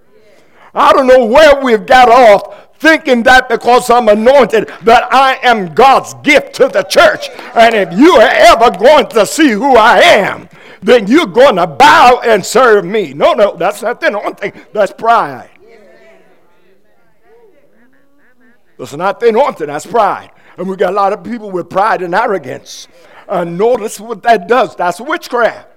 I 0.75 0.93
don't 0.93 1.07
know 1.07 1.25
where 1.25 1.63
we've 1.63 1.87
got 1.87 2.09
off 2.09 2.69
thinking 2.79 3.23
that 3.23 3.49
because 3.49 3.89
I'm 3.89 4.09
anointed 4.09 4.69
that 4.83 5.13
I 5.13 5.39
am 5.43 5.73
God's 5.73 6.13
gift 6.23 6.55
to 6.57 6.69
the 6.69 6.83
church. 6.83 7.29
And 7.55 7.75
if 7.75 7.99
you 7.99 8.13
are 8.13 8.31
ever 8.31 8.71
going 8.77 9.07
to 9.09 9.25
see 9.25 9.53
who 9.53 9.77
I 9.77 10.01
am, 10.01 10.49
then 10.83 11.07
you're 11.07 11.27
going 11.27 11.57
to 11.57 11.67
bow 11.67 12.21
and 12.23 12.45
serve 12.45 12.85
me. 12.85 13.15
No, 13.15 13.33
no, 13.33 13.57
that's 13.57 13.81
not 13.81 14.01
the 14.01 14.09
anointing. 14.09 14.53
That's 14.75 14.93
pride. 14.93 15.49
That's 18.77 18.95
not 18.95 19.21
the 19.21 19.29
anointing, 19.29 19.69
that's 19.69 19.87
pride. 19.87 20.31
And 20.57 20.69
we 20.69 20.77
got 20.77 20.93
a 20.93 20.97
lot 20.97 21.13
of 21.13 21.25
people 21.25 21.51
with 21.51 21.69
pride 21.69 22.03
and 22.03 22.15
arrogance. 22.15 22.89
And 23.29 23.59
notice 23.59 23.99
what 23.99 24.23
that 24.23 24.49
does. 24.49 24.77
That's 24.77 25.01
witchcraft. 25.01 25.69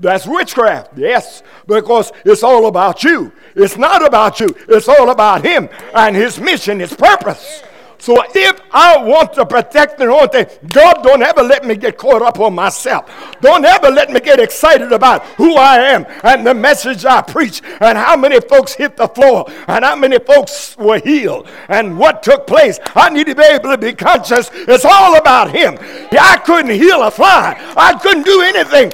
That's 0.00 0.26
witchcraft, 0.26 0.96
yes, 0.96 1.42
because 1.66 2.10
it's 2.24 2.42
all 2.42 2.66
about 2.66 3.04
you. 3.04 3.32
It's 3.54 3.76
not 3.76 4.04
about 4.04 4.40
you, 4.40 4.48
it's 4.68 4.88
all 4.88 5.10
about 5.10 5.44
Him 5.44 5.68
and 5.94 6.16
His 6.16 6.40
mission, 6.40 6.80
His 6.80 6.94
purpose. 6.94 7.62
So 8.00 8.24
if 8.34 8.60
I 8.72 8.96
want 9.04 9.34
to 9.34 9.44
protect 9.44 9.98
the 9.98 10.06
whole 10.06 10.26
thing, 10.26 10.46
God, 10.68 11.02
don't 11.02 11.22
ever 11.22 11.42
let 11.42 11.66
me 11.66 11.76
get 11.76 11.98
caught 11.98 12.22
up 12.22 12.40
on 12.40 12.54
myself. 12.54 13.10
Don't 13.42 13.64
ever 13.64 13.88
let 13.90 14.10
me 14.10 14.20
get 14.20 14.40
excited 14.40 14.90
about 14.90 15.22
who 15.36 15.56
I 15.56 15.76
am 15.78 16.06
and 16.24 16.46
the 16.46 16.54
message 16.54 17.04
I 17.04 17.20
preach 17.20 17.60
and 17.80 17.98
how 17.98 18.16
many 18.16 18.40
folks 18.40 18.72
hit 18.72 18.96
the 18.96 19.06
floor 19.06 19.44
and 19.68 19.84
how 19.84 19.96
many 19.96 20.18
folks 20.18 20.78
were 20.78 20.98
healed 20.98 21.46
and 21.68 21.98
what 21.98 22.22
took 22.22 22.46
place. 22.46 22.80
I 22.94 23.10
need 23.10 23.26
to 23.26 23.34
be 23.34 23.42
able 23.42 23.70
to 23.70 23.78
be 23.78 23.92
conscious. 23.92 24.50
It's 24.54 24.86
all 24.86 25.16
about 25.16 25.50
Him. 25.50 25.76
I 26.12 26.40
couldn't 26.44 26.72
heal 26.72 27.02
a 27.02 27.10
fly. 27.10 27.54
I 27.76 27.98
couldn't 27.98 28.24
do 28.24 28.40
anything. 28.40 28.92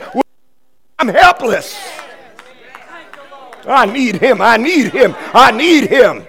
I'm 0.98 1.08
helpless. 1.08 1.78
I 3.68 3.86
need 3.86 4.16
Him. 4.16 4.40
I 4.40 4.56
need 4.56 4.92
Him. 4.92 5.14
I 5.32 5.52
need 5.52 5.88
Him. 5.88 6.26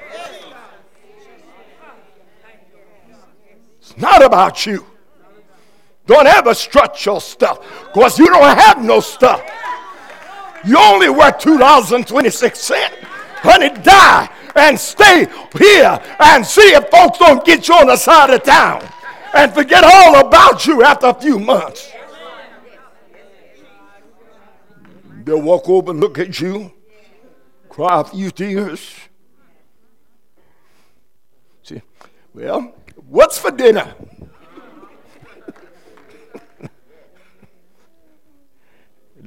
Not 3.97 4.23
about 4.23 4.65
you. 4.65 4.85
Don't 6.05 6.27
ever 6.27 6.53
strut 6.53 7.05
your 7.05 7.19
stuff 7.19 7.59
because 7.93 8.17
you 8.17 8.27
don't 8.27 8.57
have 8.57 8.81
no 8.83 8.99
stuff. 9.01 9.41
You 10.65 10.77
only 10.77 11.09
worth 11.09 11.39
$2.26. 11.39 12.91
Honey, 13.39 13.69
die 13.81 14.29
and 14.55 14.79
stay 14.79 15.27
here 15.57 15.99
and 16.19 16.45
see 16.45 16.73
if 16.73 16.89
folks 16.89 17.19
don't 17.19 17.45
get 17.45 17.67
you 17.67 17.75
on 17.75 17.87
the 17.87 17.95
side 17.95 18.29
of 18.29 18.43
town 18.43 18.83
and 19.33 19.53
forget 19.53 19.83
all 19.83 20.25
about 20.25 20.65
you 20.65 20.83
after 20.83 21.07
a 21.07 21.13
few 21.13 21.39
months. 21.39 21.91
They'll 25.23 25.41
walk 25.41 25.67
over 25.67 25.91
and 25.91 25.99
look 25.99 26.17
at 26.19 26.39
you, 26.39 26.71
cry 27.69 28.01
a 28.01 28.03
few 28.05 28.31
tears. 28.31 28.95
See, 31.63 31.81
well, 32.33 32.73
What's 33.09 33.37
for 33.37 33.51
dinner? 33.51 33.95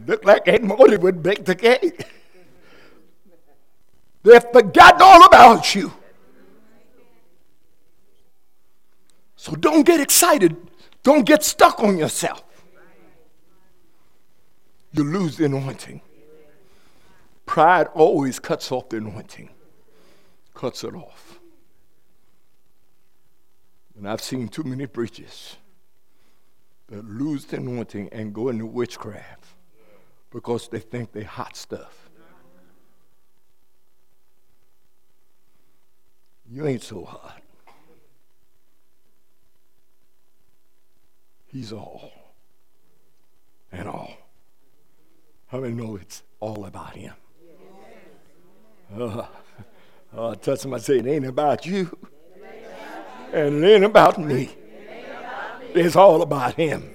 looked 0.06 0.24
like 0.24 0.46
Aunt 0.48 0.64
Molly 0.64 0.96
would 0.96 1.22
bake 1.22 1.44
the 1.44 1.54
cake. 1.54 2.04
They've 4.22 4.44
forgotten 4.52 5.00
all 5.02 5.24
about 5.24 5.74
you. 5.74 5.92
So 9.36 9.54
don't 9.54 9.86
get 9.86 10.00
excited. 10.00 10.56
Don't 11.02 11.24
get 11.24 11.42
stuck 11.42 11.80
on 11.80 11.96
yourself. 11.96 12.44
You 14.92 15.04
lose 15.04 15.38
the 15.38 15.46
anointing. 15.46 16.02
Pride 17.46 17.86
always 17.94 18.38
cuts 18.38 18.70
off 18.70 18.90
the 18.90 18.98
anointing, 18.98 19.48
cuts 20.54 20.84
it 20.84 20.94
off. 20.94 21.29
And 24.00 24.08
I've 24.08 24.22
seen 24.22 24.48
too 24.48 24.62
many 24.62 24.86
preachers 24.86 25.58
that 26.88 27.04
lose 27.04 27.44
the 27.44 27.58
anointing 27.58 28.08
and 28.12 28.32
go 28.32 28.48
into 28.48 28.64
witchcraft 28.64 29.44
because 30.30 30.68
they 30.68 30.78
think 30.78 31.12
they're 31.12 31.22
hot 31.22 31.54
stuff. 31.54 32.08
You 36.50 36.66
ain't 36.66 36.82
so 36.82 37.04
hot. 37.04 37.42
He's 41.48 41.70
all 41.70 42.10
and 43.70 43.86
all. 43.86 44.14
How 45.48 45.60
many 45.60 45.74
know 45.74 45.96
it's 45.96 46.22
all 46.40 46.64
about 46.64 46.96
Him? 46.96 47.12
Uh, 48.92 49.24
uh, 50.16 50.34
touch 50.34 50.58
somebody 50.58 50.82
say, 50.82 50.98
It 50.98 51.06
ain't 51.06 51.24
about 51.24 51.64
you, 51.64 51.96
and 53.32 53.64
it 53.64 53.68
ain't 53.68 53.84
about 53.84 54.18
me. 54.18 54.50
It's 55.74 55.96
all 55.96 56.22
about 56.22 56.54
Him. 56.54 56.90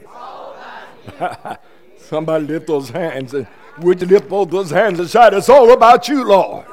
Somebody 1.97 2.45
lift 2.45 2.67
those 2.67 2.89
hands 2.89 3.33
and 3.33 3.47
would 3.79 4.01
you 4.01 4.07
lift 4.07 4.29
both 4.29 4.49
those 4.49 4.69
hands 4.69 4.99
and 4.99 5.09
shout, 5.09 5.33
It's 5.33 5.49
all 5.49 5.71
about 5.71 6.07
you, 6.07 6.23
Lord. 6.23 6.65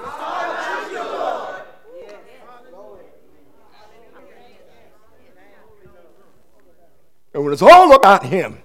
And 7.34 7.44
when 7.44 7.52
it's 7.52 7.62
all 7.62 7.94
about 7.94 8.26
Him, 8.26 8.62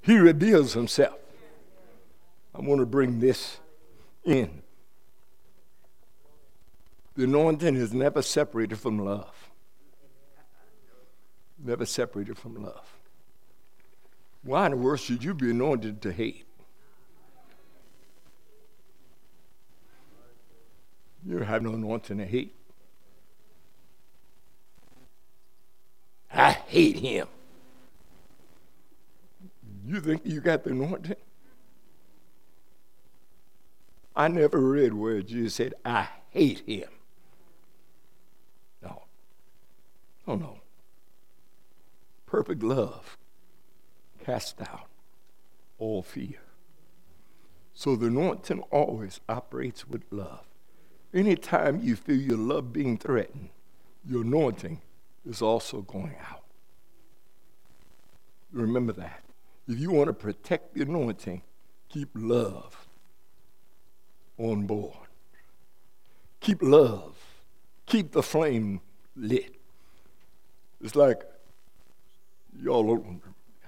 He 0.00 0.16
reveals 0.16 0.72
Himself. 0.72 1.18
I 2.54 2.60
want 2.60 2.80
to 2.80 2.86
bring 2.86 3.20
this 3.20 3.58
in. 4.24 4.62
The 7.16 7.24
anointing 7.24 7.76
is 7.76 7.92
never 7.92 8.22
separated 8.22 8.78
from 8.78 8.98
love. 8.98 9.49
Never 11.62 11.84
separated 11.84 12.38
from 12.38 12.62
love. 12.62 12.86
Why 14.42 14.66
in 14.66 14.72
the 14.72 14.78
world 14.78 15.00
should 15.00 15.22
you 15.22 15.34
be 15.34 15.50
anointed 15.50 16.00
to 16.02 16.12
hate? 16.12 16.46
You 21.26 21.38
have 21.38 21.62
no 21.62 21.74
anointing 21.74 22.18
to 22.18 22.24
hate. 22.24 22.54
I 26.32 26.52
hate 26.52 26.96
him. 26.96 27.28
You 29.84 30.00
think 30.00 30.22
you 30.24 30.40
got 30.40 30.64
the 30.64 30.70
anointing? 30.70 31.16
I 34.16 34.28
never 34.28 34.58
read 34.58 34.94
where 34.94 35.20
Jesus 35.22 35.54
said, 35.54 35.74
I 35.84 36.08
hate 36.30 36.60
him. 36.60 36.88
No. 38.82 39.02
No, 40.26 40.36
no. 40.36 40.59
Perfect 42.30 42.62
love 42.62 43.18
cast 44.24 44.60
out 44.60 44.86
all 45.78 46.00
fear. 46.00 46.38
So 47.74 47.96
the 47.96 48.06
anointing 48.06 48.60
always 48.70 49.18
operates 49.28 49.88
with 49.88 50.04
love. 50.12 50.44
Anytime 51.12 51.80
you 51.82 51.96
feel 51.96 52.20
your 52.20 52.38
love 52.38 52.72
being 52.72 52.98
threatened, 52.98 53.48
your 54.06 54.22
anointing 54.22 54.80
is 55.28 55.42
also 55.42 55.80
going 55.80 56.14
out. 56.30 56.44
Remember 58.52 58.92
that. 58.92 59.24
If 59.66 59.80
you 59.80 59.90
want 59.90 60.06
to 60.06 60.12
protect 60.12 60.74
the 60.74 60.82
anointing, 60.82 61.42
keep 61.88 62.10
love 62.14 62.86
on 64.38 64.66
board. 64.66 65.08
Keep 66.38 66.62
love. 66.62 67.16
Keep 67.86 68.12
the 68.12 68.22
flame 68.22 68.82
lit. 69.16 69.56
It's 70.80 70.94
like 70.94 71.24
y'all 72.62 73.20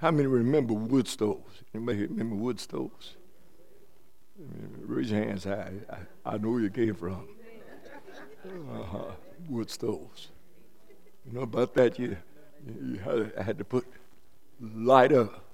how 0.03 0.11
many 0.11 0.27
remember 0.27 0.73
wood 0.73 1.07
stoves? 1.07 1.63
Anybody 1.73 2.05
remember 2.07 2.35
wood 2.35 2.59
stoves? 2.59 3.15
Raise 4.85 5.11
your 5.11 5.23
hands 5.23 5.45
high. 5.45 5.71
I, 5.89 6.33
I 6.33 6.37
know 6.37 6.49
where 6.49 6.59
you 6.59 6.69
came 6.69 6.93
from. 6.93 7.25
Uh-huh. 8.45 9.11
Wood 9.47 9.69
stoves. 9.69 10.27
You 11.25 11.31
know 11.31 11.43
about 11.43 11.73
that? 11.75 11.97
You, 11.97 12.17
you 12.67 12.97
had, 12.97 13.31
had 13.45 13.57
to 13.59 13.63
put 13.63 13.85
light 14.59 15.13
up 15.13 15.45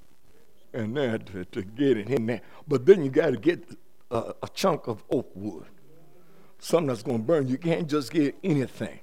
and 0.74 0.98
then 0.98 1.20
to, 1.26 1.46
to 1.46 1.62
get 1.62 1.98
it 1.98 2.10
in 2.10 2.26
there. 2.26 2.42
But 2.68 2.88
then 2.88 3.04
you 3.04 3.12
got 3.12 3.32
to 3.32 3.38
get 3.38 3.64
a, 4.10 4.34
a, 4.42 4.50
chunk 4.56 4.88
of 4.88 5.04
oak 5.12 5.30
wood, 5.36 5.66
something 6.58 6.88
that's 6.88 7.04
going 7.04 7.20
to 7.20 7.24
burn. 7.24 7.48
You 7.48 7.60
can't 7.60 7.88
just 7.88 8.12
get 8.12 8.36
anything. 8.44 9.00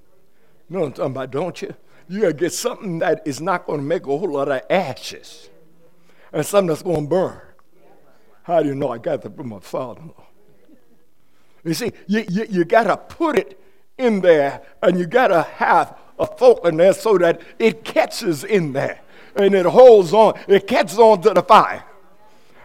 You 0.68 0.74
know 0.74 0.80
what 0.80 0.87
I'm 0.87 0.93
talking 0.93 1.12
about, 1.12 1.30
don't 1.30 1.62
you? 1.62 1.74
You 2.09 2.20
got 2.20 2.28
to 2.28 2.34
get 2.34 2.52
something 2.52 2.98
that 3.00 3.22
is 3.24 3.40
not 3.40 3.66
going 3.66 3.80
to 3.80 3.84
make 3.84 4.02
a 4.02 4.07
whole 4.07 4.32
lot 4.32 4.48
of 4.48 4.62
ashes 4.70 5.48
and 6.32 6.44
something 6.44 6.68
that's 6.68 6.82
going 6.82 7.04
to 7.04 7.09
burn. 7.09 7.40
How 8.42 8.62
do 8.62 8.68
you 8.68 8.74
know? 8.74 8.90
I 8.90 8.98
got 8.98 9.22
that 9.22 9.36
from 9.36 9.48
my 9.48 9.61
father 9.61 10.02
in 10.02 10.09
law? 10.09 10.26
You 11.64 11.74
see, 11.74 11.92
you, 12.07 12.24
you, 12.28 12.46
you 12.48 12.64
got 12.64 12.84
to 12.84 12.96
put 12.96 13.38
it 13.38 13.61
in 13.98 14.20
there 14.20 14.62
and 14.82 14.98
you 14.98 15.07
got 15.07 15.28
to 15.28 15.42
have 15.42 15.98
a 16.18 16.26
fork 16.26 16.64
in 16.64 16.76
there 16.76 16.92
so 16.92 17.18
that 17.18 17.40
it 17.59 17.84
catches 17.84 18.44
in 18.44 18.72
there 18.72 19.00
and 19.34 19.54
it 19.54 19.66
holds 19.66 20.12
on, 20.12 20.38
it 20.46 20.66
catches 20.66 20.98
on 20.98 21.20
to 21.22 21.30
the 21.30 21.42
fire. 21.42 21.84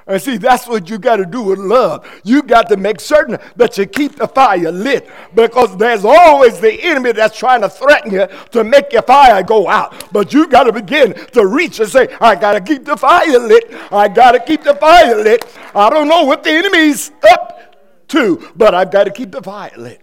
And 0.08 0.22
see, 0.22 0.38
that's 0.38 0.68
what 0.68 0.90
you 0.90 0.98
got 0.98 1.18
to 1.18 1.26
do 1.26 1.42
with 1.44 1.60
love. 1.60 2.08
You 2.24 2.42
got 2.42 2.70
to 2.70 2.78
make 2.78 3.00
certain 3.00 3.38
that 3.56 3.78
you 3.78 3.86
keep 3.86 4.16
the 4.16 4.28
fire 4.28 4.72
lit 4.72 5.10
because 5.36 5.78
there's 5.78 6.04
always 6.04 6.60
the 6.60 6.74
enemy 6.74 7.12
that's 7.12 7.38
trying 7.38 7.62
to 7.62 7.70
threaten 7.70 8.12
you 8.12 8.28
to 8.52 8.64
make 8.64 8.92
your 8.92 9.04
fire 9.04 9.44
go 9.44 9.68
out. 9.68 10.12
But 10.12 10.34
you 10.34 10.48
got 10.48 10.64
to 10.64 10.74
begin 10.74 11.14
to 11.28 11.46
reach 11.46 11.80
and 11.80 11.90
say, 11.90 12.08
I 12.20 12.36
got 12.36 12.54
to 12.54 12.62
keep 12.62 12.86
the 12.86 12.98
fire 12.98 13.40
lit. 13.40 13.72
I 13.92 14.08
got 14.08 14.32
to 14.32 14.40
keep 14.40 14.64
the 14.64 14.76
fire 14.76 15.16
lit. 15.16 15.46
I 15.76 15.90
don't 15.90 16.08
know 16.08 16.24
what 16.24 16.44
the 16.44 16.52
enemy's 16.52 17.12
up 17.30 18.08
to, 18.10 18.52
but 18.56 18.74
I've 18.74 18.92
got 18.92 19.06
to 19.06 19.12
keep 19.12 19.32
the 19.32 19.42
fire 19.42 19.72
lit. 19.78 20.02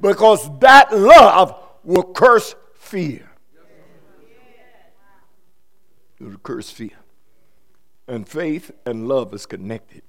Because 0.00 0.48
that 0.60 0.96
love 0.96 1.58
will 1.84 2.12
curse 2.12 2.54
fear. 2.74 3.30
It 6.20 6.24
will 6.24 6.38
curse 6.38 6.70
fear. 6.70 6.90
And 8.08 8.26
faith 8.26 8.70
and 8.86 9.06
love 9.06 9.34
is 9.34 9.44
connected. 9.44 10.02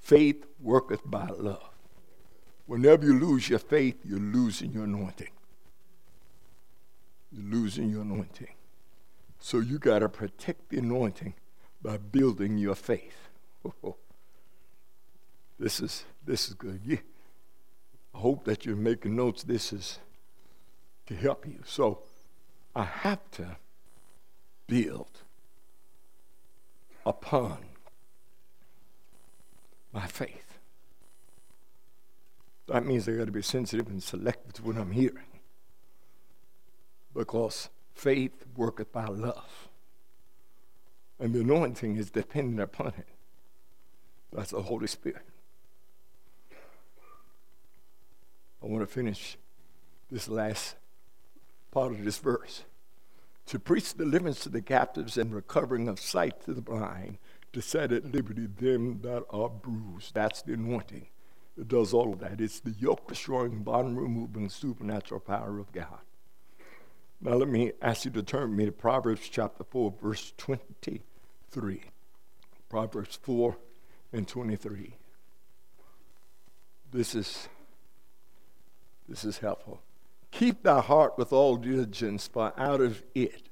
Faith 0.00 0.44
worketh 0.60 1.00
by 1.08 1.28
love. 1.28 1.70
Whenever 2.66 3.06
you 3.06 3.18
lose 3.18 3.48
your 3.48 3.60
faith, 3.60 4.00
you're 4.04 4.18
losing 4.18 4.72
your 4.72 4.84
anointing. 4.84 5.30
You're 7.30 7.44
losing 7.44 7.88
your 7.88 8.02
anointing. 8.02 8.48
So 9.38 9.60
you 9.60 9.78
got 9.78 10.00
to 10.00 10.08
protect 10.08 10.70
the 10.70 10.78
anointing 10.78 11.34
by 11.80 11.98
building 11.98 12.58
your 12.58 12.74
faith. 12.74 13.28
This 15.58 15.78
is 15.78 16.04
this 16.24 16.48
is 16.48 16.54
good. 16.54 16.80
You, 16.84 16.98
I 18.12 18.18
hope 18.18 18.44
that 18.46 18.66
you're 18.66 18.74
making 18.74 19.14
notes. 19.14 19.44
This 19.44 19.72
is 19.72 20.00
to 21.06 21.14
help 21.14 21.46
you. 21.46 21.60
So 21.64 22.00
I 22.74 22.82
have 22.82 23.20
to 23.32 23.58
build 24.66 25.21
upon 27.04 27.58
my 29.92 30.06
faith. 30.06 30.58
That 32.68 32.86
means 32.86 33.08
I 33.08 33.12
got 33.12 33.26
to 33.26 33.32
be 33.32 33.42
sensitive 33.42 33.88
and 33.88 34.02
selective 34.02 34.54
to 34.54 34.62
what 34.62 34.76
I'm 34.76 34.92
hearing. 34.92 35.40
Because 37.14 37.68
faith 37.92 38.46
worketh 38.56 38.92
by 38.92 39.06
love. 39.06 39.68
And 41.18 41.34
the 41.34 41.40
anointing 41.40 41.96
is 41.96 42.10
dependent 42.10 42.60
upon 42.60 42.88
it. 42.98 43.06
That's 44.32 44.50
the 44.50 44.62
Holy 44.62 44.86
Spirit. 44.86 45.22
I 48.62 48.66
want 48.66 48.86
to 48.86 48.92
finish 48.92 49.36
this 50.10 50.28
last 50.28 50.76
part 51.70 51.92
of 51.92 52.04
this 52.04 52.18
verse 52.18 52.62
to 53.46 53.58
preach 53.58 53.94
deliverance 53.94 54.40
to 54.40 54.48
the 54.48 54.62
captives 54.62 55.16
and 55.18 55.34
recovering 55.34 55.88
of 55.88 56.00
sight 56.00 56.40
to 56.44 56.54
the 56.54 56.62
blind, 56.62 57.18
to 57.52 57.60
set 57.60 57.92
at 57.92 58.12
liberty 58.12 58.46
them 58.46 59.00
that 59.02 59.24
are 59.30 59.48
bruised. 59.48 60.14
That's 60.14 60.42
the 60.42 60.54
anointing. 60.54 61.08
It 61.58 61.68
does 61.68 61.92
all 61.92 62.12
of 62.12 62.20
that. 62.20 62.40
It's 62.40 62.60
the 62.60 62.70
yoke 62.70 63.08
destroying, 63.08 63.62
bond 63.62 64.00
removing, 64.00 64.48
supernatural 64.48 65.20
power 65.20 65.58
of 65.58 65.70
God. 65.72 66.00
Now, 67.20 67.34
let 67.34 67.48
me 67.48 67.72
ask 67.80 68.04
you 68.04 68.10
to 68.12 68.22
turn 68.22 68.56
me 68.56 68.64
to 68.64 68.72
Proverbs 68.72 69.28
chapter 69.28 69.64
4, 69.64 69.94
verse 70.02 70.32
23. 70.38 71.82
Proverbs 72.68 73.18
4 73.22 73.56
and 74.12 74.26
23. 74.26 74.96
This 76.90 77.14
is, 77.14 77.48
this 79.08 79.24
is 79.24 79.38
helpful. 79.38 79.80
Keep 80.32 80.64
thy 80.64 80.80
heart 80.80 81.16
with 81.16 81.32
all 81.32 81.56
diligence, 81.56 82.26
for 82.26 82.52
out 82.58 82.80
of 82.80 83.04
it 83.14 83.48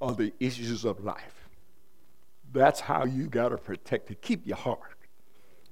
are 0.00 0.14
the 0.14 0.32
issues 0.40 0.84
of 0.84 1.04
life. 1.04 1.48
That's 2.52 2.80
how 2.80 3.04
you 3.04 3.26
got 3.26 3.50
to 3.50 3.58
protect 3.58 4.10
it. 4.10 4.22
Keep 4.22 4.46
your 4.46 4.56
heart, 4.56 4.96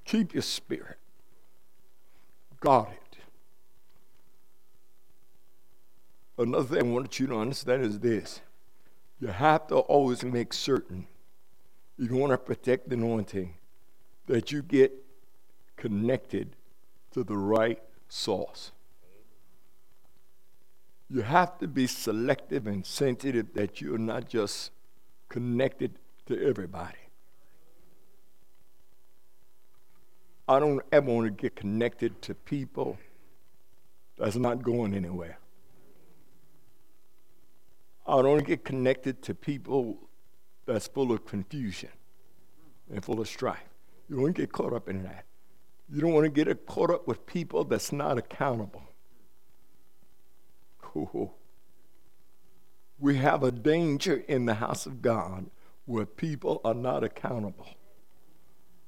keep 0.05 0.33
your 0.33 0.43
spirit. 0.43 0.97
Guard 2.59 2.89
it. 2.89 3.17
Another 6.37 6.75
thing 6.75 6.89
I 6.89 6.91
want 6.91 7.19
you 7.19 7.27
to 7.27 7.35
understand 7.37 7.83
is 7.83 7.99
this 7.99 8.41
you 9.19 9.27
have 9.27 9.67
to 9.67 9.77
always 9.77 10.23
make 10.23 10.53
certain 10.53 11.07
you 11.97 12.15
want 12.15 12.31
to 12.31 12.37
protect 12.37 12.89
the 12.89 12.95
anointing 12.95 13.55
that 14.27 14.51
you 14.51 14.61
get 14.61 14.91
connected 15.75 16.55
to 17.11 17.23
the 17.23 17.37
right 17.37 17.81
source. 18.07 18.71
You 21.09 21.21
have 21.21 21.57
to 21.59 21.67
be 21.67 21.87
selective 21.87 22.67
and 22.67 22.85
sensitive 22.85 23.53
that 23.53 23.79
you're 23.79 23.97
not 23.97 24.27
just 24.27 24.71
connected 25.29 25.99
to 26.25 26.41
everybody. 26.45 26.97
I 30.49 30.59
don't 30.59 30.81
ever 30.91 31.11
want 31.11 31.27
to 31.27 31.31
get 31.31 31.55
connected 31.55 32.21
to 32.23 32.33
people 32.33 32.97
that's 34.17 34.35
not 34.35 34.63
going 34.63 34.93
anywhere. 34.93 35.37
I 38.05 38.13
don't 38.21 38.29
want 38.29 38.39
to 38.39 38.45
get 38.45 38.63
connected 38.63 39.21
to 39.23 39.35
people 39.35 39.97
that's 40.65 40.87
full 40.87 41.11
of 41.11 41.25
confusion 41.25 41.89
and 42.89 43.03
full 43.03 43.19
of 43.19 43.27
strife. 43.27 43.59
You 44.09 44.15
don't 44.17 44.31
get 44.31 44.51
caught 44.51 44.71
up 44.73 44.87
in 44.87 45.03
that. 45.03 45.25
You 45.89 46.01
don't 46.01 46.13
want 46.13 46.23
to 46.23 46.29
get 46.29 46.65
caught 46.65 46.89
up 46.89 47.07
with 47.07 47.25
people 47.25 47.65
that's 47.65 47.91
not 47.91 48.17
accountable. 48.17 48.83
We 52.99 53.17
have 53.17 53.43
a 53.43 53.51
danger 53.51 54.23
in 54.27 54.45
the 54.45 54.55
house 54.55 54.87
of 54.87 55.03
God 55.03 55.51
where 55.85 56.05
people 56.05 56.61
are 56.65 56.73
not 56.73 57.03
accountable. 57.03 57.67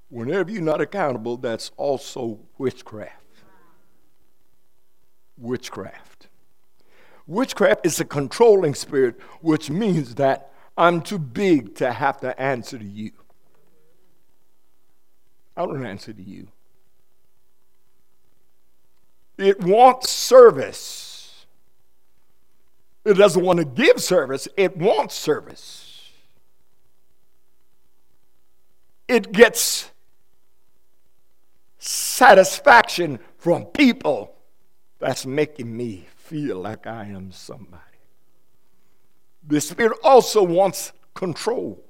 Whenever 0.09 0.49
you're 0.49 0.63
not 0.63 0.81
accountable, 0.81 1.37
that's 1.37 1.69
also 1.77 2.39
witchcraft. 2.57 3.13
Witchcraft. 5.37 6.27
Witchcraft 7.27 7.85
is 7.85 7.99
a 7.99 8.05
controlling 8.05 8.73
spirit, 8.73 9.19
which 9.41 9.69
means 9.69 10.15
that 10.15 10.51
I'm 10.75 11.01
too 11.01 11.19
big 11.19 11.75
to 11.75 11.91
have 11.91 12.19
to 12.21 12.39
answer 12.41 12.79
to 12.79 12.85
you. 12.85 13.11
I 15.55 15.65
don't 15.65 15.85
answer 15.85 16.13
to 16.13 16.23
you. 16.23 16.47
It 19.37 19.63
wants 19.63 20.09
service. 20.09 21.08
It 23.05 23.13
doesn't 23.13 23.43
want 23.43 23.59
to 23.59 23.65
give 23.65 24.01
service, 24.01 24.47
it 24.57 24.77
wants 24.77 25.15
service. 25.15 25.85
It 29.07 29.31
gets 29.31 29.89
satisfaction 31.79 33.19
from 33.37 33.65
people 33.65 34.35
that's 34.99 35.25
making 35.25 35.75
me 35.75 36.07
feel 36.15 36.57
like 36.57 36.85
I 36.85 37.05
am 37.05 37.31
somebody. 37.31 37.81
The 39.47 39.59
Spirit 39.59 39.97
also 40.03 40.43
wants 40.43 40.91
control. 41.15 41.83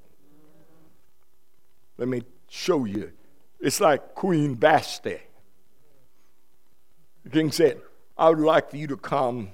Let 1.98 2.08
me 2.08 2.22
show 2.48 2.86
you. 2.86 3.12
It's 3.60 3.80
like 3.80 4.14
Queen 4.14 4.56
Vashti. 4.56 5.18
The 7.24 7.30
king 7.30 7.52
said, 7.52 7.82
I 8.16 8.30
would 8.30 8.38
like 8.38 8.70
for 8.70 8.78
you 8.78 8.86
to 8.86 8.96
come. 8.96 9.50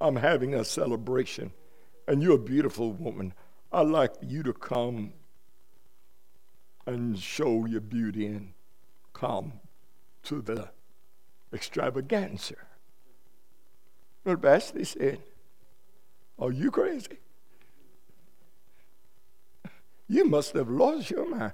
I'm 0.00 0.16
having 0.16 0.54
a 0.54 0.64
celebration, 0.64 1.52
and 2.06 2.22
you're 2.22 2.34
a 2.34 2.38
beautiful 2.38 2.92
woman. 2.92 3.32
I'd 3.72 3.88
like 3.88 4.12
you 4.22 4.42
to 4.42 4.52
come 4.52 5.12
and 6.86 7.18
show 7.18 7.66
your 7.66 7.80
beauty 7.80 8.26
and 8.26 8.52
come 9.12 9.54
to 10.24 10.40
the 10.40 10.68
extravaganza. 11.52 12.56
But 14.24 14.40
Vashti 14.40 14.84
said, 14.84 15.20
Are 16.38 16.52
you 16.52 16.70
crazy? 16.70 17.18
You 20.08 20.24
must 20.24 20.52
have 20.54 20.68
lost 20.68 21.10
your 21.10 21.28
mind. 21.28 21.52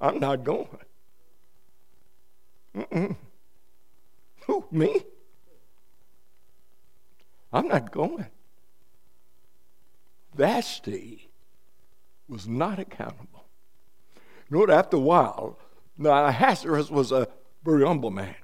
I'm 0.00 0.20
not 0.20 0.44
going. 0.44 0.68
Mm-mm. 2.76 3.16
Who, 4.46 4.64
me? 4.70 5.02
I'm 7.54 7.68
not 7.68 7.92
going. 7.92 8.26
Vashti 10.34 11.28
was 12.28 12.48
not 12.48 12.80
accountable. 12.80 13.44
You 14.50 14.66
know? 14.66 14.74
After 14.74 14.96
a 14.96 15.00
while, 15.00 15.60
now 15.96 16.26
Ahasuerus 16.26 16.90
was 16.90 17.12
a 17.12 17.28
very 17.64 17.86
humble 17.86 18.10
man. 18.10 18.34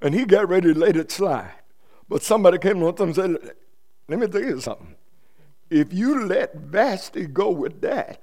And 0.00 0.14
he 0.14 0.24
got 0.24 0.48
ready 0.48 0.72
to 0.72 0.78
let 0.78 0.96
it 0.96 1.10
slide. 1.12 1.52
But 2.08 2.22
somebody 2.22 2.56
came 2.56 2.80
to 2.80 2.88
him 2.88 2.94
and 2.98 3.14
said, 3.14 3.36
Let 4.08 4.18
me 4.18 4.26
tell 4.26 4.40
you 4.40 4.60
something. 4.60 4.94
If 5.68 5.92
you 5.92 6.24
let 6.24 6.54
Vashti 6.54 7.26
go 7.26 7.50
with 7.50 7.82
that, 7.82 8.22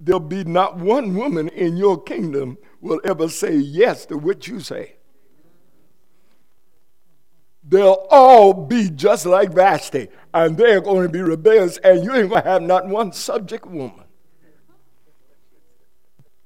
there'll 0.00 0.20
be 0.20 0.44
not 0.44 0.78
one 0.78 1.14
woman 1.14 1.48
in 1.50 1.76
your 1.76 2.00
kingdom 2.00 2.56
will 2.80 3.00
ever 3.04 3.28
say 3.28 3.56
yes 3.56 4.06
to 4.06 4.16
what 4.16 4.48
you 4.48 4.60
say. 4.60 4.97
They'll 7.68 8.06
all 8.10 8.54
be 8.54 8.88
just 8.88 9.26
like 9.26 9.52
Vashti, 9.52 10.08
and 10.32 10.56
they're 10.56 10.80
going 10.80 11.02
to 11.02 11.08
be 11.12 11.20
rebellious, 11.20 11.76
and 11.78 12.02
you 12.02 12.14
ain't 12.14 12.30
going 12.30 12.42
to 12.42 12.48
have 12.48 12.62
not 12.62 12.88
one 12.88 13.12
subject 13.12 13.66
woman. 13.66 14.04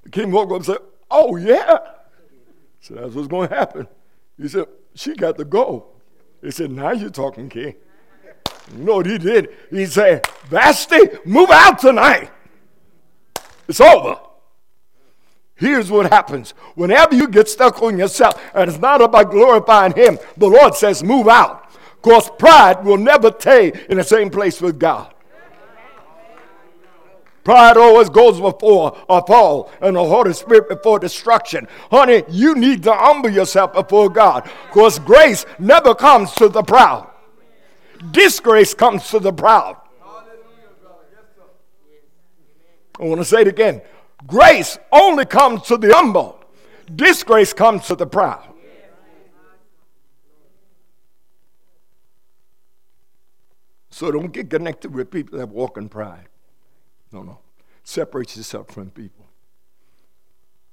The 0.02 0.10
king 0.10 0.32
woke 0.32 0.50
up 0.50 0.56
and 0.56 0.66
said, 0.66 0.78
Oh, 1.10 1.36
yeah. 1.36 1.78
So 2.80 2.94
that's 2.94 3.14
what's 3.14 3.28
going 3.28 3.48
to 3.48 3.54
happen. 3.54 3.86
He 4.36 4.48
said, 4.48 4.66
She 4.94 5.14
got 5.14 5.38
to 5.38 5.44
go. 5.44 5.86
He 6.40 6.50
said, 6.50 6.72
Now 6.72 6.90
you're 6.90 7.10
talking, 7.10 7.48
king. 7.48 7.76
What 8.74 9.06
he 9.06 9.18
did? 9.18 9.50
He 9.70 9.86
said, 9.86 10.26
Vashti, 10.46 10.98
move 11.24 11.50
out 11.50 11.78
tonight. 11.78 12.30
It's 13.68 13.80
over. 13.80 14.18
Here's 15.62 15.92
what 15.92 16.10
happens. 16.10 16.54
Whenever 16.74 17.14
you 17.14 17.28
get 17.28 17.48
stuck 17.48 17.80
on 17.82 17.96
yourself, 17.96 18.34
and 18.52 18.68
it's 18.68 18.80
not 18.80 19.00
about 19.00 19.30
glorifying 19.30 19.92
Him, 19.92 20.18
the 20.36 20.48
Lord 20.48 20.74
says, 20.74 21.04
move 21.04 21.28
out. 21.28 21.72
Because 22.02 22.28
pride 22.36 22.84
will 22.84 22.96
never 22.96 23.32
stay 23.38 23.72
in 23.88 23.98
the 23.98 24.02
same 24.02 24.28
place 24.28 24.60
with 24.60 24.80
God. 24.80 25.14
Pride 27.44 27.76
always 27.76 28.08
goes 28.08 28.40
before 28.40 29.00
a 29.08 29.24
fall, 29.24 29.70
and 29.80 29.94
the 29.94 30.04
Holy 30.04 30.32
Spirit 30.32 30.68
before 30.68 30.98
destruction. 30.98 31.68
Honey, 31.92 32.24
you 32.28 32.56
need 32.56 32.82
to 32.82 32.92
humble 32.92 33.30
yourself 33.30 33.72
before 33.72 34.10
God, 34.10 34.50
because 34.66 34.98
grace 34.98 35.46
never 35.60 35.94
comes 35.94 36.32
to 36.32 36.48
the 36.48 36.64
proud. 36.64 37.08
Disgrace 38.10 38.74
comes 38.74 39.08
to 39.10 39.20
the 39.20 39.32
proud. 39.32 39.76
I 42.98 43.04
want 43.04 43.20
to 43.20 43.24
say 43.24 43.42
it 43.42 43.48
again. 43.48 43.80
Grace 44.26 44.78
only 44.90 45.24
comes 45.24 45.62
to 45.62 45.76
the 45.76 45.92
humble. 45.92 46.38
Disgrace 46.94 47.52
comes 47.52 47.86
to 47.86 47.94
the 47.94 48.06
proud. 48.06 48.48
So 53.90 54.10
don't 54.10 54.32
get 54.32 54.48
connected 54.48 54.94
with 54.94 55.10
people 55.10 55.38
that 55.38 55.48
walk 55.48 55.76
in 55.76 55.88
pride. 55.88 56.28
No, 57.12 57.22
no. 57.22 57.38
Separate 57.84 58.36
yourself 58.36 58.68
from 58.68 58.90
people. 58.90 59.26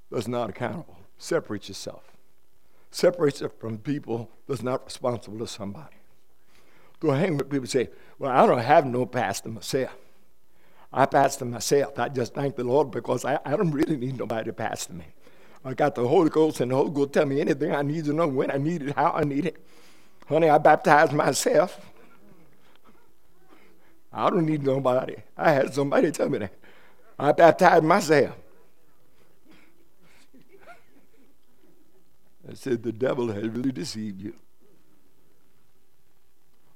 That's 0.10 0.28
not 0.28 0.50
accountable. 0.50 0.98
Separate 1.18 1.68
yourself. 1.68 2.04
Separate 2.92 3.36
yourself 3.36 3.54
from 3.60 3.78
people 3.78 4.32
that's 4.48 4.64
not 4.64 4.86
responsible 4.86 5.38
to 5.40 5.48
somebody. 5.48 5.98
Go 7.00 7.12
hang 7.12 7.38
with 7.38 7.50
people 7.50 7.68
say, 7.68 7.90
Well, 8.18 8.32
I 8.32 8.46
don't 8.46 8.60
have 8.60 8.86
no 8.86 9.06
pastor 9.06 9.50
myself. 9.50 9.96
I 10.92 11.06
pastor 11.06 11.46
myself. 11.46 12.00
I 12.00 12.10
just 12.10 12.34
thank 12.34 12.56
the 12.56 12.64
Lord 12.64 12.92
because 12.92 13.24
I, 13.24 13.40
I 13.46 13.56
don't 13.56 13.72
really 13.72 13.96
need 13.98 14.18
nobody 14.18 14.46
to 14.46 14.54
pastor 14.54 14.94
me. 14.94 15.06
I 15.64 15.74
got 15.74 15.94
the 15.94 16.08
Holy 16.08 16.30
Ghost, 16.30 16.62
and 16.62 16.72
the 16.72 16.76
Holy 16.76 16.92
Ghost 16.92 17.14
tell 17.14 17.26
me 17.26 17.42
anything 17.42 17.76
I 17.76 17.82
need 17.82 18.06
to 18.06 18.14
know 18.14 18.28
when 18.28 18.50
I 18.50 18.58
need 18.58 18.82
it, 18.82 18.96
how 18.96 19.12
I 19.12 19.24
need 19.24 19.46
it. 19.46 19.58
Honey, 20.28 20.50
I 20.50 20.58
baptized 20.58 21.12
myself. 21.12 21.80
I 24.12 24.30
don't 24.30 24.46
need 24.46 24.64
nobody. 24.64 25.18
I 25.38 25.52
had 25.52 25.74
somebody 25.74 26.12
tell 26.12 26.30
me 26.30 26.40
that. 26.40 26.54
I 27.18 27.32
baptized 27.34 27.84
myself. 27.84 28.36
I 32.50 32.54
said, 32.54 32.82
the 32.82 32.92
devil 32.92 33.32
has 33.32 33.48
really 33.48 33.72
deceived 33.72 34.22
you. 34.22 34.34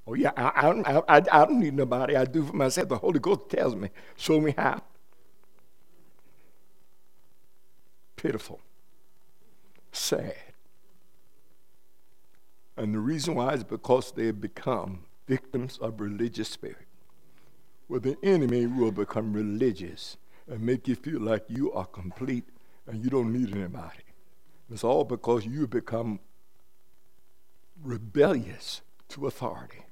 Oh, 0.06 0.16
yeah, 0.16 0.32
I, 0.36 0.70
I, 0.70 1.18
I, 1.18 1.22
I 1.32 1.46
don't 1.46 1.60
need 1.60 1.76
nobody. 1.76 2.16
I 2.16 2.26
do 2.26 2.44
for 2.44 2.56
myself. 2.56 2.90
The 2.90 2.98
Holy 2.98 3.20
Ghost 3.20 3.50
tells 3.50 3.76
me, 3.76 3.90
show 4.18 4.42
me 4.42 4.54
how. 4.58 4.82
Pitiful. 8.18 8.60
Sad. 9.92 10.36
And 12.76 12.94
the 12.94 13.00
reason 13.00 13.36
why 13.36 13.54
is 13.54 13.64
because 13.64 14.12
they 14.12 14.32
become 14.32 15.06
victims 15.28 15.78
of 15.78 16.02
religious 16.02 16.50
spirit. 16.50 16.88
Well, 17.88 18.00
the 18.00 18.18
enemy 18.24 18.66
will 18.66 18.92
become 18.92 19.34
religious 19.34 20.18
and 20.48 20.62
make 20.62 20.88
you 20.88 20.96
feel 20.96 21.22
like 21.22 21.44
you 21.48 21.72
are 21.74 21.86
complete 21.86 22.46
and 22.88 23.04
you 23.04 23.10
don't 23.10 23.32
need 23.32 23.56
anybody. 23.56 24.04
It's 24.70 24.84
all 24.84 25.04
because 25.04 25.46
you 25.46 25.68
become 25.68 26.20
rebellious 27.82 28.82
to 29.10 29.28
authority. 29.28 29.84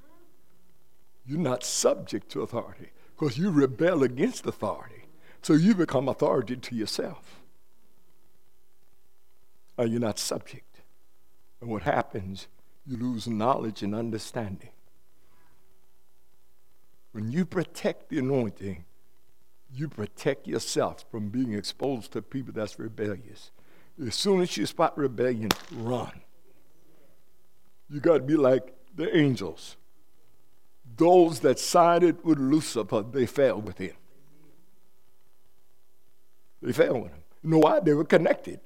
You're 1.25 1.39
not 1.39 1.63
subject 1.63 2.29
to 2.31 2.41
authority 2.41 2.91
because 3.17 3.37
you 3.37 3.51
rebel 3.51 4.03
against 4.03 4.45
authority. 4.45 5.05
So 5.41 5.53
you 5.53 5.75
become 5.75 6.07
authority 6.07 6.55
to 6.55 6.75
yourself. 6.75 7.41
And 9.77 9.91
you're 9.91 10.01
not 10.01 10.19
subject. 10.19 10.81
And 11.59 11.69
what 11.69 11.83
happens, 11.83 12.47
you 12.85 12.97
lose 12.97 13.27
knowledge 13.27 13.83
and 13.83 13.95
understanding. 13.95 14.69
When 17.11 17.31
you 17.31 17.45
protect 17.45 18.09
the 18.09 18.19
anointing, 18.19 18.85
you 19.73 19.87
protect 19.87 20.47
yourself 20.47 21.05
from 21.09 21.29
being 21.29 21.53
exposed 21.53 22.11
to 22.13 22.21
people 22.21 22.53
that's 22.53 22.77
rebellious. 22.79 23.51
As 24.05 24.15
soon 24.15 24.41
as 24.41 24.55
you 24.57 24.65
spot 24.65 24.97
rebellion, 24.97 25.49
run. 25.73 26.21
You 27.89 27.99
got 27.99 28.17
to 28.17 28.23
be 28.23 28.37
like 28.37 28.73
the 28.95 29.15
angels. 29.15 29.77
Those 30.97 31.39
that 31.41 31.59
sided 31.59 32.23
with 32.23 32.39
Lucifer, 32.39 33.03
they 33.03 33.25
fell 33.25 33.61
with 33.61 33.77
him. 33.77 33.93
They 36.61 36.73
fell 36.73 37.01
with 37.01 37.11
him. 37.11 37.23
You 37.43 37.49
know 37.51 37.59
why? 37.59 37.79
They 37.79 37.93
were 37.93 38.05
connected. 38.05 38.59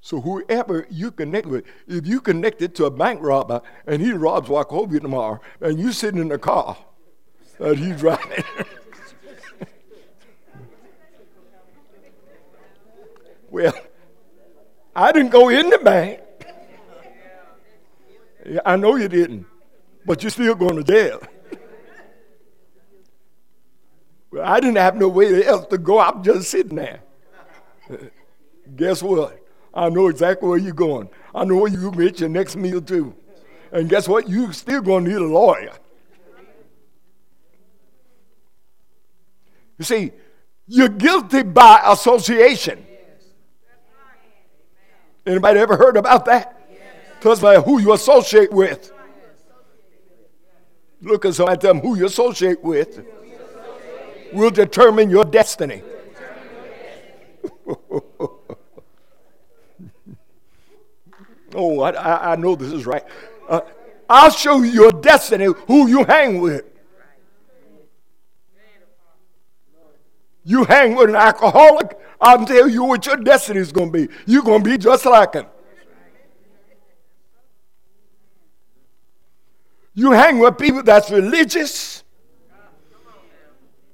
So 0.00 0.20
whoever 0.20 0.86
you 0.90 1.10
connect 1.10 1.46
with, 1.46 1.64
if 1.86 2.06
you 2.06 2.20
connected 2.20 2.74
to 2.76 2.84
a 2.86 2.90
bank 2.90 3.20
robber 3.22 3.62
and 3.86 4.00
he 4.00 4.12
robs 4.12 4.48
Wachovia 4.48 5.00
tomorrow, 5.00 5.40
and 5.60 5.78
you 5.78 5.92
sitting 5.92 6.20
in 6.20 6.28
the 6.28 6.38
car 6.38 6.78
that 7.58 7.76
he's 7.76 7.98
driving. 7.98 8.44
well, 13.50 13.74
I 14.94 15.12
didn't 15.12 15.30
go 15.30 15.48
in 15.48 15.68
the 15.70 15.78
bank. 15.78 16.20
I 18.64 18.76
know 18.76 18.96
you 18.96 19.08
didn't, 19.08 19.46
but 20.06 20.22
you're 20.22 20.30
still 20.30 20.54
going 20.54 20.76
to 20.76 20.84
jail. 20.84 21.20
well, 24.30 24.44
I 24.44 24.60
didn't 24.60 24.76
have 24.76 24.96
no 24.96 25.08
way 25.08 25.44
else 25.44 25.66
to 25.66 25.78
go. 25.78 26.00
I'm 26.00 26.22
just 26.22 26.50
sitting 26.50 26.76
there. 26.76 27.00
Guess 28.76 29.02
what? 29.02 29.42
I 29.74 29.88
know 29.88 30.08
exactly 30.08 30.48
where 30.48 30.58
you're 30.58 30.72
going. 30.72 31.08
I 31.34 31.44
know 31.44 31.56
where 31.56 31.70
you 31.70 31.90
get 31.92 32.20
your 32.20 32.28
next 32.28 32.56
meal 32.56 32.80
too. 32.80 33.14
And 33.70 33.88
guess 33.88 34.08
what? 34.08 34.28
You're 34.28 34.52
still 34.52 34.80
going 34.80 35.04
to 35.04 35.10
need 35.10 35.18
a 35.18 35.26
lawyer. 35.26 35.72
You 39.78 39.84
see, 39.84 40.12
you're 40.66 40.88
guilty 40.88 41.42
by 41.42 41.80
association. 41.86 42.84
Anybody 45.24 45.60
ever 45.60 45.76
heard 45.76 45.96
about 45.96 46.24
that? 46.24 46.54
Tells 47.20 47.40
by 47.40 47.56
who 47.56 47.80
you 47.80 47.92
associate 47.92 48.52
with. 48.52 48.92
Look 51.00 51.24
at 51.24 51.60
them 51.60 51.80
who 51.80 51.96
you 51.96 52.06
associate 52.06 52.62
with 52.62 53.04
will 54.32 54.50
determine 54.50 55.10
your 55.10 55.24
destiny. 55.24 55.82
oh, 61.54 61.80
I, 61.80 62.32
I, 62.32 62.36
know 62.36 62.56
this 62.56 62.72
is 62.72 62.84
right. 62.84 63.04
Uh, 63.48 63.60
I'll 64.08 64.30
show 64.30 64.62
you 64.62 64.70
your 64.70 64.90
destiny, 64.90 65.46
who 65.66 65.88
you 65.88 66.04
hang 66.04 66.40
with. 66.40 66.64
You 70.44 70.64
hang 70.64 70.96
with 70.96 71.10
an 71.10 71.16
alcoholic, 71.16 71.98
I'll 72.20 72.44
tell 72.44 72.68
you 72.68 72.84
what 72.84 73.04
your 73.06 73.16
destiny 73.16 73.60
is 73.60 73.70
going 73.70 73.92
to 73.92 74.06
be. 74.06 74.14
You're 74.26 74.42
going 74.42 74.64
to 74.64 74.70
be 74.70 74.78
just 74.78 75.04
like 75.04 75.34
him. 75.34 75.46
You 79.98 80.12
hang 80.12 80.38
with 80.38 80.58
people 80.58 80.84
that's 80.84 81.10
religious, 81.10 82.04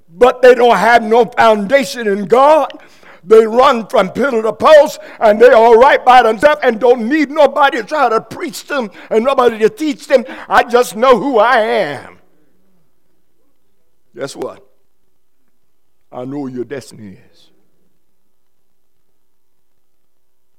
but 0.07 0.39
they 0.43 0.53
don't 0.53 0.77
have 0.77 1.01
no 1.01 1.25
foundation 1.25 2.07
in 2.07 2.25
God. 2.25 2.71
They 3.23 3.47
run 3.47 3.87
from 3.87 4.11
pillar 4.11 4.43
to 4.43 4.53
post 4.53 4.99
and 5.19 5.41
they're 5.41 5.55
all 5.55 5.79
right 5.79 6.05
by 6.05 6.21
themselves 6.21 6.61
and 6.61 6.79
don't 6.79 7.09
need 7.09 7.31
nobody 7.31 7.77
to 7.77 7.83
try 7.83 8.07
to 8.07 8.21
preach 8.21 8.67
them 8.67 8.91
and 9.09 9.25
nobody 9.25 9.57
to 9.57 9.67
teach 9.67 10.05
them. 10.05 10.25
I 10.47 10.63
just 10.65 10.95
know 10.95 11.17
who 11.19 11.39
I 11.39 11.61
am. 11.61 12.19
Guess 14.15 14.35
what? 14.35 14.63
I 16.11 16.23
know 16.23 16.45
your 16.45 16.65
destiny 16.65 17.17
is. 17.31 17.49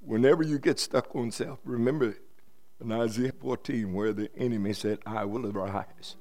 Whenever 0.00 0.42
you 0.42 0.58
get 0.58 0.80
stuck 0.80 1.14
on 1.14 1.30
self, 1.30 1.60
remember 1.62 2.16
in 2.80 2.92
Isaiah 2.92 3.32
14, 3.40 3.92
where 3.92 4.12
the 4.12 4.30
enemy 4.36 4.72
said, 4.72 4.98
I 5.06 5.24
will 5.24 5.46
arise, 5.46 6.16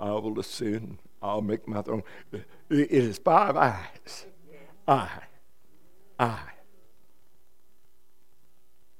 I 0.00 0.10
will 0.12 0.38
ascend, 0.40 0.98
I'll 1.22 1.40
make 1.40 1.66
my 1.66 1.80
throne. 1.80 2.02
It 2.32 2.90
is 2.90 3.18
five 3.18 3.56
eyes. 3.56 4.26
I. 4.86 5.08
I. 6.18 6.40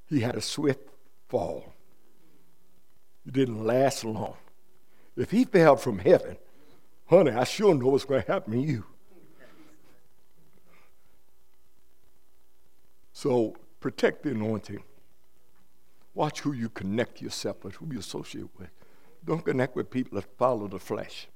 He 0.06 0.20
had 0.20 0.34
a 0.34 0.40
swift 0.40 0.88
fall. 1.28 1.74
It 3.26 3.34
didn't 3.34 3.64
last 3.64 4.04
long. 4.04 4.36
If 5.16 5.30
he 5.30 5.44
fell 5.44 5.76
from 5.76 5.98
heaven, 5.98 6.36
honey, 7.06 7.32
I 7.32 7.44
sure 7.44 7.74
know 7.74 7.88
what's 7.88 8.04
going 8.04 8.22
to 8.22 8.32
happen 8.32 8.52
to 8.54 8.60
you. 8.60 8.84
So 13.12 13.54
protect 13.80 14.22
the 14.22 14.30
anointing. 14.30 14.82
Watch 16.14 16.40
who 16.40 16.52
you 16.52 16.68
connect 16.68 17.20
yourself 17.20 17.64
with, 17.64 17.74
who 17.76 17.88
you 17.92 17.98
associate 17.98 18.48
with. 18.56 18.70
Don't 19.24 19.44
connect 19.44 19.74
with 19.74 19.90
people 19.90 20.16
that 20.16 20.38
follow 20.38 20.68
the 20.68 20.78
flesh. 20.78 21.28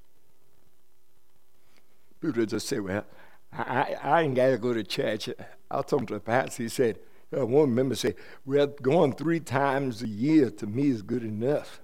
People 2.21 2.45
just 2.45 2.67
say, 2.67 2.79
well, 2.79 3.05
I, 3.51 3.95
I 4.01 4.21
ain't 4.21 4.35
got 4.35 4.49
to 4.49 4.57
go 4.57 4.73
to 4.73 4.83
church. 4.83 5.29
I 5.69 5.77
was 5.77 5.85
talking 5.85 6.07
to 6.07 6.13
the 6.15 6.19
pastor. 6.19 6.63
He 6.63 6.69
said, 6.69 6.99
uh, 7.35 7.45
one 7.45 7.73
member 7.73 7.95
said, 7.95 8.15
well, 8.45 8.67
going 8.67 9.13
three 9.13 9.39
times 9.39 10.01
a 10.01 10.07
year 10.07 10.49
to 10.51 10.67
me 10.67 10.89
is 10.89 11.01
good 11.01 11.23
enough. 11.23 11.81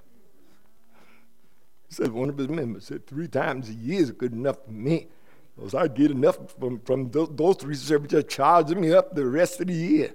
He 1.88 1.96
said, 1.96 2.12
one 2.12 2.30
of 2.30 2.38
his 2.38 2.50
members 2.50 2.86
said, 2.86 3.06
three 3.08 3.28
times 3.28 3.70
a 3.70 3.74
year 3.74 4.02
is 4.02 4.12
good 4.12 4.34
enough 4.34 4.64
for 4.66 4.72
me. 4.72 5.08
Because 5.56 5.74
I 5.74 5.88
get 5.88 6.12
enough 6.12 6.38
from, 6.60 6.80
from 6.80 7.10
those, 7.12 7.30
those 7.32 7.56
three 7.58 7.76
services 7.76 8.26
charging 8.28 8.82
me 8.82 8.94
up 8.94 9.16
the 9.16 9.26
rest 9.26 9.62
of 9.62 9.68
the 9.68 9.74
year. 9.74 10.14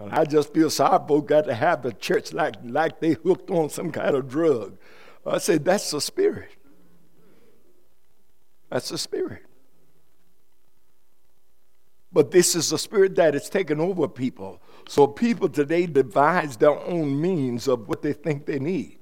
And 0.00 0.12
I 0.12 0.24
just 0.24 0.52
feel 0.54 0.70
sorry 0.70 0.98
folks 1.06 1.28
got 1.28 1.44
to 1.46 1.54
have 1.54 1.82
the 1.82 1.92
church 1.92 2.32
like, 2.32 2.54
like 2.64 3.00
they 3.00 3.12
hooked 3.12 3.50
on 3.50 3.68
some 3.68 3.90
kind 3.90 4.14
of 4.14 4.28
drug. 4.28 4.76
I 5.26 5.38
said, 5.38 5.64
that's 5.64 5.90
the 5.90 6.00
spirit. 6.00 6.50
That's 8.70 8.88
the 8.88 8.98
spirit. 8.98 9.44
But 12.12 12.30
this 12.30 12.54
is 12.54 12.70
the 12.70 12.78
spirit 12.78 13.14
that 13.16 13.34
is 13.34 13.50
taken 13.50 13.80
over 13.80 14.08
people. 14.08 14.62
So 14.88 15.06
people 15.06 15.48
today 15.48 15.86
devise 15.86 16.56
their 16.56 16.78
own 16.78 17.20
means 17.20 17.68
of 17.68 17.88
what 17.88 18.02
they 18.02 18.14
think 18.14 18.46
they 18.46 18.58
need. 18.58 18.98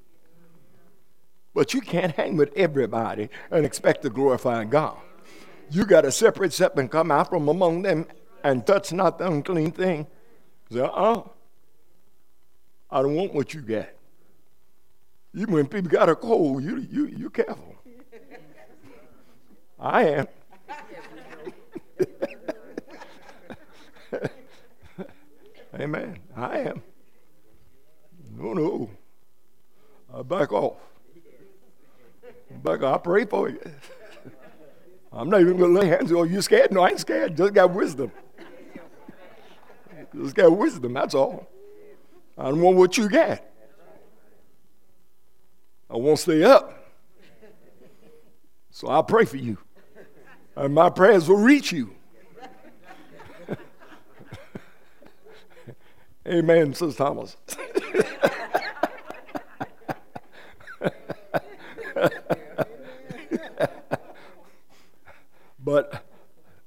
But 1.54 1.72
you 1.72 1.80
can't 1.80 2.14
hang 2.16 2.36
with 2.36 2.52
everybody 2.56 3.30
and 3.50 3.64
expect 3.64 4.02
to 4.02 4.10
glorify 4.10 4.64
God. 4.64 4.98
You 5.70 5.86
got 5.86 6.02
to 6.02 6.12
separate 6.12 6.48
yourself 6.48 6.76
and 6.76 6.90
come 6.90 7.10
out 7.10 7.30
from 7.30 7.48
among 7.48 7.82
them 7.82 8.06
and 8.42 8.66
touch 8.66 8.92
not 8.92 9.18
the 9.18 9.26
unclean 9.26 9.70
thing 9.70 10.06
Say, 10.70 10.80
uh 10.80 11.22
I 12.90 13.02
don't 13.02 13.14
want 13.14 13.34
what 13.34 13.52
you 13.52 13.62
got. 13.62 13.88
Even 15.34 15.54
when 15.54 15.66
people 15.66 15.90
got 15.90 16.08
a 16.08 16.14
cold, 16.14 16.62
you, 16.62 16.86
you, 16.90 17.06
you 17.06 17.30
careful. 17.30 17.74
I 19.78 20.04
am. 20.04 20.28
Amen. 25.74 26.18
I 26.34 26.58
am. 26.60 26.82
No, 28.34 28.54
no. 28.54 28.90
I 30.14 30.22
back 30.22 30.52
off. 30.52 30.76
Back 32.62 32.82
off. 32.82 32.94
I 32.94 32.98
pray 33.02 33.24
for 33.26 33.50
you. 33.50 33.60
I'm 35.12 35.28
not 35.28 35.40
even 35.40 35.58
going 35.58 35.74
to 35.74 35.80
lay 35.80 35.88
hands 35.88 36.12
on 36.12 36.32
you. 36.32 36.40
scared? 36.40 36.72
No, 36.72 36.82
I 36.82 36.90
ain't 36.90 37.00
scared. 37.00 37.36
Just 37.36 37.52
got 37.52 37.72
wisdom. 37.72 38.12
Just 40.16 40.34
got 40.34 40.56
wisdom, 40.56 40.94
that's 40.94 41.14
all. 41.14 41.46
I 42.38 42.44
don't 42.44 42.60
want 42.60 42.76
what 42.76 42.96
you 42.96 43.08
got. 43.08 43.42
I 45.88 45.96
won't 45.96 46.18
stay 46.18 46.42
up. 46.42 46.72
So 48.70 48.88
I 48.88 49.02
pray 49.02 49.24
for 49.24 49.36
you. 49.36 49.58
And 50.54 50.74
my 50.74 50.90
prayers 50.90 51.28
will 51.28 51.36
reach 51.36 51.72
you. 51.72 51.94
Amen, 56.26 56.74
Sister 56.74 56.96
Thomas. 56.96 57.36
But 65.66 66.06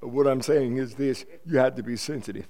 what 0.01 0.27
I'm 0.27 0.41
saying 0.41 0.75
is 0.75 0.95
this 0.95 1.25
you 1.45 1.57
have 1.57 1.75
to 1.75 1.83
be 1.83 1.95
sensitive. 1.95 2.49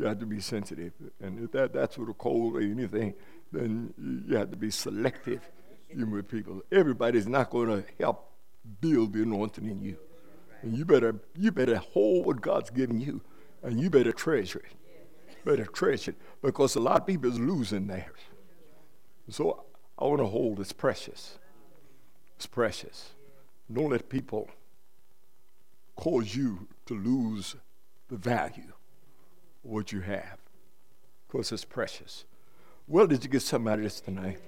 You 0.00 0.06
have 0.06 0.18
to 0.20 0.26
be 0.26 0.40
sensitive. 0.40 0.94
And 1.20 1.44
if 1.44 1.52
that, 1.52 1.74
that's 1.74 1.98
what 1.98 2.08
a 2.08 2.14
cold 2.14 2.56
or 2.56 2.62
anything, 2.62 3.12
then 3.52 3.92
you 3.98 4.34
have 4.34 4.50
to 4.50 4.56
be 4.56 4.70
selective 4.70 5.46
with 5.94 6.26
people. 6.26 6.62
Everybody's 6.72 7.26
not 7.26 7.50
going 7.50 7.68
to 7.68 7.84
help 7.98 8.32
build 8.80 9.12
the 9.12 9.22
anointing 9.22 9.68
in 9.68 9.82
you. 9.82 9.98
And 10.62 10.74
you 10.74 10.86
better, 10.86 11.16
you 11.36 11.52
better 11.52 11.76
hold 11.76 12.24
what 12.24 12.40
God's 12.40 12.70
given 12.70 12.98
you, 12.98 13.20
and 13.62 13.78
you 13.78 13.90
better 13.90 14.12
treasure 14.12 14.60
it. 14.60 14.72
Better 15.44 15.66
treasure 15.66 16.12
it 16.12 16.16
because 16.40 16.76
a 16.76 16.80
lot 16.80 17.02
of 17.02 17.06
people 17.06 17.30
is 17.30 17.38
losing 17.38 17.86
theirs. 17.86 18.20
So 19.28 19.64
I 19.98 20.04
want 20.04 20.20
to 20.20 20.26
hold 20.26 20.60
it's 20.60 20.72
precious. 20.72 21.38
It's 22.36 22.46
precious. 22.46 23.10
Don't 23.70 23.90
let 23.90 24.08
people 24.08 24.48
cause 25.94 26.34
you 26.34 26.68
to 26.86 26.94
lose 26.94 27.54
the 28.08 28.16
value 28.16 28.72
what 29.62 29.92
you 29.92 30.00
have 30.00 30.38
because 31.26 31.52
it's 31.52 31.64
precious. 31.64 32.24
Well, 32.88 33.06
did 33.06 33.22
you 33.22 33.30
get 33.30 33.42
something 33.42 33.70
out 33.70 33.78
of 33.78 33.84
this 33.84 34.00
tonight? 34.00 34.40